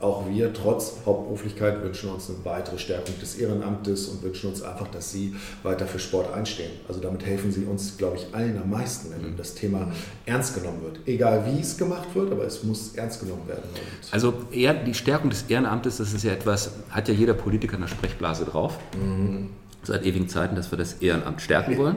auch 0.00 0.28
wir 0.28 0.52
trotz 0.52 0.96
Hauptberuflichkeit 1.06 1.82
wünschen 1.82 2.10
uns 2.10 2.28
eine 2.28 2.44
weitere 2.44 2.78
Stärkung 2.78 3.14
des 3.20 3.36
Ehrenamtes 3.36 4.08
und 4.08 4.22
wünschen 4.22 4.50
uns 4.50 4.62
einfach, 4.62 4.88
dass 4.88 5.12
sie 5.12 5.34
weiter 5.62 5.86
für 5.86 5.98
Sport 5.98 6.34
einstehen. 6.34 6.72
Also 6.88 7.00
damit 7.00 7.24
helfen 7.24 7.52
sie 7.52 7.64
uns, 7.64 7.96
glaube 7.96 8.16
ich, 8.16 8.34
allen 8.34 8.60
am 8.60 8.70
meisten, 8.70 9.10
wenn 9.12 9.36
das 9.36 9.54
Thema 9.54 9.90
ernst 10.26 10.54
genommen 10.54 10.82
wird. 10.82 11.00
Egal 11.06 11.44
wie 11.46 11.60
es 11.60 11.78
gemacht 11.78 12.08
wird, 12.14 12.30
aber 12.32 12.44
es 12.44 12.62
muss 12.62 12.94
ernst 12.94 13.20
genommen 13.20 13.46
werden. 13.46 13.64
Also 14.10 14.34
eher 14.52 14.74
die 14.74 14.94
Stärkung 14.94 15.30
des 15.30 15.44
Ehrenamtes, 15.48 15.98
das 15.98 16.12
ist 16.12 16.24
ja 16.24 16.32
etwas, 16.32 16.72
hat 16.90 17.08
ja 17.08 17.14
jeder 17.14 17.34
Politiker 17.34 17.74
in 17.76 17.82
der 17.82 17.88
Sprechblase 17.88 18.44
drauf. 18.44 18.78
Mhm. 18.94 19.50
Seit 19.82 20.04
ewigen 20.04 20.28
Zeiten, 20.28 20.56
dass 20.56 20.70
wir 20.70 20.76
das 20.76 20.94
Ehrenamt 20.94 21.40
stärken 21.40 21.78
wollen. 21.78 21.96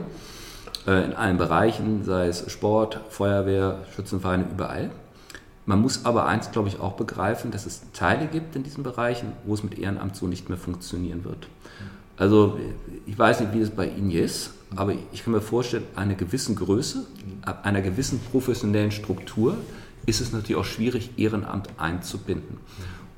Äh, 0.86 1.04
in 1.04 1.12
allen 1.14 1.38
Bereichen, 1.38 2.04
sei 2.04 2.28
es 2.28 2.50
Sport, 2.50 3.00
Feuerwehr, 3.08 3.84
Schützenvereine, 3.94 4.44
überall. 4.50 4.90
Man 5.66 5.80
muss 5.80 6.04
aber 6.04 6.26
eins, 6.26 6.50
glaube 6.50 6.68
ich, 6.68 6.78
auch 6.78 6.92
begreifen, 6.92 7.50
dass 7.50 7.64
es 7.64 7.90
Teile 7.92 8.26
gibt 8.26 8.54
in 8.54 8.64
diesen 8.64 8.82
Bereichen, 8.82 9.32
wo 9.44 9.54
es 9.54 9.62
mit 9.62 9.78
Ehrenamt 9.78 10.14
so 10.14 10.26
nicht 10.26 10.50
mehr 10.50 10.58
funktionieren 10.58 11.24
wird. 11.24 11.48
Also 12.18 12.58
ich 13.06 13.18
weiß 13.18 13.40
nicht, 13.40 13.54
wie 13.54 13.60
das 13.60 13.70
bei 13.70 13.88
Ihnen 13.88 14.10
ist, 14.10 14.50
aber 14.76 14.92
ich 15.12 15.24
kann 15.24 15.32
mir 15.32 15.40
vorstellen, 15.40 15.84
einer 15.96 16.14
gewissen 16.14 16.54
Größe, 16.54 17.06
einer 17.62 17.80
gewissen 17.80 18.20
professionellen 18.30 18.90
Struktur 18.90 19.56
ist 20.06 20.20
es 20.20 20.32
natürlich 20.32 20.56
auch 20.56 20.66
schwierig, 20.66 21.12
Ehrenamt 21.16 21.70
einzubinden. 21.78 22.58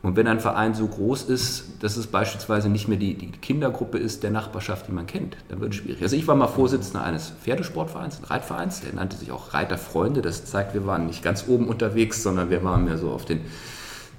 Und 0.06 0.14
wenn 0.14 0.28
ein 0.28 0.38
Verein 0.38 0.72
so 0.72 0.86
groß 0.86 1.24
ist, 1.24 1.82
dass 1.82 1.96
es 1.96 2.06
beispielsweise 2.06 2.68
nicht 2.68 2.86
mehr 2.86 2.96
die, 2.96 3.14
die 3.14 3.32
Kindergruppe 3.32 3.98
ist 3.98 4.22
der 4.22 4.30
Nachbarschaft, 4.30 4.86
die 4.86 4.92
man 4.92 5.08
kennt, 5.08 5.36
dann 5.48 5.60
wird 5.60 5.72
es 5.72 5.78
schwierig. 5.78 6.00
Also 6.00 6.14
ich 6.14 6.28
war 6.28 6.36
mal 6.36 6.46
Vorsitzender 6.46 7.02
eines 7.02 7.30
Pferdesportvereins, 7.42 8.20
Reitvereins, 8.30 8.82
der 8.82 8.94
nannte 8.94 9.16
sich 9.16 9.32
auch 9.32 9.52
Reiterfreunde. 9.52 10.22
Das 10.22 10.44
zeigt, 10.44 10.74
wir 10.74 10.86
waren 10.86 11.06
nicht 11.06 11.24
ganz 11.24 11.48
oben 11.48 11.66
unterwegs, 11.66 12.22
sondern 12.22 12.50
wir 12.50 12.62
waren 12.62 12.84
mehr 12.84 12.98
so 12.98 13.10
auf 13.10 13.24
den 13.24 13.40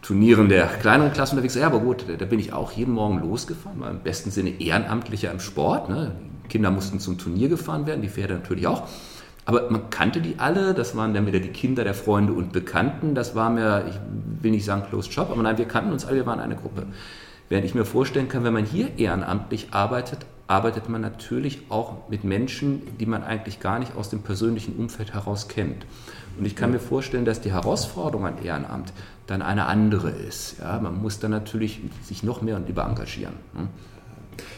Turnieren 0.02 0.50
der 0.50 0.66
kleineren 0.68 1.14
Klassen 1.14 1.36
unterwegs. 1.36 1.56
Ja, 1.56 1.68
aber 1.68 1.80
gut, 1.80 2.04
da 2.18 2.26
bin 2.26 2.40
ich 2.40 2.52
auch 2.52 2.74
jeden 2.74 2.94
Morgen 2.94 3.22
losgefahren, 3.22 3.80
war 3.80 3.90
im 3.90 4.02
besten 4.02 4.30
Sinne 4.30 4.60
Ehrenamtlicher 4.60 5.32
im 5.32 5.40
Sport. 5.40 5.88
Ne? 5.88 6.12
Kinder 6.50 6.70
mussten 6.70 7.00
zum 7.00 7.18
Turnier 7.18 7.48
gefahren 7.48 7.86
werden, 7.86 8.02
die 8.02 8.10
Pferde 8.10 8.34
natürlich 8.34 8.68
auch. 8.68 8.90
Aber 9.48 9.70
man 9.70 9.90
kannte 9.90 10.20
die 10.20 10.40
alle, 10.40 10.74
das 10.74 10.98
waren 10.98 11.14
dann 11.14 11.26
wieder 11.26 11.40
die 11.40 11.48
Kinder 11.48 11.86
der 11.86 11.94
Freunde 11.94 12.34
und 12.34 12.52
Bekannten. 12.52 13.16
Das 13.16 13.34
war 13.34 13.50
mir, 13.50 13.86
ich 13.88 13.96
will 14.44 14.52
nicht 14.52 14.66
sagen 14.66 14.84
Closed 14.90 15.14
Shop, 15.14 15.30
aber 15.32 15.42
nein, 15.42 15.58
wir 15.58 15.70
kannten 15.70 15.94
uns 15.94 16.04
alle, 16.04 16.18
wir 16.18 16.26
waren 16.26 16.42
eine 16.42 16.58
Gruppe. 16.58 16.86
Während 17.48 17.66
ich 17.66 17.74
mir 17.74 17.86
vorstellen 17.86 18.28
kann, 18.28 18.44
wenn 18.44 18.52
man 18.52 18.66
hier 18.66 19.00
ehrenamtlich 19.00 19.70
arbeitet, 19.72 20.26
arbeitet 20.48 20.90
man 20.90 21.00
natürlich 21.00 21.62
auch 21.70 22.10
mit 22.10 22.26
Menschen, 22.26 22.98
die 22.98 23.06
man 23.06 23.24
eigentlich 23.24 23.62
gar 23.62 23.80
nicht 23.80 23.96
aus 23.96 24.10
dem 24.10 24.22
persönlichen 24.22 24.76
Umfeld 24.76 25.14
heraus 25.14 25.48
kennt. 25.48 25.86
Und 26.38 26.44
ich 26.44 26.58
kann 26.58 26.72
mir 26.72 26.80
vorstellen, 26.80 27.24
dass 27.24 27.40
die 27.40 27.54
Herausforderung 27.54 28.26
an 28.26 28.44
Ehrenamt 28.44 28.92
dann 29.28 29.42
eine 29.42 29.68
andere 29.68 30.10
ist. 30.10 30.58
Ja, 30.60 30.78
man 30.82 31.02
muss 31.02 31.20
dann 31.20 31.32
natürlich 31.32 31.80
sich 32.04 32.22
noch 32.22 32.42
mehr 32.42 32.58
und 32.58 32.68
lieber 32.68 32.84
engagieren. 32.84 33.36
Hm? 33.56 33.70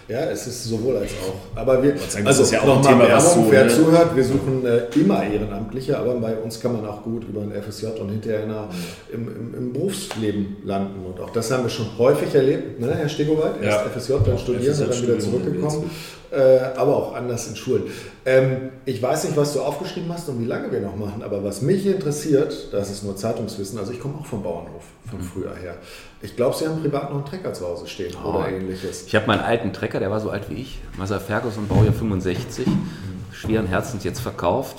Ja, 0.08 0.22
es 0.32 0.48
ist 0.48 0.66
sowohl 0.66 0.98
als 0.98 1.12
auch. 1.24 1.58
Aber 1.58 1.84
wir, 1.84 1.96
sagen, 1.98 2.26
also 2.26 2.44
ist 2.44 2.52
ja 2.52 2.62
auch 2.62 2.78
ein 2.78 2.82
Thema, 2.82 3.00
Werbung, 3.00 3.16
was 3.16 3.34
so, 3.36 3.48
wer 3.50 3.66
ne? 3.66 3.70
zuhört, 3.70 4.16
wir 4.16 4.24
suchen 4.24 4.66
äh, 4.66 5.00
immer 5.00 5.24
Ehrenamtliche, 5.24 5.98
aber 5.98 6.16
bei 6.16 6.36
uns 6.36 6.60
kann 6.60 6.74
man 6.74 6.86
auch 6.86 7.04
gut 7.04 7.26
über 7.30 7.42
ein 7.42 7.52
FSJ 7.52 7.88
und 8.00 8.10
hinterher 8.10 8.44
in 8.44 8.50
einer, 8.50 8.70
im, 9.14 9.28
im, 9.28 9.56
im 9.56 9.74
Berufsleben 9.74 10.58
landen. 10.66 11.06
Und 11.06 11.20
auch 11.20 11.30
das 11.30 11.52
haben 11.52 11.64
wir 11.64 11.70
schon 11.70 11.88
häufig 11.98 12.34
erlebt, 12.34 12.80
ne, 12.80 12.94
Herr 12.96 13.10
Stegowald? 13.10 13.62
Erst 13.62 13.86
Ja. 13.86 13.90
FSJ, 13.90 14.14
dann 14.26 14.38
studieren 14.38 14.80
und 14.82 14.90
dann 14.90 15.02
wieder 15.04 15.20
zurückgekommen. 15.20 15.92
Äh, 16.32 16.60
aber 16.78 16.96
auch 16.96 17.16
anders 17.16 17.48
in 17.48 17.56
Schulen. 17.56 17.84
Ähm, 18.26 18.70
ich 18.86 19.02
weiß 19.02 19.24
nicht, 19.24 19.36
was 19.36 19.54
du 19.54 19.62
aufgeschrieben 19.62 20.12
hast 20.14 20.30
und 20.30 20.40
wie 20.40 20.46
lange 20.46 20.72
wir 20.72 20.80
noch 20.80 20.96
machen, 20.96 21.24
aber 21.24 21.44
was 21.44 21.62
mich 21.64 21.86
interessiert, 21.88 22.68
das 22.72 22.92
ist 22.92 23.04
nur 23.04 23.16
Zeitungswissen, 23.16 23.80
also 23.80 23.92
ich 23.92 24.00
komme 24.00 24.16
auch 24.20 24.26
vom 24.28 24.44
Bauernhof, 24.44 24.84
von 25.10 25.22
früher 25.22 25.56
her. 25.56 25.76
Ich 26.22 26.36
glaube, 26.36 26.56
Sie 26.56 26.68
haben 26.68 26.82
privat 26.82 27.10
noch 27.10 27.16
einen 27.18 27.26
Trecker 27.26 27.52
zu 27.54 27.66
Hause 27.66 27.88
stehen 27.88 28.14
Oh. 28.24 28.30
oder 28.30 28.50
ähnliches. 28.50 29.06
Ich 29.08 29.16
habe 29.16 29.26
meinen 29.26 29.40
alten 29.42 29.74
Trecker, 29.74 30.00
der 30.00 30.12
war 30.12 30.20
so 30.20 30.30
alt 30.30 30.50
wie 30.52 30.62
ich, 30.62 30.80
Massa 30.98 31.18
Ferguson, 31.20 31.68
Baujahr 31.68 31.94
65, 31.94 32.68
schweren 33.32 33.66
Herzens 33.66 34.04
jetzt 34.04 34.20
verkauft. 34.20 34.78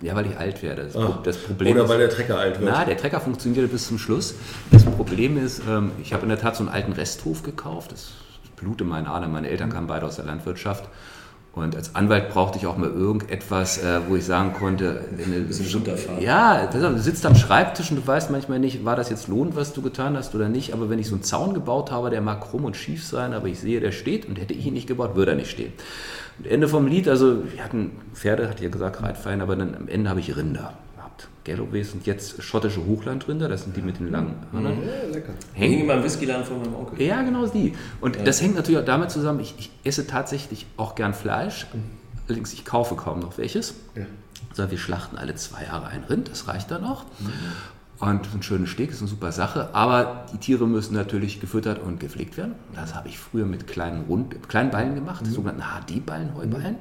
Ja, 0.00 0.16
weil 0.16 0.26
ich 0.26 0.36
alt 0.36 0.62
werde. 0.64 0.84
Das, 0.84 0.92
Pro- 0.94 1.14
das 1.22 1.36
Problem 1.36 1.74
Oder 1.74 1.84
ist, 1.84 1.90
weil 1.90 1.98
der 1.98 2.10
Trecker 2.10 2.38
alt 2.38 2.58
wird. 2.60 2.70
Na, 2.72 2.84
der 2.84 2.96
Trecker 2.96 3.20
funktionierte 3.20 3.68
bis 3.68 3.86
zum 3.86 3.98
Schluss. 3.98 4.34
Das 4.72 4.84
Problem 4.84 5.36
ist, 5.44 5.62
ähm, 5.68 5.92
ich 6.02 6.12
habe 6.12 6.22
in 6.24 6.28
der 6.30 6.38
Tat 6.40 6.56
so 6.56 6.62
einen 6.64 6.70
alten 6.72 6.92
Resthof 6.92 7.42
gekauft. 7.42 7.92
Das 7.92 8.08
Blut 8.60 8.80
in 8.80 8.88
meinen 8.88 9.06
Adern. 9.06 9.32
Meine 9.32 9.48
Eltern 9.48 9.70
kamen 9.70 9.86
beide 9.86 10.06
aus 10.06 10.16
der 10.16 10.24
Landwirtschaft. 10.24 10.88
Und 11.54 11.74
als 11.74 11.96
Anwalt 11.96 12.30
brauchte 12.30 12.58
ich 12.58 12.66
auch 12.66 12.76
mal 12.76 12.90
irgendetwas, 12.90 13.82
äh, 13.82 14.00
wo 14.06 14.14
ich 14.14 14.24
sagen 14.24 14.52
konnte, 14.52 15.00
eine, 15.12 15.40
bisschen 15.40 15.66
runterfahren. 15.72 16.22
ja, 16.22 16.66
du 16.66 16.98
sitzt 16.98 17.26
am 17.26 17.34
Schreibtisch 17.34 17.90
und 17.90 17.96
du 17.96 18.06
weißt 18.06 18.30
manchmal 18.30 18.60
nicht, 18.60 18.84
war 18.84 18.94
das 18.94 19.10
jetzt 19.10 19.26
lohnend, 19.26 19.56
was 19.56 19.72
du 19.72 19.82
getan 19.82 20.16
hast 20.16 20.34
oder 20.36 20.48
nicht. 20.48 20.72
Aber 20.72 20.88
wenn 20.88 21.00
ich 21.00 21.08
so 21.08 21.16
einen 21.16 21.24
Zaun 21.24 21.54
gebaut 21.54 21.90
habe, 21.90 22.10
der 22.10 22.20
mag 22.20 22.42
krumm 22.42 22.64
und 22.64 22.76
schief 22.76 23.04
sein, 23.04 23.32
aber 23.32 23.48
ich 23.48 23.58
sehe, 23.58 23.80
der 23.80 23.90
steht 23.90 24.26
und 24.26 24.38
hätte 24.38 24.54
ich 24.54 24.66
ihn 24.66 24.74
nicht 24.74 24.86
gebaut, 24.86 25.16
würde 25.16 25.32
er 25.32 25.36
nicht 25.36 25.50
stehen. 25.50 25.72
Und 26.38 26.46
Ende 26.46 26.68
vom 26.68 26.86
Lied, 26.86 27.08
also 27.08 27.42
wir 27.52 27.64
hatten 27.64 27.90
Pferde, 28.14 28.48
hat 28.48 28.60
ja 28.60 28.68
gesagt, 28.68 29.02
Reitverein, 29.02 29.40
aber 29.40 29.56
dann 29.56 29.74
am 29.74 29.88
Ende 29.88 30.10
habe 30.10 30.20
ich 30.20 30.36
Rinder 30.36 30.74
Galloways 31.44 31.92
und 31.94 32.06
jetzt 32.06 32.42
schottische 32.42 32.84
Hochlandrinder, 32.84 33.48
das 33.48 33.64
sind 33.64 33.76
die 33.76 33.82
mit 33.82 33.98
den 33.98 34.10
langen 34.10 34.34
Hörnern. 34.52 34.82
Ja, 34.82 35.10
lecker. 35.12 35.32
Hängen 35.54 35.72
Hängen 35.72 35.84
immer 35.84 35.94
im 35.94 36.04
Whiskyladen 36.04 36.44
von 36.44 36.60
meinem 36.60 36.74
Onkel. 36.74 37.00
ja, 37.00 37.22
genau 37.22 37.46
die. 37.46 37.74
Und 38.00 38.18
das 38.26 38.42
hängt 38.42 38.54
natürlich 38.54 38.80
auch 38.80 38.84
damit 38.84 39.10
zusammen, 39.10 39.40
ich, 39.40 39.54
ich 39.58 39.70
esse 39.84 40.06
tatsächlich 40.06 40.66
auch 40.76 40.94
gern 40.94 41.14
Fleisch. 41.14 41.66
Allerdings, 42.26 42.52
ich 42.52 42.64
kaufe 42.64 42.94
kaum 42.94 43.20
noch 43.20 43.38
welches. 43.38 43.74
Ja. 43.94 44.04
Sondern 44.52 44.70
wir 44.70 44.78
schlachten 44.78 45.16
alle 45.16 45.34
zwei 45.34 45.64
Jahre 45.64 45.86
ein 45.86 46.04
Rind, 46.04 46.30
das 46.30 46.48
reicht 46.48 46.70
dann 46.70 46.84
auch. 46.84 47.04
Und 48.00 48.32
ein 48.32 48.42
schönes 48.44 48.70
Steak 48.70 48.90
ist 48.90 49.00
eine 49.00 49.08
super 49.08 49.32
Sache, 49.32 49.70
aber 49.72 50.26
die 50.32 50.38
Tiere 50.38 50.68
müssen 50.68 50.94
natürlich 50.94 51.40
gefüttert 51.40 51.80
und 51.82 51.98
gepflegt 51.98 52.36
werden. 52.36 52.54
Das 52.72 52.94
habe 52.94 53.08
ich 53.08 53.18
früher 53.18 53.44
mit 53.44 53.66
kleinen, 53.66 54.04
Rund, 54.04 54.48
kleinen 54.48 54.70
Ballen 54.70 54.94
gemacht, 54.94 55.24
die 55.26 55.30
sogenannten 55.30 55.62
HD-Ballen, 55.62 56.32
Heuballen. 56.36 56.76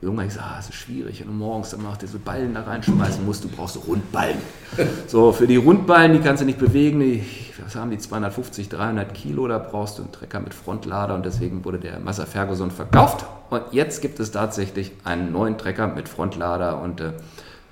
Irgendwann 0.00 0.26
habe 0.26 0.28
ich 0.28 0.34
gesagt, 0.34 0.48
ah, 0.52 0.56
das 0.58 0.68
ist 0.68 0.76
schwierig. 0.76 1.24
Und 1.26 1.36
morgens 1.38 1.70
dann 1.70 1.82
macht 1.82 2.02
ihr 2.02 2.08
so 2.08 2.20
Ballen 2.20 2.54
da 2.54 2.62
reinschmeißen 2.62 3.24
musst, 3.24 3.42
du 3.42 3.48
brauchst 3.48 3.74
so 3.74 3.80
Rundballen. 3.80 4.36
so, 5.08 5.32
für 5.32 5.48
die 5.48 5.56
Rundballen, 5.56 6.12
die 6.12 6.20
kannst 6.20 6.40
du 6.40 6.46
nicht 6.46 6.60
bewegen, 6.60 7.00
die, 7.00 7.24
was 7.64 7.74
haben 7.74 7.90
die, 7.90 7.98
250, 7.98 8.68
300 8.68 9.12
Kilo, 9.12 9.48
da 9.48 9.58
brauchst 9.58 9.98
du 9.98 10.02
einen 10.02 10.12
Trecker 10.12 10.38
mit 10.38 10.54
Frontlader 10.54 11.16
und 11.16 11.26
deswegen 11.26 11.64
wurde 11.64 11.80
der 11.80 11.98
Massa 11.98 12.26
Ferguson 12.26 12.70
verkauft. 12.70 13.26
Und 13.50 13.62
jetzt 13.72 14.02
gibt 14.02 14.20
es 14.20 14.30
tatsächlich 14.30 14.92
einen 15.02 15.32
neuen 15.32 15.58
Trecker 15.58 15.88
mit 15.88 16.08
Frontlader 16.08 16.80
und 16.80 17.00
äh, 17.00 17.12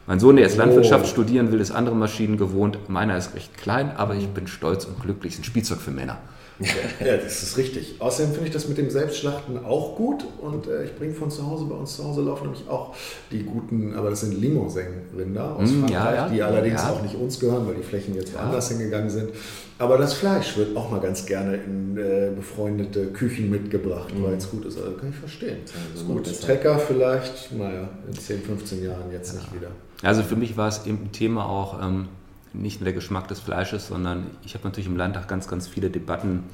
mein 0.07 0.19
Sohn, 0.21 0.37
der 0.37 0.45
jetzt 0.45 0.57
Landwirtschaft 0.57 1.05
Oh. 1.05 1.09
studieren 1.09 1.53
will, 1.53 1.61
ist 1.61 1.71
andere 1.71 1.95
Maschinen 1.95 2.37
gewohnt. 2.37 2.79
Meiner 2.89 3.17
ist 3.17 3.35
recht 3.35 3.57
klein, 3.57 3.91
aber 3.97 4.15
ich 4.15 4.29
bin 4.29 4.47
stolz 4.47 4.85
und 4.85 5.01
glücklich. 5.01 5.33
Es 5.33 5.39
ist 5.39 5.43
ein 5.43 5.45
Spielzeug 5.45 5.79
für 5.81 5.91
Männer. 5.93 6.19
Ja, 7.05 7.17
das 7.17 7.43
ist 7.43 7.57
richtig. 7.57 7.97
Außerdem 7.99 8.33
finde 8.33 8.47
ich 8.49 8.53
das 8.53 8.69
mit 8.69 8.79
dem 8.79 8.89
Selbstschlachten 8.89 9.65
auch 9.65 9.97
gut 9.97 10.25
und 10.41 10.69
äh, 10.69 10.85
ich 10.85 10.95
bringe 10.97 11.13
von 11.13 11.29
zu 11.29 11.45
Hause, 11.45 11.65
bei 11.65 11.75
uns 11.75 11.97
zu 11.97 12.05
Hause 12.05 12.21
laufen 12.21 12.45
nämlich 12.45 12.69
auch 12.69 12.95
die 13.33 13.43
guten, 13.43 13.95
aber 13.97 14.11
das 14.11 14.21
sind 14.21 14.41
Limousin-Rinder 14.41 15.57
aus 15.57 15.71
Mm, 15.71 15.81
Frankreich, 15.81 15.91
ja, 15.93 16.15
ja. 16.15 16.29
die 16.29 16.43
allerdings 16.43 16.83
Ja. 16.83 16.91
auch 16.91 17.03
nicht 17.03 17.17
uns 17.17 17.41
gehören, 17.41 17.67
weil 17.67 17.75
die 17.75 17.83
Flächen 17.83 18.15
jetzt 18.15 18.33
Ja. 18.35 18.41
woanders 18.43 18.69
hingegangen 18.69 19.11
sind. 19.11 19.31
Aber 19.79 19.99
das 19.99 20.13
Fleisch 20.15 20.57
wird 20.57 20.77
auch 20.77 20.89
mal 20.91 21.01
ganz 21.01 21.27
gerne 21.27 21.57
in 21.57 21.97
äh, 21.97 22.31
befreundete 22.37 23.07
Küchen 23.07 23.51
mitgebracht, 23.51 24.13
weil 24.23 24.35
es 24.35 24.49
gut 24.49 24.65
ist. 24.65 24.79
Also 24.79 24.93
kann 24.93 25.09
ich 25.11 25.17
verstehen. 25.17 25.57
so 25.95 26.01
ist 26.01 26.07
gut. 26.07 26.41
Trecker 26.43 26.79
vielleicht, 26.79 27.51
naja, 27.59 27.89
in 28.07 28.15
10, 28.17 28.41
15 28.43 28.85
Jahren 28.85 29.11
jetzt 29.11 29.35
nicht 29.35 29.53
wieder. 29.53 29.69
Also 30.03 30.23
für 30.23 30.37
mich 30.37 30.57
war 30.57 30.69
es 30.69 30.87
eben 30.87 31.05
ein 31.05 31.13
Thema 31.13 31.47
auch 31.47 31.81
ähm, 31.83 32.09
nicht 32.53 32.81
nur 32.81 32.85
der 32.85 32.93
Geschmack 32.93 33.29
des 33.29 33.41
Fleisches, 33.41 33.87
sondern 33.87 34.27
ich 34.45 34.55
habe 34.55 34.65
natürlich 34.65 34.89
im 34.89 34.97
Landtag 34.97 35.29
ganz, 35.29 35.49
ganz 35.49 35.69
viele 35.69 35.91
Debatten 35.91 36.45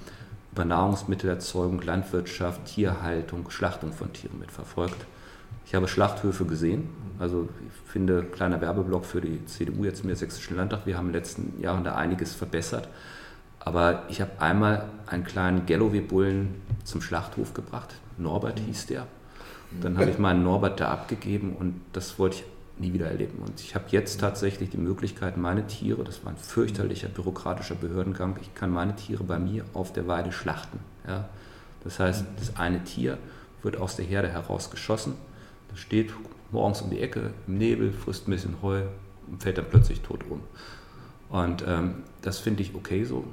über 0.52 0.64
Nahrungsmittelerzeugung, 0.64 1.80
Landwirtschaft, 1.82 2.64
Tierhaltung, 2.66 3.50
Schlachtung 3.50 3.92
von 3.92 4.12
Tieren 4.12 4.38
mitverfolgt. 4.38 5.06
Ich 5.66 5.74
habe 5.74 5.88
Schlachthöfe 5.88 6.44
gesehen. 6.44 6.88
Also 7.18 7.48
ich 7.66 7.90
finde, 7.90 8.22
kleiner 8.22 8.60
Werbeblock 8.60 9.04
für 9.04 9.20
die 9.20 9.44
CDU 9.46 9.84
jetzt 9.84 10.04
im 10.04 10.14
Sächsischen 10.14 10.56
Landtag. 10.56 10.86
Wir 10.86 10.96
haben 10.96 11.06
in 11.06 11.12
den 11.12 11.20
letzten 11.20 11.60
Jahren 11.60 11.84
da 11.84 11.94
einiges 11.94 12.34
verbessert. 12.34 12.88
Aber 13.60 14.04
ich 14.08 14.20
habe 14.20 14.30
einmal 14.40 14.86
einen 15.06 15.24
kleinen 15.24 15.66
Galloway-Bullen 15.66 16.54
zum 16.84 17.02
Schlachthof 17.02 17.54
gebracht. 17.54 17.94
Norbert 18.16 18.60
hieß 18.60 18.86
der. 18.86 19.06
Dann 19.82 19.98
habe 19.98 20.10
ich 20.10 20.18
meinen 20.18 20.42
Norbert 20.42 20.80
da 20.80 20.88
abgegeben 20.90 21.54
und 21.58 21.80
das 21.92 22.18
wollte 22.18 22.36
ich 22.36 22.44
nie 22.80 22.92
wieder 22.92 23.06
erleben. 23.06 23.38
Und 23.44 23.60
ich 23.60 23.74
habe 23.74 23.86
jetzt 23.90 24.20
tatsächlich 24.20 24.70
die 24.70 24.78
Möglichkeit, 24.78 25.36
meine 25.36 25.66
Tiere, 25.66 26.04
das 26.04 26.24
war 26.24 26.32
ein 26.32 26.36
fürchterlicher 26.36 27.08
bürokratischer 27.08 27.74
Behördengang, 27.74 28.36
ich 28.40 28.54
kann 28.54 28.70
meine 28.70 28.94
Tiere 28.96 29.24
bei 29.24 29.38
mir 29.38 29.64
auf 29.74 29.92
der 29.92 30.06
Weide 30.06 30.32
schlachten. 30.32 30.78
Ja? 31.06 31.28
Das 31.84 31.98
heißt, 31.98 32.24
das 32.38 32.56
eine 32.56 32.84
Tier 32.84 33.18
wird 33.62 33.76
aus 33.76 33.96
der 33.96 34.04
Herde 34.04 34.28
heraus 34.28 34.70
geschossen, 34.70 35.14
das 35.70 35.80
steht 35.80 36.12
morgens 36.50 36.80
um 36.82 36.90
die 36.90 37.00
Ecke 37.00 37.30
im 37.46 37.58
Nebel, 37.58 37.92
frisst 37.92 38.28
ein 38.28 38.30
bisschen 38.30 38.56
Heu 38.62 38.82
und 39.26 39.42
fällt 39.42 39.58
dann 39.58 39.66
plötzlich 39.68 40.00
tot 40.00 40.20
um. 40.28 40.40
Und 41.28 41.64
ähm, 41.66 41.96
das 42.22 42.38
finde 42.38 42.62
ich 42.62 42.74
okay 42.74 43.04
so. 43.04 43.24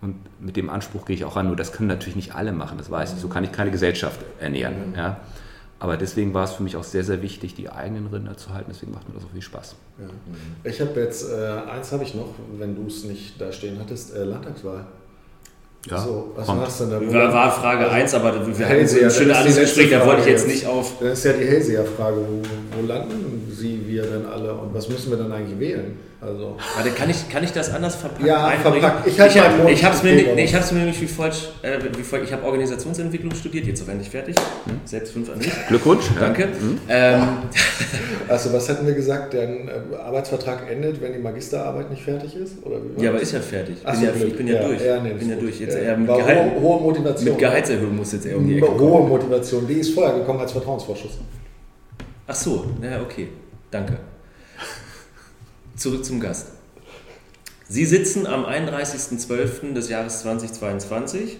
Und 0.00 0.16
mit 0.40 0.56
dem 0.56 0.68
Anspruch 0.68 1.06
gehe 1.06 1.14
ich 1.16 1.24
auch 1.24 1.36
ran. 1.36 1.46
Nur 1.46 1.56
das 1.56 1.72
können 1.72 1.88
natürlich 1.88 2.16
nicht 2.16 2.34
alle 2.34 2.52
machen, 2.52 2.76
das 2.76 2.90
weiß 2.90 3.14
ich. 3.14 3.20
So 3.20 3.28
kann 3.28 3.44
ich 3.44 3.52
keine 3.52 3.70
Gesellschaft 3.70 4.20
ernähren. 4.40 4.94
Ja. 4.96 5.20
Aber 5.82 5.96
deswegen 5.96 6.32
war 6.32 6.44
es 6.44 6.52
für 6.52 6.62
mich 6.62 6.76
auch 6.76 6.84
sehr, 6.84 7.02
sehr 7.02 7.22
wichtig, 7.22 7.56
die 7.56 7.68
eigenen 7.68 8.06
Rinder 8.06 8.36
zu 8.36 8.54
halten. 8.54 8.70
Deswegen 8.72 8.92
macht 8.92 9.08
mir 9.08 9.16
das 9.16 9.24
auch 9.24 9.32
viel 9.32 9.42
Spaß. 9.42 9.74
Ja. 9.98 10.70
Ich 10.70 10.80
habe 10.80 11.00
jetzt, 11.00 11.28
äh, 11.28 11.34
eins 11.68 11.90
habe 11.90 12.04
ich 12.04 12.14
noch, 12.14 12.28
wenn 12.56 12.76
du 12.76 12.86
es 12.86 13.02
nicht 13.02 13.40
da 13.40 13.50
stehen 13.50 13.80
hattest, 13.80 14.14
äh, 14.14 14.22
Landtagswahl. 14.22 14.86
Ja, 15.90 15.98
so, 15.98 16.34
was 16.36 16.46
kommt. 16.46 16.60
machst 16.60 16.80
du 16.82 16.84
denn 16.84 17.10
da? 17.10 17.12
War, 17.12 17.32
war 17.32 17.50
Frage 17.50 17.90
1, 17.90 18.14
aber 18.14 18.46
wir 18.56 18.68
hatten 18.68 18.86
so 18.86 18.96
ein 18.96 19.02
das 19.02 19.16
schönes 19.16 19.36
anderes 19.36 19.58
Gespräch, 19.58 19.90
da 19.90 20.06
wollte 20.06 20.20
ich 20.20 20.28
jetzt 20.28 20.46
jetzt. 20.46 20.54
nicht 20.54 20.66
auf. 20.68 21.00
Das 21.00 21.18
ist 21.18 21.24
ja 21.24 21.32
die 21.32 21.46
Hellseher-Frage, 21.46 22.16
wo, 22.16 22.42
wo 22.78 22.86
landen 22.86 23.52
Sie, 23.52 23.80
wir 23.84 24.04
denn 24.04 24.24
alle 24.26 24.54
und 24.54 24.72
was 24.72 24.88
müssen 24.88 25.10
wir 25.10 25.18
dann 25.18 25.32
eigentlich 25.32 25.58
wählen? 25.58 25.98
Also, 26.24 26.56
Warte, 26.76 26.90
kann 26.90 27.10
ich, 27.10 27.28
kann 27.28 27.42
ich 27.42 27.50
das 27.50 27.74
anders 27.74 27.96
verpacken? 27.96 28.26
Ja, 28.26 28.46
einbringen? 28.46 28.80
verpackt. 28.80 29.08
Ich 29.08 29.18
halt 29.18 29.32
ich, 29.34 29.84
habe 29.84 29.96
es 29.96 30.02
mir, 30.04 30.12
nee, 30.36 30.44
ich 30.44 30.54
hab's 30.54 30.70
mir 30.70 30.78
nämlich 30.78 31.00
wie 31.00 31.08
falsch, 31.08 31.48
äh, 31.62 31.80
wie 31.96 32.02
folgt. 32.04 32.26
Ich 32.26 32.32
habe 32.32 32.44
Organisationsentwicklung 32.44 33.34
studiert, 33.34 33.66
jetzt 33.66 33.82
auch 33.82 33.88
endlich 33.88 34.08
fertig. 34.08 34.36
Selbst 34.84 35.14
fünf 35.14 35.28
an 35.32 35.38
mich. 35.38 35.50
Glückwunsch. 35.66 36.04
Ja. 36.14 36.20
Danke. 36.20 36.48
Ähm, 36.88 37.22
also 38.28 38.52
was 38.52 38.68
hätten 38.68 38.86
wir 38.86 38.94
gesagt, 38.94 39.32
der 39.32 39.50
äh, 39.50 39.70
Arbeitsvertrag 40.00 40.70
endet, 40.70 41.02
wenn 41.02 41.12
die 41.12 41.18
Magisterarbeit 41.18 41.90
nicht 41.90 42.04
fertig 42.04 42.36
ist? 42.36 42.64
Oder 42.64 42.76
wie 42.96 43.02
ja, 43.02 43.10
aber 43.10 43.20
ist 43.20 43.32
ja 43.32 43.40
fertig. 43.40 43.78
Ich 43.80 43.86
Ach 43.86 43.90
bin 43.90 44.00
so, 44.00 44.06
ja, 44.06 44.24
ich 44.24 44.36
bin 44.36 44.46
ja, 44.46 44.54
Ja, 44.54 44.68
durch. 44.68 44.84
ja, 44.84 45.02
nee, 45.02 45.10
ich 45.10 45.18
bin 45.18 45.28
ja 45.28 45.36
durch. 45.36 45.58
Jetzt 45.58 45.76
eher 45.76 45.96
mit, 45.96 46.06
Gehalt, 46.06 46.52
hohe, 46.60 46.80
Motivation. 46.82 47.30
Mit 47.30 47.38
Gehaltserhöhung 47.38 47.96
muss 47.96 48.12
jetzt 48.12 48.26
eher 48.26 48.36
um 48.36 48.46
die 48.46 48.58
Ecke 48.58 48.66
kommen. 48.66 48.80
Hohe 48.80 49.08
Motivation, 49.08 49.66
die 49.66 49.74
ist 49.74 49.92
vorher 49.92 50.16
gekommen 50.16 50.38
als 50.38 50.52
Vertrauensvorschuss. 50.52 51.18
Ach 52.28 52.34
so, 52.36 52.66
na 52.80 53.00
okay, 53.02 53.26
danke. 53.72 54.11
Zurück 55.82 56.04
zum 56.04 56.20
Gast. 56.20 56.46
Sie 57.68 57.84
sitzen 57.84 58.24
am 58.28 58.44
31.12. 58.44 59.72
des 59.72 59.88
Jahres 59.88 60.20
2022 60.20 61.38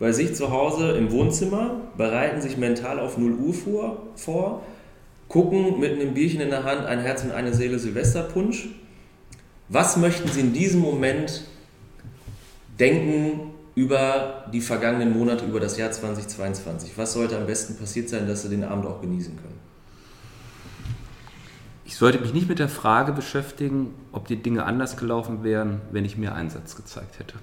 bei 0.00 0.10
sich 0.10 0.34
zu 0.34 0.50
Hause 0.50 0.96
im 0.96 1.12
Wohnzimmer, 1.12 1.82
bereiten 1.96 2.40
sich 2.42 2.56
mental 2.56 2.98
auf 2.98 3.18
0 3.18 3.34
Uhr 3.34 4.02
vor, 4.16 4.62
gucken 5.28 5.78
mit 5.78 5.92
einem 5.92 6.12
Bierchen 6.12 6.40
in 6.40 6.50
der 6.50 6.64
Hand 6.64 6.86
ein 6.86 6.98
Herz 6.98 7.22
und 7.22 7.30
eine 7.30 7.54
Seele 7.54 7.78
Silvesterpunsch. 7.78 8.70
Was 9.68 9.96
möchten 9.96 10.28
Sie 10.28 10.40
in 10.40 10.52
diesem 10.52 10.80
Moment 10.80 11.44
denken 12.80 13.52
über 13.76 14.46
die 14.52 14.60
vergangenen 14.60 15.16
Monate, 15.16 15.44
über 15.44 15.60
das 15.60 15.76
Jahr 15.76 15.92
2022? 15.92 16.98
Was 16.98 17.12
sollte 17.12 17.36
am 17.36 17.46
besten 17.46 17.76
passiert 17.76 18.08
sein, 18.08 18.26
dass 18.26 18.42
Sie 18.42 18.48
den 18.48 18.64
Abend 18.64 18.86
auch 18.86 19.00
genießen 19.00 19.36
können? 19.36 19.65
Ich 21.86 21.96
sollte 21.96 22.18
mich 22.18 22.34
nicht 22.34 22.48
mit 22.48 22.58
der 22.58 22.68
Frage 22.68 23.12
beschäftigen, 23.12 23.94
ob 24.10 24.26
die 24.26 24.42
Dinge 24.42 24.64
anders 24.64 24.96
gelaufen 24.96 25.44
wären, 25.44 25.80
wenn 25.92 26.04
ich 26.04 26.18
mehr 26.18 26.34
Einsatz 26.34 26.74
gezeigt 26.74 27.20
hätte. 27.20 27.36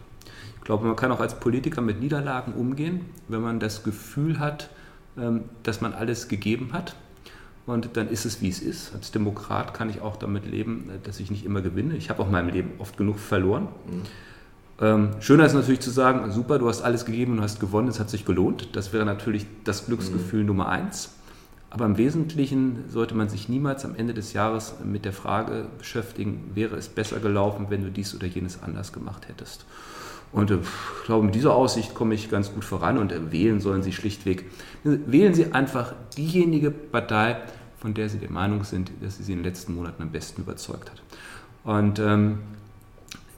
Ich 0.58 0.66
glaube, 0.66 0.86
man 0.86 0.98
kann 0.98 1.14
auch 1.14 1.22
als 1.22 1.40
Politiker 1.40 1.80
mit 1.80 2.02
Niederlagen 2.02 2.52
umgehen, 2.54 3.06
wenn 3.30 3.42
man 3.42 3.62
das 3.62 3.84
Gefühl 3.84 4.40
hat, 4.40 4.70
ähm, 5.18 5.46
dass 5.64 5.80
man 5.80 5.94
alles 5.94 6.28
gegeben 6.28 6.74
hat. 6.74 6.98
Und 7.66 7.96
dann 7.96 8.10
ist 8.10 8.26
es, 8.26 8.42
wie 8.42 8.50
es 8.50 8.60
ist. 8.60 8.94
Als 8.94 9.12
Demokrat 9.12 9.74
kann 9.74 9.90
ich 9.90 10.02
auch 10.02 10.18
damit 10.18 10.46
leben, 10.46 10.90
dass 11.04 11.22
ich 11.22 11.32
nicht 11.32 11.46
immer 11.46 11.62
gewinne. 11.62 11.96
Ich 11.96 12.10
habe 12.10 12.22
auch 12.22 12.26
in 12.26 12.34
meinem 12.34 12.50
Leben 12.50 12.72
oft 12.80 12.98
genug 12.98 13.20
verloren. 13.20 13.70
Mhm. 13.88 14.02
Ähm, 14.82 15.10
schöner 15.22 15.46
ist 15.46 15.54
natürlich 15.54 15.80
zu 15.80 15.92
sagen, 15.92 16.30
super, 16.34 16.60
du 16.60 16.68
hast 16.68 16.82
alles 16.82 17.06
gegeben 17.06 17.38
und 17.38 17.42
hast 17.42 17.62
gewonnen, 17.62 17.88
es 17.88 18.02
hat 18.02 18.10
sich 18.10 18.26
gelohnt. 18.26 18.76
Das 18.76 18.92
wäre 18.92 19.06
natürlich 19.06 19.46
das 19.64 19.86
Glücksgefühl 19.86 20.42
mhm. 20.42 20.48
Nummer 20.48 20.68
eins. 20.68 21.12
Aber 21.74 21.88
im 21.88 21.98
Wesentlichen 21.98 22.84
sollte 22.88 23.16
man 23.16 23.30
sich 23.30 23.50
niemals 23.50 23.84
am 23.84 23.96
Ende 23.96 24.14
des 24.14 24.34
Jahres 24.34 24.76
mit 24.84 25.06
der 25.06 25.12
Frage 25.12 25.66
beschäftigen, 25.80 26.52
wäre 26.54 26.76
es 26.76 26.88
besser 26.88 27.20
gelaufen, 27.20 27.66
wenn 27.70 27.84
du 27.84 27.90
dies 27.90 28.14
oder 28.14 28.28
jenes 28.28 28.62
anders 28.62 28.94
gemacht 28.94 29.28
hättest. 29.28 29.66
Und 30.32 30.52
äh, 30.52 30.58
ich 30.58 31.06
glaube, 31.06 31.26
mit 31.26 31.34
dieser 31.34 31.56
Aussicht 31.56 31.96
komme 31.96 32.14
ich 32.14 32.30
ganz 32.30 32.54
gut 32.54 32.64
voran 32.64 33.00
und 33.00 33.12
äh, 33.12 33.32
wählen 33.32 33.60
sollen 33.60 33.82
Sie 33.82 33.92
schlichtweg. 33.92 34.46
Wählen 34.84 35.34
Sie 35.34 35.52
einfach 35.52 35.96
diejenige 36.16 36.70
Partei, 36.70 37.38
von 37.80 37.96
der 37.96 38.08
Sie 38.08 38.20
der 38.20 38.32
Meinung 38.32 38.64
sind, 38.64 38.92
dass 39.02 39.18
sie 39.18 39.24
Sie 39.24 39.32
in 39.32 39.40
den 39.40 39.46
letzten 39.46 39.74
Monaten 39.74 40.04
am 40.04 40.12
besten 40.12 40.44
überzeugt 40.44 40.92
hat. 40.92 41.02
Und 41.64 41.98
ähm, 41.98 42.38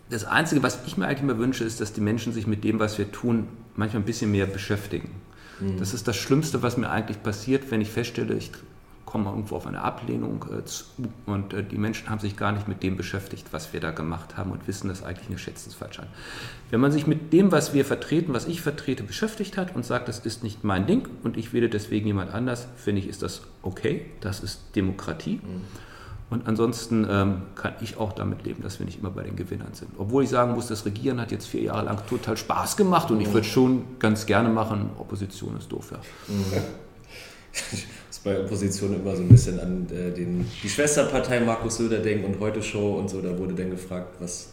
das 0.10 0.26
Einzige, 0.26 0.62
was 0.62 0.80
ich 0.86 0.98
mir 0.98 1.08
eigentlich 1.08 1.24
mal 1.24 1.38
wünsche, 1.38 1.64
ist, 1.64 1.80
dass 1.80 1.94
die 1.94 2.02
Menschen 2.02 2.34
sich 2.34 2.48
mit 2.48 2.66
dem, 2.66 2.80
was 2.80 2.98
wir 2.98 3.10
tun, 3.14 3.48
manchmal 3.78 4.02
ein 4.02 4.06
bisschen 4.06 4.30
mehr 4.30 4.46
beschäftigen. 4.46 5.10
Mhm. 5.60 5.78
Das 5.78 5.94
ist 5.94 6.08
das 6.08 6.16
Schlimmste, 6.16 6.62
was 6.64 6.78
mir 6.78 6.90
eigentlich 6.90 7.22
passiert, 7.22 7.72
wenn 7.72 7.82
ich 7.82 7.90
feststelle, 7.90 8.34
ich 8.34 8.52
komme 9.06 9.30
irgendwo 9.30 9.56
auf 9.56 9.68
eine 9.68 9.82
Ablehnung 9.82 10.46
äh, 10.52 10.66
zu 10.66 10.84
und 11.26 11.54
äh, 11.54 11.64
die 11.64 11.78
Menschen 11.78 12.10
haben 12.10 12.20
sich 12.20 12.36
gar 12.36 12.52
nicht 12.52 12.68
mit 12.68 12.84
dem 12.84 12.98
beschäftigt, 12.98 13.48
was 13.52 13.72
wir 13.72 13.80
da 13.80 13.92
gemacht 13.92 14.36
haben 14.36 14.52
und 14.52 14.68
wissen 14.68 14.90
das 14.90 15.04
eigentlich 15.04 15.30
eine 15.30 15.38
schätzensfalsch 15.38 16.00
an. 16.00 16.08
Wenn 16.70 16.82
man 16.82 16.92
sich 16.92 17.08
mit 17.08 17.32
dem, 17.32 17.52
was 17.52 17.74
wir 17.74 17.86
vertreten, 17.86 18.34
was 18.34 18.46
ich 18.46 18.62
vertrete, 18.62 19.04
beschäftigt 19.04 19.58
hat 19.58 19.76
und 19.76 19.86
sagt, 19.86 20.10
das 20.10 20.20
ist 20.20 20.44
nicht 20.44 20.64
mein 20.64 20.86
Ding 20.88 21.08
und 21.24 21.38
ich 21.38 21.54
wähle 21.54 21.70
deswegen 21.70 22.08
jemand 22.08 22.34
anders, 22.34 22.68
finde 22.76 23.00
ich, 23.00 23.08
ist 23.08 23.22
das 23.22 23.44
okay. 23.62 24.06
Das 24.20 24.42
ist 24.42 24.76
Demokratie. 24.76 25.36
Mhm. 25.36 25.62
Und 26.30 26.48
ansonsten 26.48 27.08
ähm, 27.10 27.44
kann 27.54 27.74
ich 27.82 27.98
auch 27.98 28.12
damit 28.12 28.44
leben, 28.44 28.64
dass 28.64 28.80
wir 28.80 28.86
nicht 28.86 29.00
immer 29.00 29.12
bei 29.12 29.24
den 29.24 29.36
Gewinnern 29.36 29.74
sind. 29.74 29.92
Obwohl 29.98 30.24
ich 30.24 30.30
sagen 30.30 30.54
muss, 30.54 30.68
das 30.68 30.86
Regieren 30.86 31.22
hat 31.22 31.32
jetzt 31.32 31.46
vier 31.46 31.62
Jahre 31.62 31.86
lang 31.86 32.00
total 32.10 32.36
Spaß 32.36 32.78
gemacht 32.78 33.12
und 33.12 33.22
ich 33.22 33.32
würde 33.32 33.48
schon 33.48 33.84
ganz 34.00 34.26
gerne 34.26 34.50
machen. 34.50 34.90
Opposition 34.98 35.56
ist 35.58 35.72
doof, 35.72 35.92
ja. 35.92 36.00
Mhm. 36.28 36.64
ist 38.10 38.24
bei 38.24 38.40
Opposition 38.40 38.96
immer 38.96 39.16
so 39.16 39.22
ein 39.22 39.30
bisschen 39.30 39.60
an 39.60 39.88
äh, 39.92 40.12
den, 40.12 40.50
die 40.64 40.70
Schwesterpartei 40.70 41.42
Markus 41.42 41.78
Söder 41.78 42.00
denken 42.00 42.34
und 42.34 42.40
heute 42.40 42.62
Show 42.64 42.96
und 42.96 43.08
so. 43.08 43.22
Da 43.22 43.38
wurde 43.38 43.54
dann 43.54 43.70
gefragt, 43.70 44.16
was, 44.20 44.50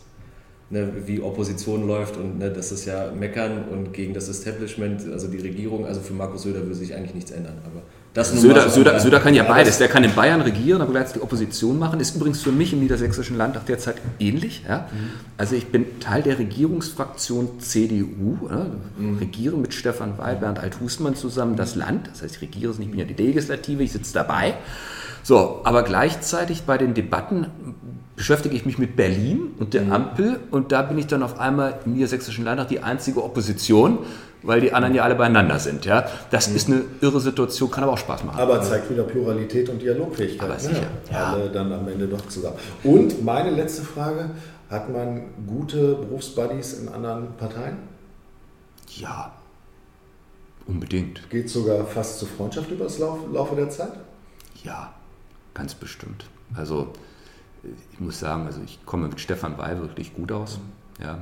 ne, 0.68 0.92
wie 1.06 1.22
Opposition 1.22 1.86
läuft 1.86 2.18
und 2.18 2.38
ne, 2.38 2.50
das 2.50 2.70
ist 2.70 2.84
ja 2.84 3.10
meckern 3.12 3.64
und 3.70 3.94
gegen 3.94 4.12
das 4.12 4.28
Establishment, 4.28 5.10
also 5.10 5.26
die 5.26 5.38
Regierung. 5.38 5.86
Also 5.86 6.02
für 6.02 6.12
Markus 6.12 6.42
Söder 6.42 6.60
würde 6.60 6.74
sich 6.74 6.94
eigentlich 6.94 7.14
nichts 7.14 7.30
ändern. 7.30 7.56
Aber 7.64 7.82
Söder, 8.14 8.68
Söder, 8.68 9.00
Söder, 9.00 9.20
kann 9.20 9.32
ja 9.32 9.42
beides. 9.42 9.78
Der 9.78 9.88
kann 9.88 10.04
in 10.04 10.14
Bayern 10.14 10.42
regieren, 10.42 10.82
aber 10.82 10.92
gleichzeitig 10.92 11.22
die 11.22 11.24
Opposition 11.24 11.78
machen. 11.78 11.98
Ist 11.98 12.14
übrigens 12.14 12.42
für 12.42 12.52
mich 12.52 12.74
im 12.74 12.80
niedersächsischen 12.80 13.38
Landtag 13.38 13.64
derzeit 13.64 13.96
ähnlich. 14.18 14.64
Ja? 14.68 14.88
Mhm. 14.92 15.10
Also 15.38 15.56
ich 15.56 15.68
bin 15.68 15.98
Teil 15.98 16.22
der 16.22 16.38
Regierungsfraktion 16.38 17.58
CDU, 17.60 18.36
ja? 18.50 18.66
mhm. 18.98 19.16
regiere 19.16 19.56
mit 19.56 19.72
Stefan 19.72 20.18
Weil, 20.18 20.36
Bernd 20.36 20.58
Althusmann 20.58 21.14
zusammen 21.14 21.56
das 21.56 21.74
Land. 21.74 22.08
Das 22.12 22.22
heißt, 22.22 22.36
ich 22.36 22.42
regiere 22.42 22.72
es 22.72 22.78
nicht, 22.78 22.88
ich 22.88 22.90
bin 22.90 23.00
ja 23.00 23.06
die 23.06 23.22
Legislative, 23.22 23.82
ich 23.82 23.92
sitze 23.92 24.12
dabei. 24.12 24.56
So, 25.22 25.60
aber 25.64 25.82
gleichzeitig 25.82 26.64
bei 26.64 26.76
den 26.76 26.92
Debatten 26.92 27.46
beschäftige 28.16 28.54
ich 28.54 28.66
mich 28.66 28.76
mit 28.76 28.94
Berlin 28.94 29.52
und 29.58 29.72
der 29.72 29.82
mhm. 29.82 29.92
Ampel 29.92 30.40
und 30.50 30.70
da 30.70 30.82
bin 30.82 30.98
ich 30.98 31.06
dann 31.06 31.22
auf 31.22 31.40
einmal 31.40 31.80
im 31.86 31.94
niedersächsischen 31.94 32.44
Landtag 32.44 32.68
die 32.68 32.80
einzige 32.82 33.24
Opposition 33.24 34.00
weil 34.43 34.61
die 34.61 34.72
anderen 34.72 34.95
ja 34.95 35.05
alle 35.05 35.14
beieinander 35.14 35.59
sind. 35.59 35.84
Ja? 35.84 36.07
Das 36.30 36.49
mhm. 36.49 36.57
ist 36.57 36.68
eine 36.68 36.84
irre 37.01 37.20
Situation, 37.20 37.70
kann 37.70 37.84
aber 37.84 37.93
auch 37.93 37.99
Spaß 37.99 38.24
machen. 38.24 38.40
Aber 38.40 38.62
zeigt 38.62 38.90
wieder 38.90 39.05
Pluralität 39.05 39.68
und 39.68 39.80
Dialogfähigkeit. 39.80 40.49
Aber 40.49 40.59
sicher. 40.59 40.86
Ja. 41.11 41.32
Alle 41.32 41.51
dann 41.51 41.72
am 41.72 41.86
Ende 41.88 42.07
doch 42.07 42.26
zusammen. 42.28 42.57
Und 42.84 43.24
meine 43.24 43.51
letzte 43.51 43.82
Frage, 43.82 44.30
hat 44.70 44.90
man 44.90 45.24
gute 45.47 45.95
Berufsbuddies 45.95 46.74
in 46.74 46.88
anderen 46.88 47.36
Parteien? 47.36 47.76
Ja, 48.97 49.32
unbedingt. 50.66 51.28
Geht 51.30 51.49
sogar 51.51 51.84
fast 51.84 52.18
zur 52.18 52.28
Freundschaft 52.28 52.70
über 52.70 52.84
das 52.84 52.99
Laufe 52.99 53.57
der 53.57 53.68
Zeit? 53.70 53.93
Ja, 54.64 54.93
ganz 55.55 55.74
bestimmt. 55.74 56.24
Also 56.55 56.93
ich 57.93 58.01
muss 58.01 58.18
sagen, 58.18 58.47
also 58.47 58.61
ich 58.64 58.84
komme 58.84 59.09
mit 59.09 59.20
Stefan 59.20 59.57
Weil 59.59 59.80
wirklich 59.80 60.14
gut 60.14 60.32
aus. 60.32 60.59
Ja, 61.01 61.18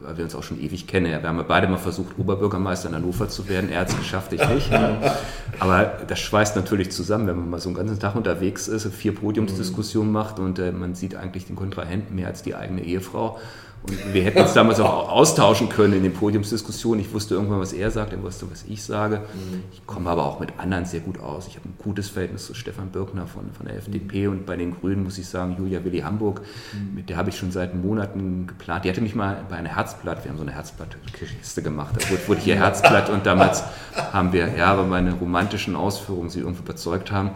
weil 0.00 0.16
wir 0.16 0.24
uns 0.24 0.34
auch 0.34 0.42
schon 0.42 0.60
ewig 0.60 0.86
kennen. 0.86 1.06
Wir 1.06 1.22
haben 1.22 1.36
ja 1.36 1.44
beide 1.46 1.68
mal 1.68 1.76
versucht, 1.76 2.18
Oberbürgermeister 2.18 2.88
in 2.88 2.94
Hannover 2.94 3.28
zu 3.28 3.48
werden. 3.48 3.70
Er 3.70 3.80
hat 3.80 3.88
es 3.88 3.96
geschafft, 3.96 4.32
ich 4.32 4.48
nicht. 4.48 4.70
Aber 5.60 5.98
das 6.06 6.18
schweißt 6.18 6.56
natürlich 6.56 6.90
zusammen, 6.90 7.26
wenn 7.26 7.36
man 7.36 7.50
mal 7.50 7.60
so 7.60 7.68
einen 7.68 7.76
ganzen 7.76 7.98
Tag 7.98 8.16
unterwegs 8.16 8.68
ist, 8.68 8.86
vier 8.94 9.14
Podiumsdiskussionen 9.14 10.10
macht 10.10 10.38
und 10.38 10.58
äh, 10.58 10.72
man 10.72 10.94
sieht 10.94 11.14
eigentlich 11.14 11.46
den 11.46 11.56
Kontrahenten 11.56 12.14
mehr 12.14 12.28
als 12.28 12.42
die 12.42 12.54
eigene 12.54 12.82
Ehefrau. 12.82 13.38
Und 13.82 14.12
wir 14.12 14.22
hätten 14.22 14.40
uns 14.40 14.52
damals 14.52 14.78
auch 14.78 15.08
austauschen 15.08 15.70
können 15.70 15.94
in 15.94 16.02
den 16.02 16.12
Podiumsdiskussionen. 16.12 17.00
Ich 17.00 17.12
wusste 17.14 17.34
irgendwann, 17.34 17.60
was 17.60 17.72
er 17.72 17.90
sagt, 17.90 18.12
er 18.12 18.22
wusste, 18.22 18.50
was 18.50 18.64
ich 18.68 18.84
sage. 18.84 19.18
Mhm. 19.18 19.62
Ich 19.72 19.86
komme 19.86 20.10
aber 20.10 20.26
auch 20.26 20.38
mit 20.38 20.50
anderen 20.58 20.84
sehr 20.84 21.00
gut 21.00 21.18
aus. 21.18 21.46
Ich 21.46 21.56
habe 21.56 21.66
ein 21.68 21.74
gutes 21.78 22.10
Verhältnis 22.10 22.46
zu 22.46 22.54
Stefan 22.54 22.90
Birkner 22.90 23.26
von, 23.26 23.50
von 23.52 23.66
der 23.66 23.76
FDP 23.76 24.26
mhm. 24.26 24.32
und 24.32 24.46
bei 24.46 24.56
den 24.56 24.78
Grünen 24.78 25.02
muss 25.02 25.16
ich 25.16 25.26
sagen, 25.26 25.56
Julia 25.58 25.82
Willi 25.82 26.00
Hamburg, 26.00 26.42
mhm. 26.72 26.94
mit 26.94 27.08
der 27.08 27.16
habe 27.16 27.30
ich 27.30 27.38
schon 27.38 27.52
seit 27.52 27.74
Monaten 27.74 28.46
geplant. 28.46 28.84
Die 28.84 28.90
hatte 28.90 29.00
mich 29.00 29.14
mal 29.14 29.44
bei 29.48 29.56
einer 29.56 29.74
Herzblatt, 29.74 30.24
wir 30.24 30.30
haben 30.30 30.38
so 30.38 30.42
eine 30.42 30.52
Herzblattkiste 30.52 31.62
gemacht, 31.62 31.94
da 31.98 32.10
wurde, 32.10 32.28
wurde 32.28 32.40
hier 32.40 32.56
Herzblatt 32.56 33.08
und 33.08 33.24
damals 33.24 33.64
haben 34.12 34.32
wir, 34.32 34.56
ja, 34.56 34.66
aber 34.66 34.84
meine 34.84 35.14
romantischen 35.14 35.74
Ausführungen 35.74 36.28
sie 36.28 36.40
irgendwie 36.40 36.62
überzeugt 36.62 37.10
haben, 37.12 37.30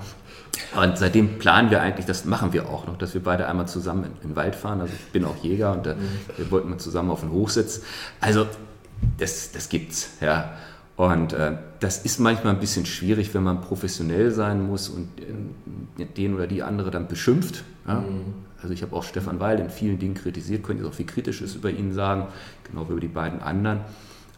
und 0.76 0.98
seitdem 0.98 1.38
planen 1.38 1.70
wir 1.70 1.80
eigentlich, 1.80 2.06
das 2.06 2.24
machen 2.24 2.52
wir 2.52 2.68
auch 2.68 2.86
noch, 2.86 2.98
dass 2.98 3.14
wir 3.14 3.22
beide 3.22 3.48
einmal 3.48 3.66
zusammen 3.68 4.04
in, 4.04 4.28
den 4.28 4.36
Wald 4.36 4.54
fahren. 4.54 4.80
Also 4.80 4.92
ich 4.92 5.12
bin 5.12 5.24
auch 5.24 5.36
Jäger 5.42 5.72
und 5.72 5.86
äh, 5.86 5.94
wir 6.36 6.50
wollten 6.50 6.70
mal 6.70 6.78
zusammen 6.78 7.10
auf 7.10 7.20
den 7.20 7.30
Hochsitz. 7.30 7.82
Also 8.20 8.46
das, 9.18 9.52
das 9.52 9.68
gibt's, 9.68 10.10
ja. 10.20 10.54
Und 10.96 11.32
äh, 11.32 11.56
das 11.80 12.04
ist 12.04 12.20
manchmal 12.20 12.54
ein 12.54 12.60
bisschen 12.60 12.86
schwierig, 12.86 13.34
wenn 13.34 13.42
man 13.42 13.60
professionell 13.60 14.30
sein 14.30 14.64
muss 14.64 14.88
und 14.88 15.08
äh, 15.18 16.04
den 16.04 16.34
oder 16.34 16.46
die 16.46 16.62
andere 16.62 16.90
dann 16.90 17.08
beschimpft. 17.08 17.64
Ja? 17.86 18.00
Mhm. 18.00 18.34
Also 18.62 18.72
ich 18.72 18.82
habe 18.82 18.94
auch 18.94 19.02
Stefan 19.02 19.40
Weil 19.40 19.58
in 19.58 19.70
vielen 19.70 19.98
Dingen 19.98 20.14
kritisiert, 20.14 20.62
könnte 20.62 20.82
ich 20.82 20.88
auch 20.88 20.94
viel 20.94 21.06
Kritisches 21.06 21.56
über 21.56 21.70
ihn 21.70 21.92
sagen, 21.92 22.28
genau 22.62 22.88
wie 22.88 22.92
über 22.92 23.00
die 23.00 23.08
beiden 23.08 23.40
anderen. 23.40 23.80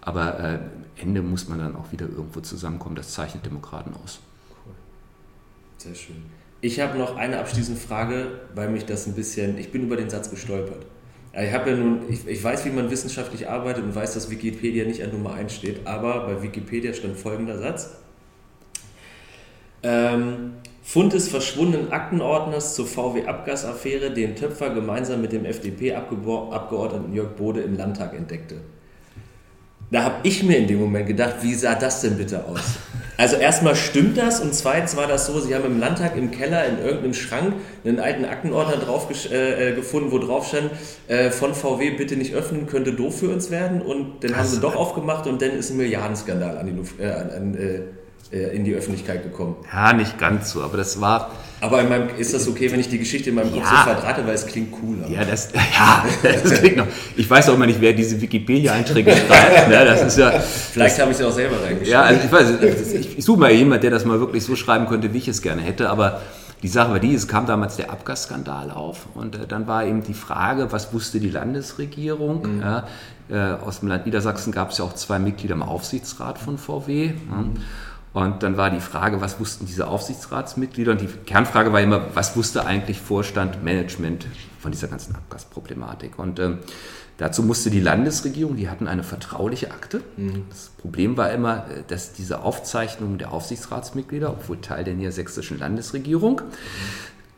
Aber 0.01 0.41
äh, 0.41 0.59
Ende 0.97 1.21
muss 1.21 1.49
man 1.49 1.59
dann 1.59 1.77
auch 1.77 1.93
wieder 1.93 2.09
irgendwo 2.09 2.41
zusammenkommen. 2.41 2.97
Das 2.97 3.13
zeichnet 3.13 3.45
Demokraten 3.45 3.93
aus. 4.03 4.21
Sehr 5.79 5.95
schön. 5.95 6.17
Ich 6.61 6.81
habe 6.81 6.99
noch 6.99 7.17
eine 7.17 7.39
abschließende 7.39 7.81
Frage, 7.81 8.41
weil 8.55 8.71
mich 8.71 8.87
das 8.87 9.07
ein 9.07 9.15
bisschen, 9.15 9.59
ich 9.59 9.71
bin 9.71 9.83
über 9.83 9.97
den 9.97 10.11
Satz 10.11 10.31
gestolpert. 10.31 10.87
Ich 11.39 11.53
habe 11.53 11.71
ja 11.71 11.77
nun, 11.77 12.01
ich, 12.09 12.27
ich, 12.27 12.43
weiß, 12.43 12.65
wie 12.65 12.71
man 12.71 12.91
wissenschaftlich 12.91 13.49
arbeitet 13.49 13.85
und 13.85 13.95
weiß, 13.95 14.15
dass 14.15 14.31
Wikipedia 14.31 14.87
nicht 14.87 15.03
an 15.03 15.13
Nummer 15.13 15.35
1 15.35 15.55
steht, 15.55 15.87
aber 15.87 16.27
bei 16.27 16.43
Wikipedia 16.43 16.95
stand 16.95 17.19
folgender 17.19 17.59
Satz. 17.59 17.91
Ähm, 19.83 20.53
Fund 20.83 21.13
des 21.13 21.29
verschwundenen 21.29 21.93
Aktenordners 21.93 22.75
zur 22.75 22.87
VW-Abgasaffäre, 22.87 24.13
den 24.13 24.35
Töpfer 24.35 24.71
gemeinsam 24.71 25.21
mit 25.21 25.33
dem 25.33 25.45
FDP-Abgeordneten 25.45 27.13
Jörg 27.13 27.37
Bode 27.37 27.61
im 27.61 27.77
Landtag 27.77 28.15
entdeckte. 28.15 28.63
Da 29.91 30.05
habe 30.05 30.17
ich 30.23 30.43
mir 30.43 30.57
in 30.57 30.67
dem 30.67 30.81
Moment 30.81 31.07
gedacht, 31.07 31.37
wie 31.43 31.55
sah 31.55 31.75
das 31.75 32.01
denn 32.01 32.17
bitte 32.17 32.45
aus? 32.45 32.79
Also 33.19 33.37
erstmal 33.37 33.77
stimmt 33.77 34.19
das 34.19 34.41
und 34.41 34.55
zweitens 34.55 34.97
war 34.97 35.07
das 35.07 35.27
so, 35.27 35.41
sie 35.41 35.55
haben 35.55 35.65
im 35.65 35.81
Landtag 35.81 36.17
im 36.17 36.31
Keller 36.31 36.67
in 36.67 36.79
irgendeinem 36.79 37.15
Schrank 37.15 37.55
einen 37.85 37.99
alten 37.99 38.25
Aktenordner 38.25 38.77
drauf 38.77 39.09
äh, 39.31 39.71
äh, 39.71 39.75
gefunden, 39.75 40.13
wo 40.13 40.19
drauf 40.19 40.49
stand, 40.49 40.71
äh, 41.09 41.31
von 41.31 41.55
VW 41.55 41.91
bitte 41.91 42.17
nicht 42.17 42.35
öffnen, 42.35 42.67
könnte 42.67 42.93
doof 42.93 43.21
für 43.21 43.31
uns 43.31 43.51
werden 43.51 43.81
und 43.81 44.23
dann 44.23 44.33
Krass. 44.33 44.41
haben 44.41 44.49
sie 44.49 44.61
doch 44.61 44.77
aufgemacht 44.77 45.27
und 45.27 45.41
dann 45.41 45.53
ist 45.53 45.71
ein 45.71 45.79
Milliardenskandal 45.79 46.59
an 46.59 46.67
die 46.67 46.73
Luft, 46.73 47.01
äh, 47.01 47.11
an, 47.11 47.55
äh, 47.55 48.37
äh, 48.37 48.55
in 48.55 48.65
die 48.65 48.75
Öffentlichkeit 48.75 49.23
gekommen. 49.23 49.57
Ja, 49.73 49.93
nicht 49.93 50.19
ganz 50.19 50.51
so, 50.51 50.63
aber 50.63 50.77
das 50.77 51.01
war. 51.01 51.31
Aber 51.61 51.83
meinem, 51.85 52.09
ist 52.19 52.35
das 52.35 52.47
okay, 52.49 52.71
wenn 52.71 52.81
ich 52.81 52.89
die 52.89 52.99
Geschichte 52.99 53.31
in 53.31 53.37
meinem 53.37 53.51
Kopf 53.51 53.63
ja, 53.63 53.85
so 53.85 53.91
verdrahte, 53.91 54.27
weil 54.27 54.35
es 54.35 54.47
klingt 54.47 54.73
cooler? 54.73 55.09
Ja, 55.09 55.25
das, 55.25 55.49
ja, 55.55 56.05
das 56.23 56.55
klingt 56.55 56.77
noch. 56.77 56.87
Ich 57.17 57.29
weiß 57.29 57.49
auch 57.49 57.55
immer 57.55 57.67
nicht, 57.67 57.81
wer 57.81 57.93
diese 57.93 58.21
Wikipedia-Einträge 58.21 59.11
schreibt. 59.27 59.69
Ne, 59.69 59.85
das 59.85 60.03
ist 60.03 60.19
ja, 60.19 60.39
Vielleicht 60.39 60.99
habe 61.01 61.13
ich 61.13 61.17
sie 61.17 61.25
auch 61.25 61.33
selber 61.33 61.57
reingeschrieben. 61.57 61.93
Ja, 61.93 62.03
also 62.03 62.21
ich 62.25 62.33
weiß, 62.33 62.93
ich, 62.93 63.19
ich 63.19 63.25
suche 63.25 63.41
mal 63.41 63.51
jemanden, 63.51 63.83
der 63.83 63.91
das 63.91 64.05
mal 64.05 64.21
wirklich 64.21 64.45
so 64.45 64.55
schreiben 64.55 64.87
könnte, 64.87 65.13
wie 65.13 65.19
ich 65.19 65.29
es 65.29 65.43
gerne 65.43 65.63
hätte, 65.63 65.91
aber. 65.91 66.21
Die 66.63 66.69
Sache 66.69 66.93
war 66.93 66.99
die, 66.99 67.15
es 67.15 67.29
kam 67.29 67.45
damals 67.45 67.77
der 67.77 67.91
Abgasskandal 67.91 68.71
auf 68.71 69.09
und 69.15 69.37
äh, 69.37 69.47
dann 69.47 69.67
war 69.67 69.85
eben 69.85 70.03
die 70.03 70.15
Frage, 70.15 70.73
was 70.73 70.91
wusste 70.95 71.21
die 71.21 71.29
Landesregierung? 71.29 72.57
Mhm. 72.57 72.61
Ja, 72.63 72.87
äh, 73.29 73.57
aus 73.63 73.81
dem 73.81 73.89
Land 73.89 74.07
Niedersachsen 74.07 74.53
gab 74.53 74.71
es 74.71 74.79
ja 74.79 74.85
auch 74.85 74.95
zwei 74.95 75.19
Mitglieder 75.19 75.55
im 75.55 75.63
Aufsichtsrat 75.63 76.39
von 76.39 76.57
VW. 76.57 77.09
Mhm. 77.09 77.57
Und 78.17 78.43
dann 78.43 78.57
war 78.57 78.71
die 78.71 78.81
Frage, 78.81 79.21
was 79.21 79.39
wussten 79.41 79.67
diese 79.67 79.89
Aufsichtsratsmitglieder? 79.89 80.93
Und 80.93 81.03
die 81.03 81.09
Kernfrage 81.27 81.75
war 81.75 81.83
immer, 81.83 82.01
was 82.15 82.35
wusste 82.35 82.65
eigentlich 82.65 82.99
Vorstand, 82.99 83.63
Management 83.63 84.27
von 84.59 84.73
dieser 84.73 84.89
ganzen 84.89 85.15
Abgasproblematik? 85.15 86.19
Und 86.19 86.41
ähm, 86.41 86.61
dazu 87.19 87.43
musste 87.43 87.69
die 87.69 87.79
Landesregierung, 87.79 88.57
die 88.57 88.71
hatten 88.71 88.89
eine 88.89 89.03
vertrauliche 89.03 89.71
Akte. 89.71 90.01
Mhm. 90.17 90.45
Das 90.49 90.71
Problem 90.79 91.19
war 91.19 91.31
immer, 91.31 91.67
äh, 91.69 91.83
dass 91.89 92.15
diese 92.15 92.41
Aufzeichnungen 92.41 93.19
der 93.19 93.33
Aufsichtsratsmitglieder, 93.33 94.31
obwohl 94.31 94.63
Teil 94.63 94.85
der 94.85 94.95
niedersächsischen 94.95 95.59
Landesregierung, 95.59 96.41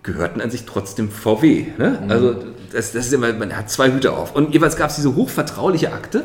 gehörten 0.04 0.40
an 0.40 0.52
sich 0.52 0.64
trotzdem 0.64 1.10
VW. 1.10 1.66
Ne? 1.76 1.98
Mhm. 2.04 2.08
Also 2.08 2.34
das, 2.70 2.92
das 2.92 3.06
ist 3.06 3.12
immer, 3.12 3.32
man 3.32 3.56
hat 3.56 3.68
zwei 3.68 3.90
Hüte 3.90 4.12
auf. 4.12 4.32
Und 4.36 4.54
jeweils 4.54 4.76
gab 4.76 4.90
es 4.90 4.94
diese 4.94 5.16
hochvertrauliche 5.16 5.92
Akte. 5.92 6.22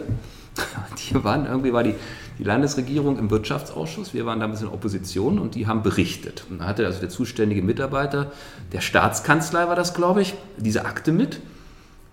Die 1.10 1.24
waren 1.24 1.48
irgendwie 1.48 1.74
war 1.74 1.82
die 1.82 1.96
die 2.40 2.44
Landesregierung 2.44 3.18
im 3.18 3.30
Wirtschaftsausschuss. 3.30 4.14
Wir 4.14 4.26
waren 4.26 4.40
damals 4.40 4.62
in 4.62 4.68
Opposition 4.68 5.40
und 5.40 5.56
die 5.56 5.68
haben 5.68 5.84
berichtet. 5.84 6.46
Und 6.50 6.60
da 6.60 6.66
hatte 6.66 6.86
also 6.86 7.00
der 7.00 7.10
zuständige 7.10 7.62
Mitarbeiter 7.62 8.32
der 8.72 8.82
Staatskanzlei, 8.82 9.68
war 9.68 9.76
das, 9.76 9.94
glaube 9.94 10.22
ich, 10.22 10.34
diese 10.58 10.86
Akte 10.86 11.12
mit 11.12 11.40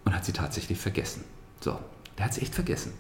und 0.05 0.15
hat 0.15 0.25
sie 0.25 0.33
tatsächlich 0.33 0.79
vergessen. 0.79 1.25
So, 1.61 1.79
der 2.19 2.27
hat 2.27 2.35
sie 2.35 2.43
echt 2.43 2.55
vergessen. 2.55 2.93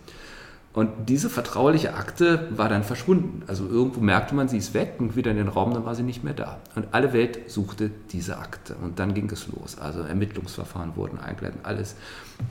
Und 0.73 1.09
diese 1.09 1.29
vertrauliche 1.29 1.95
Akte 1.95 2.49
war 2.57 2.68
dann 2.68 2.85
verschwunden. 2.85 3.43
Also 3.49 3.66
irgendwo 3.66 4.01
merkte 4.01 4.37
man, 4.37 4.49
sie 4.49 4.59
ist 4.59 4.73
weg 4.73 4.95
und 4.99 5.16
wieder 5.16 5.33
in 5.33 5.37
den 5.37 5.49
Raum, 5.49 5.75
dann 5.75 5.85
war 5.85 5.97
sie 5.97 6.05
nicht 6.05 6.23
mehr 6.23 6.33
da. 6.33 6.59
Und 6.77 6.87
alle 6.93 7.12
Welt 7.12 7.51
suchte 7.51 7.91
diese 8.12 8.39
Akte. 8.39 8.77
Und 8.81 9.01
dann 9.01 9.12
ging 9.12 9.29
es 9.31 9.49
los. 9.49 9.79
Also 9.79 10.03
Ermittlungsverfahren 10.03 10.95
wurden 10.95 11.18
eingeleitet, 11.18 11.59
alles. 11.64 11.97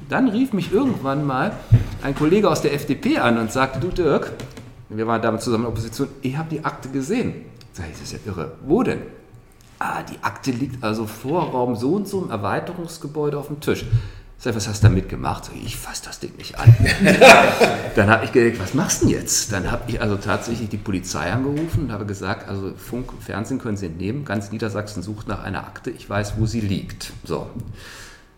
Dann 0.10 0.28
rief 0.28 0.52
mich 0.52 0.74
irgendwann 0.74 1.26
mal 1.26 1.54
ein 2.04 2.14
Kollege 2.14 2.50
aus 2.50 2.62
der 2.62 2.74
FDP 2.74 3.20
an 3.20 3.38
und 3.38 3.54
sagte, 3.54 3.80
du 3.80 3.88
Dirk, 3.88 4.34
wir 4.90 5.08
waren 5.08 5.22
damals 5.22 5.46
zusammen 5.46 5.64
in 5.64 5.68
der 5.68 5.78
Opposition, 5.78 6.10
ich 6.22 6.36
habe 6.36 6.50
die 6.50 6.66
Akte 6.66 6.90
gesehen. 6.90 7.46
Sag 7.72 7.86
ich, 7.86 7.94
das 7.94 8.02
ist 8.02 8.12
ja 8.12 8.20
irre. 8.26 8.52
Wo 8.66 8.84
denn? 8.84 9.00
Ah, 9.78 10.04
die 10.04 10.22
Akte 10.22 10.52
liegt 10.52 10.84
also 10.84 11.06
vor 11.06 11.52
Raum 11.52 11.78
so 11.78 11.94
und 11.94 12.06
so 12.06 12.22
im 12.24 12.32
Erweiterungsgebäude 12.32 13.38
auf 13.38 13.48
dem 13.48 13.62
Tisch. 13.62 13.86
Sag, 14.42 14.56
was 14.56 14.70
hast 14.70 14.82
du 14.82 14.88
damit 14.88 15.10
gemacht? 15.10 15.46
Sag, 15.46 15.56
ich 15.58 15.76
fasse 15.76 16.06
das 16.06 16.22
Ding 16.22 16.34
nicht 16.38 16.58
an. 16.58 16.74
dann 17.96 18.10
habe 18.10 18.24
ich 18.24 18.32
gedacht, 18.32 18.62
was 18.62 18.74
machst 18.74 19.02
du 19.02 19.08
denn 19.08 19.16
jetzt? 19.16 19.52
Dann 19.52 19.70
habe 19.70 19.84
ich 19.88 20.02
also 20.02 20.16
tatsächlich 20.16 20.70
die 20.70 20.78
Polizei 20.78 21.30
angerufen 21.30 21.84
und 21.84 21.92
habe 21.92 22.06
gesagt, 22.06 22.48
also 22.48 22.74
Funk 22.78 23.12
und 23.12 23.22
Fernsehen 23.22 23.60
können 23.60 23.76
Sie 23.76 23.88
entnehmen. 23.88 24.24
Ganz 24.24 24.50
Niedersachsen 24.54 25.04
sucht 25.04 25.28
nach 25.28 25.44
einer 25.44 25.68
Akte. 25.68 25.90
Ich 25.90 26.10
weiß, 26.10 26.36
wo 26.38 26.46
sie 26.46 26.62
liegt. 26.62 27.12
So. 27.26 27.50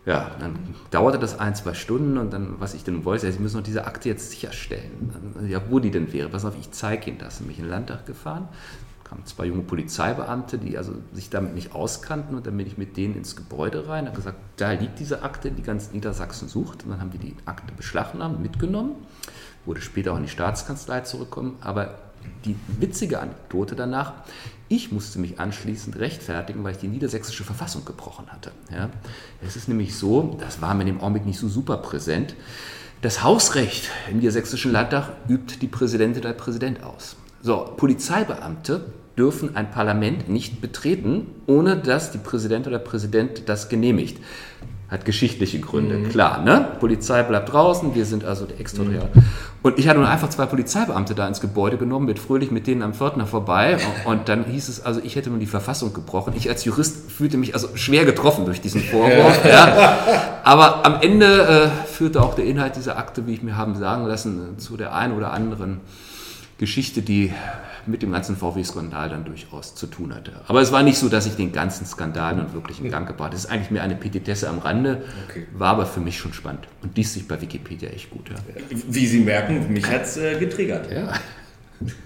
Ja, 0.04 0.32
dann 0.40 0.56
dauerte 0.90 1.20
das 1.20 1.38
ein, 1.38 1.54
zwei 1.54 1.74
Stunden 1.74 2.18
und 2.18 2.32
dann, 2.32 2.56
was 2.58 2.74
ich 2.74 2.82
denn 2.82 3.04
wollte, 3.04 3.26
ja, 3.26 3.32
Sie 3.32 3.38
müssen 3.38 3.58
noch 3.58 3.64
diese 3.64 3.86
Akte 3.86 4.08
jetzt 4.08 4.32
sicherstellen. 4.32 5.12
Ja, 5.46 5.62
wo 5.70 5.78
die 5.78 5.92
denn 5.92 6.12
wäre. 6.12 6.28
Pass 6.28 6.44
auf, 6.44 6.54
ich 6.58 6.72
zeige 6.72 7.10
Ihnen 7.10 7.18
das. 7.18 7.38
Dann 7.38 7.46
bin 7.46 7.52
ich 7.52 7.60
in 7.60 7.66
den 7.66 7.70
Landtag 7.70 8.06
gefahren, 8.06 8.48
kamen 9.12 9.26
zwei 9.26 9.44
junge 9.44 9.62
Polizeibeamte, 9.62 10.56
die 10.56 10.78
also 10.78 10.94
sich 11.12 11.28
damit 11.28 11.54
nicht 11.54 11.74
auskannten 11.74 12.34
und 12.34 12.46
dann 12.46 12.56
bin 12.56 12.66
ich 12.66 12.78
mit 12.78 12.96
denen 12.96 13.14
ins 13.14 13.36
Gebäude 13.36 13.86
rein, 13.86 14.06
habe 14.06 14.16
gesagt, 14.16 14.38
da 14.56 14.72
liegt 14.72 14.98
diese 14.98 15.22
Akte, 15.22 15.50
die 15.50 15.62
ganz 15.62 15.92
Niedersachsen 15.92 16.48
sucht. 16.48 16.84
Und 16.84 16.92
dann 16.92 17.00
haben 17.00 17.10
die 17.10 17.18
die 17.18 17.36
Akte 17.44 17.72
beschlagnahmt, 17.74 18.40
mitgenommen, 18.40 18.92
wurde 19.66 19.82
später 19.82 20.12
auch 20.12 20.16
in 20.16 20.22
die 20.22 20.30
Staatskanzlei 20.30 21.02
zurückkommen. 21.02 21.56
Aber 21.60 21.98
die 22.46 22.56
witzige 22.78 23.20
Anekdote 23.20 23.76
danach, 23.76 24.14
ich 24.68 24.92
musste 24.92 25.18
mich 25.18 25.38
anschließend 25.38 25.98
rechtfertigen, 25.98 26.64
weil 26.64 26.72
ich 26.72 26.78
die 26.78 26.88
niedersächsische 26.88 27.44
Verfassung 27.44 27.84
gebrochen 27.84 28.28
hatte. 28.28 28.52
Ja, 28.70 28.88
es 29.46 29.56
ist 29.56 29.68
nämlich 29.68 29.94
so, 29.94 30.38
das 30.40 30.62
war 30.62 30.74
mir 30.74 30.86
dem 30.86 31.00
Augenblick 31.00 31.26
nicht 31.26 31.38
so 31.38 31.48
super 31.48 31.76
präsent, 31.78 32.34
das 33.02 33.22
Hausrecht 33.22 33.90
im 34.08 34.18
niedersächsischen 34.18 34.72
Landtag 34.72 35.10
übt 35.28 35.56
die 35.60 35.66
Präsidentin 35.66 36.22
der 36.22 36.32
Präsident 36.32 36.84
aus. 36.84 37.16
So, 37.42 37.74
Polizeibeamte 37.76 38.92
dürfen 39.16 39.56
ein 39.56 39.70
Parlament 39.70 40.28
nicht 40.28 40.60
betreten, 40.60 41.26
ohne 41.46 41.76
dass 41.76 42.12
die 42.12 42.18
Präsidentin 42.18 42.72
oder 42.72 42.78
der 42.78 42.88
Präsident 42.88 43.48
das 43.48 43.68
genehmigt. 43.68 44.18
Hat 44.88 45.06
geschichtliche 45.06 45.58
Gründe, 45.58 45.96
mhm. 45.96 46.08
klar. 46.10 46.42
Ne? 46.42 46.68
Polizei 46.78 47.22
bleibt 47.22 47.50
draußen, 47.50 47.94
wir 47.94 48.04
sind 48.04 48.24
also 48.24 48.44
der 48.44 48.60
Exterieur. 48.60 49.08
Mhm. 49.14 49.22
Und 49.62 49.78
ich 49.78 49.88
hatte 49.88 50.00
nun 50.00 50.08
einfach 50.08 50.28
zwei 50.28 50.44
Polizeibeamte 50.44 51.14
da 51.14 51.26
ins 51.26 51.40
Gebäude 51.40 51.78
genommen, 51.78 52.06
bin 52.06 52.16
fröhlich 52.16 52.50
mit 52.50 52.66
denen 52.66 52.82
am 52.82 52.92
Pförtner 52.92 53.26
vorbei. 53.26 53.78
Und 54.04 54.28
dann 54.28 54.44
hieß 54.44 54.68
es 54.68 54.84
also, 54.84 55.00
ich 55.02 55.16
hätte 55.16 55.30
nun 55.30 55.40
die 55.40 55.46
Verfassung 55.46 55.94
gebrochen. 55.94 56.34
Ich 56.36 56.48
als 56.50 56.64
Jurist 56.64 57.10
fühlte 57.10 57.38
mich 57.38 57.54
also 57.54 57.68
schwer 57.74 58.04
getroffen 58.04 58.44
durch 58.44 58.60
diesen 58.60 58.82
Vorwurf. 58.82 59.44
ja. 59.46 59.98
Aber 60.44 60.84
am 60.84 61.00
Ende 61.00 61.70
äh, 61.72 61.86
führte 61.86 62.20
auch 62.20 62.34
der 62.34 62.44
Inhalt 62.44 62.76
dieser 62.76 62.98
Akte, 62.98 63.26
wie 63.26 63.32
ich 63.32 63.42
mir 63.42 63.56
haben 63.56 63.76
sagen 63.76 64.04
lassen, 64.04 64.58
zu 64.58 64.76
der 64.76 64.94
einen 64.94 65.16
oder 65.16 65.32
anderen 65.32 65.80
Geschichte, 66.58 67.00
die 67.00 67.32
mit 67.86 68.02
dem 68.02 68.12
ganzen 68.12 68.36
VW-Skandal 68.36 69.08
dann 69.08 69.24
durchaus 69.24 69.74
zu 69.74 69.86
tun 69.86 70.14
hatte. 70.14 70.32
Aber 70.46 70.60
es 70.60 70.72
war 70.72 70.82
nicht 70.82 70.98
so, 70.98 71.08
dass 71.08 71.26
ich 71.26 71.34
den 71.34 71.52
ganzen 71.52 71.86
Skandal 71.86 72.36
nun 72.36 72.52
wirklich 72.52 72.80
in 72.80 72.90
Gang 72.90 73.06
gebracht 73.06 73.26
habe. 73.26 73.34
Das 73.34 73.44
ist 73.44 73.50
eigentlich 73.50 73.70
mehr 73.70 73.82
eine 73.82 73.94
Petitesse 73.94 74.48
am 74.48 74.58
Rande, 74.58 75.02
okay. 75.28 75.46
war 75.52 75.70
aber 75.70 75.86
für 75.86 76.00
mich 76.00 76.18
schon 76.18 76.32
spannend 76.32 76.66
und 76.82 76.96
liest 76.96 77.14
sich 77.14 77.26
bei 77.26 77.40
Wikipedia 77.40 77.90
echt 77.90 78.10
gut. 78.10 78.30
Ja. 78.30 78.36
Wie 78.88 79.06
Sie 79.06 79.20
merken, 79.20 79.72
mich 79.72 79.86
hat 79.86 80.02
es 80.02 80.16
äh, 80.16 80.38
getriggert. 80.38 80.90
Ja. 80.90 81.12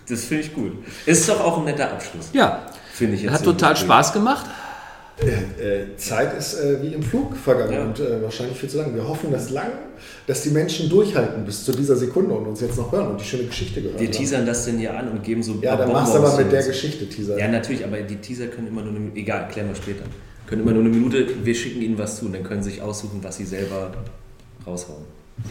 Das 0.08 0.24
finde 0.24 0.44
ich 0.44 0.54
gut. 0.54 0.72
Ist 1.04 1.28
doch 1.28 1.40
auch 1.40 1.58
ein 1.58 1.64
netter 1.64 1.92
Abschluss. 1.92 2.30
Ja, 2.32 2.62
finde 2.92 3.16
ich 3.16 3.22
jetzt. 3.22 3.32
Hat 3.32 3.44
total 3.44 3.76
Spaß 3.76 4.12
gemacht. 4.12 4.46
Äh, 5.18 5.96
Zeit 5.96 6.36
ist 6.36 6.60
äh, 6.60 6.82
wie 6.82 6.92
im 6.92 7.02
Flug 7.02 7.36
vergangen 7.36 7.72
ja. 7.72 7.84
und 7.84 8.00
äh, 8.00 8.22
wahrscheinlich 8.22 8.58
viel 8.58 8.68
zu 8.68 8.76
lang. 8.76 8.94
Wir 8.94 9.08
hoffen, 9.08 9.32
dass 9.32 9.48
lang, 9.48 9.70
dass 10.26 10.42
die 10.42 10.50
Menschen 10.50 10.90
durchhalten 10.90 11.44
bis 11.46 11.64
zu 11.64 11.72
dieser 11.72 11.96
Sekunde 11.96 12.34
und 12.34 12.46
uns 12.46 12.60
jetzt 12.60 12.76
noch 12.76 12.92
hören 12.92 13.08
und 13.12 13.20
die 13.20 13.24
schöne 13.24 13.44
Geschichte 13.44 13.80
gehört 13.80 13.98
Wir 13.98 14.10
teasern 14.10 14.44
das 14.44 14.66
denn 14.66 14.76
hier 14.76 14.94
an 14.94 15.08
und 15.08 15.24
geben 15.24 15.42
so. 15.42 15.54
Ja, 15.62 15.76
dann 15.76 15.90
machst 15.90 16.12
du 16.12 16.18
aber 16.18 16.36
mit 16.36 16.52
der 16.52 16.62
Geschichte 16.62 17.08
Teaser. 17.08 17.38
Ja, 17.38 17.48
natürlich, 17.48 17.82
aber 17.82 17.98
die 18.02 18.16
Teaser 18.16 18.48
können 18.48 18.66
immer 18.66 18.82
nur 18.82 18.90
eine 18.90 19.00
Minute. 19.00 19.18
Egal, 19.18 19.48
klären 19.48 19.68
wir 19.68 19.74
später. 19.74 20.04
Können 20.46 20.62
immer 20.62 20.72
nur 20.72 20.82
eine 20.82 20.90
Minute. 20.90 21.26
Wir 21.42 21.54
schicken 21.54 21.80
ihnen 21.80 21.96
was 21.96 22.18
zu 22.18 22.26
und 22.26 22.34
dann 22.34 22.42
können 22.42 22.62
sie 22.62 22.72
sich 22.72 22.82
aussuchen, 22.82 23.20
was 23.22 23.38
sie 23.38 23.46
selber 23.46 23.92
raushauen. 24.66 25.04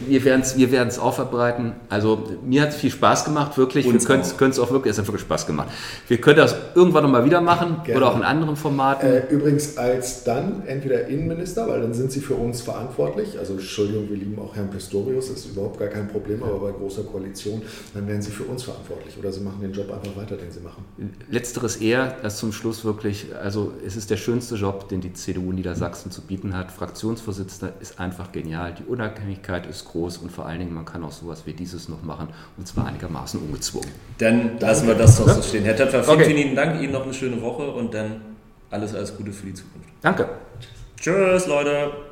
Wir 0.06 0.24
werden 0.24 0.40
es 0.40 0.56
wir 0.56 0.72
werden's 0.72 0.98
aufarbeiten. 0.98 1.72
Also 1.88 2.24
mir 2.44 2.62
hat 2.62 2.70
es 2.70 2.76
viel 2.76 2.90
Spaß 2.90 3.24
gemacht, 3.24 3.56
wirklich. 3.56 3.86
Uns 3.86 4.08
wir 4.08 4.20
können 4.36 4.50
es 4.50 4.58
auch 4.58 4.70
wirklich, 4.72 4.90
es 4.90 4.98
hat 4.98 5.06
wirklich 5.06 5.22
Spaß 5.22 5.46
gemacht. 5.46 5.68
Wir 6.08 6.20
können 6.20 6.38
das 6.38 6.56
irgendwann 6.74 7.04
nochmal 7.04 7.24
wieder 7.24 7.40
machen 7.40 7.78
Gerne. 7.84 8.00
oder 8.00 8.10
auch 8.10 8.16
in 8.16 8.24
anderen 8.24 8.56
Formaten. 8.56 9.08
Äh, 9.08 9.26
übrigens 9.30 9.76
als 9.76 10.24
dann 10.24 10.64
entweder 10.66 11.06
Innenminister, 11.06 11.68
weil 11.68 11.80
dann 11.80 11.94
sind 11.94 12.10
Sie 12.10 12.20
für 12.20 12.34
uns 12.34 12.62
verantwortlich. 12.62 13.38
Also 13.38 13.52
Entschuldigung, 13.52 14.08
wir 14.08 14.16
lieben 14.16 14.38
auch 14.40 14.56
Herrn 14.56 14.70
Pistorius, 14.70 15.28
das 15.28 15.38
ist 15.38 15.52
überhaupt 15.52 15.78
gar 15.78 15.88
kein 15.88 16.08
Problem, 16.08 16.42
aber 16.42 16.58
bei 16.58 16.72
großer 16.72 17.04
Koalition, 17.04 17.62
dann 17.94 18.08
werden 18.08 18.22
Sie 18.22 18.32
für 18.32 18.44
uns 18.44 18.64
verantwortlich. 18.64 19.16
Oder 19.18 19.32
Sie 19.32 19.40
machen 19.40 19.60
den 19.60 19.72
Job 19.72 19.92
einfach 19.92 20.16
weiter, 20.20 20.36
den 20.36 20.50
Sie 20.50 20.60
machen. 20.60 20.84
Letzteres 21.30 21.76
eher, 21.76 22.16
als 22.22 22.38
zum 22.38 22.52
Schluss 22.52 22.84
wirklich, 22.84 23.26
also 23.40 23.72
es 23.86 23.94
ist 23.94 24.10
der 24.10 24.16
schönste 24.16 24.56
Job, 24.56 24.88
den 24.88 25.00
die 25.00 25.12
CDU 25.12 25.52
Niedersachsen 25.52 26.10
zu 26.10 26.22
bieten 26.22 26.56
hat. 26.56 26.72
Fraktionsvorsitzender 26.72 27.74
ist 27.80 28.00
einfach 28.00 28.32
genial. 28.32 28.74
Die 28.74 28.84
Unabhängigkeit 28.84 29.66
ist 29.66 29.75
ist 29.76 29.84
groß 29.86 30.18
und 30.18 30.32
vor 30.32 30.46
allen 30.46 30.58
Dingen, 30.58 30.74
man 30.74 30.84
kann 30.84 31.04
auch 31.04 31.12
sowas 31.12 31.42
wie 31.46 31.52
dieses 31.52 31.88
noch 31.88 32.02
machen 32.02 32.28
und 32.56 32.66
zwar 32.66 32.86
einigermaßen 32.86 33.40
ungezwungen. 33.40 33.90
Dann 34.18 34.58
lassen 34.58 34.86
wir 34.86 34.94
das 34.94 35.18
doch 35.18 35.28
so 35.28 35.42
stehen. 35.42 35.64
Herr 35.64 35.76
Töpfer, 35.76 36.02
vielen, 36.02 36.16
okay. 36.16 36.34
vielen 36.34 36.56
Dank, 36.56 36.80
Ihnen 36.82 36.92
noch 36.92 37.04
eine 37.04 37.14
schöne 37.14 37.40
Woche 37.40 37.70
und 37.70 37.94
dann 37.94 38.20
alles, 38.70 38.94
alles 38.94 39.16
Gute 39.16 39.32
für 39.32 39.46
die 39.46 39.54
Zukunft. 39.54 39.88
Danke. 40.02 40.28
Tschüss, 40.98 41.46
Leute. 41.46 42.05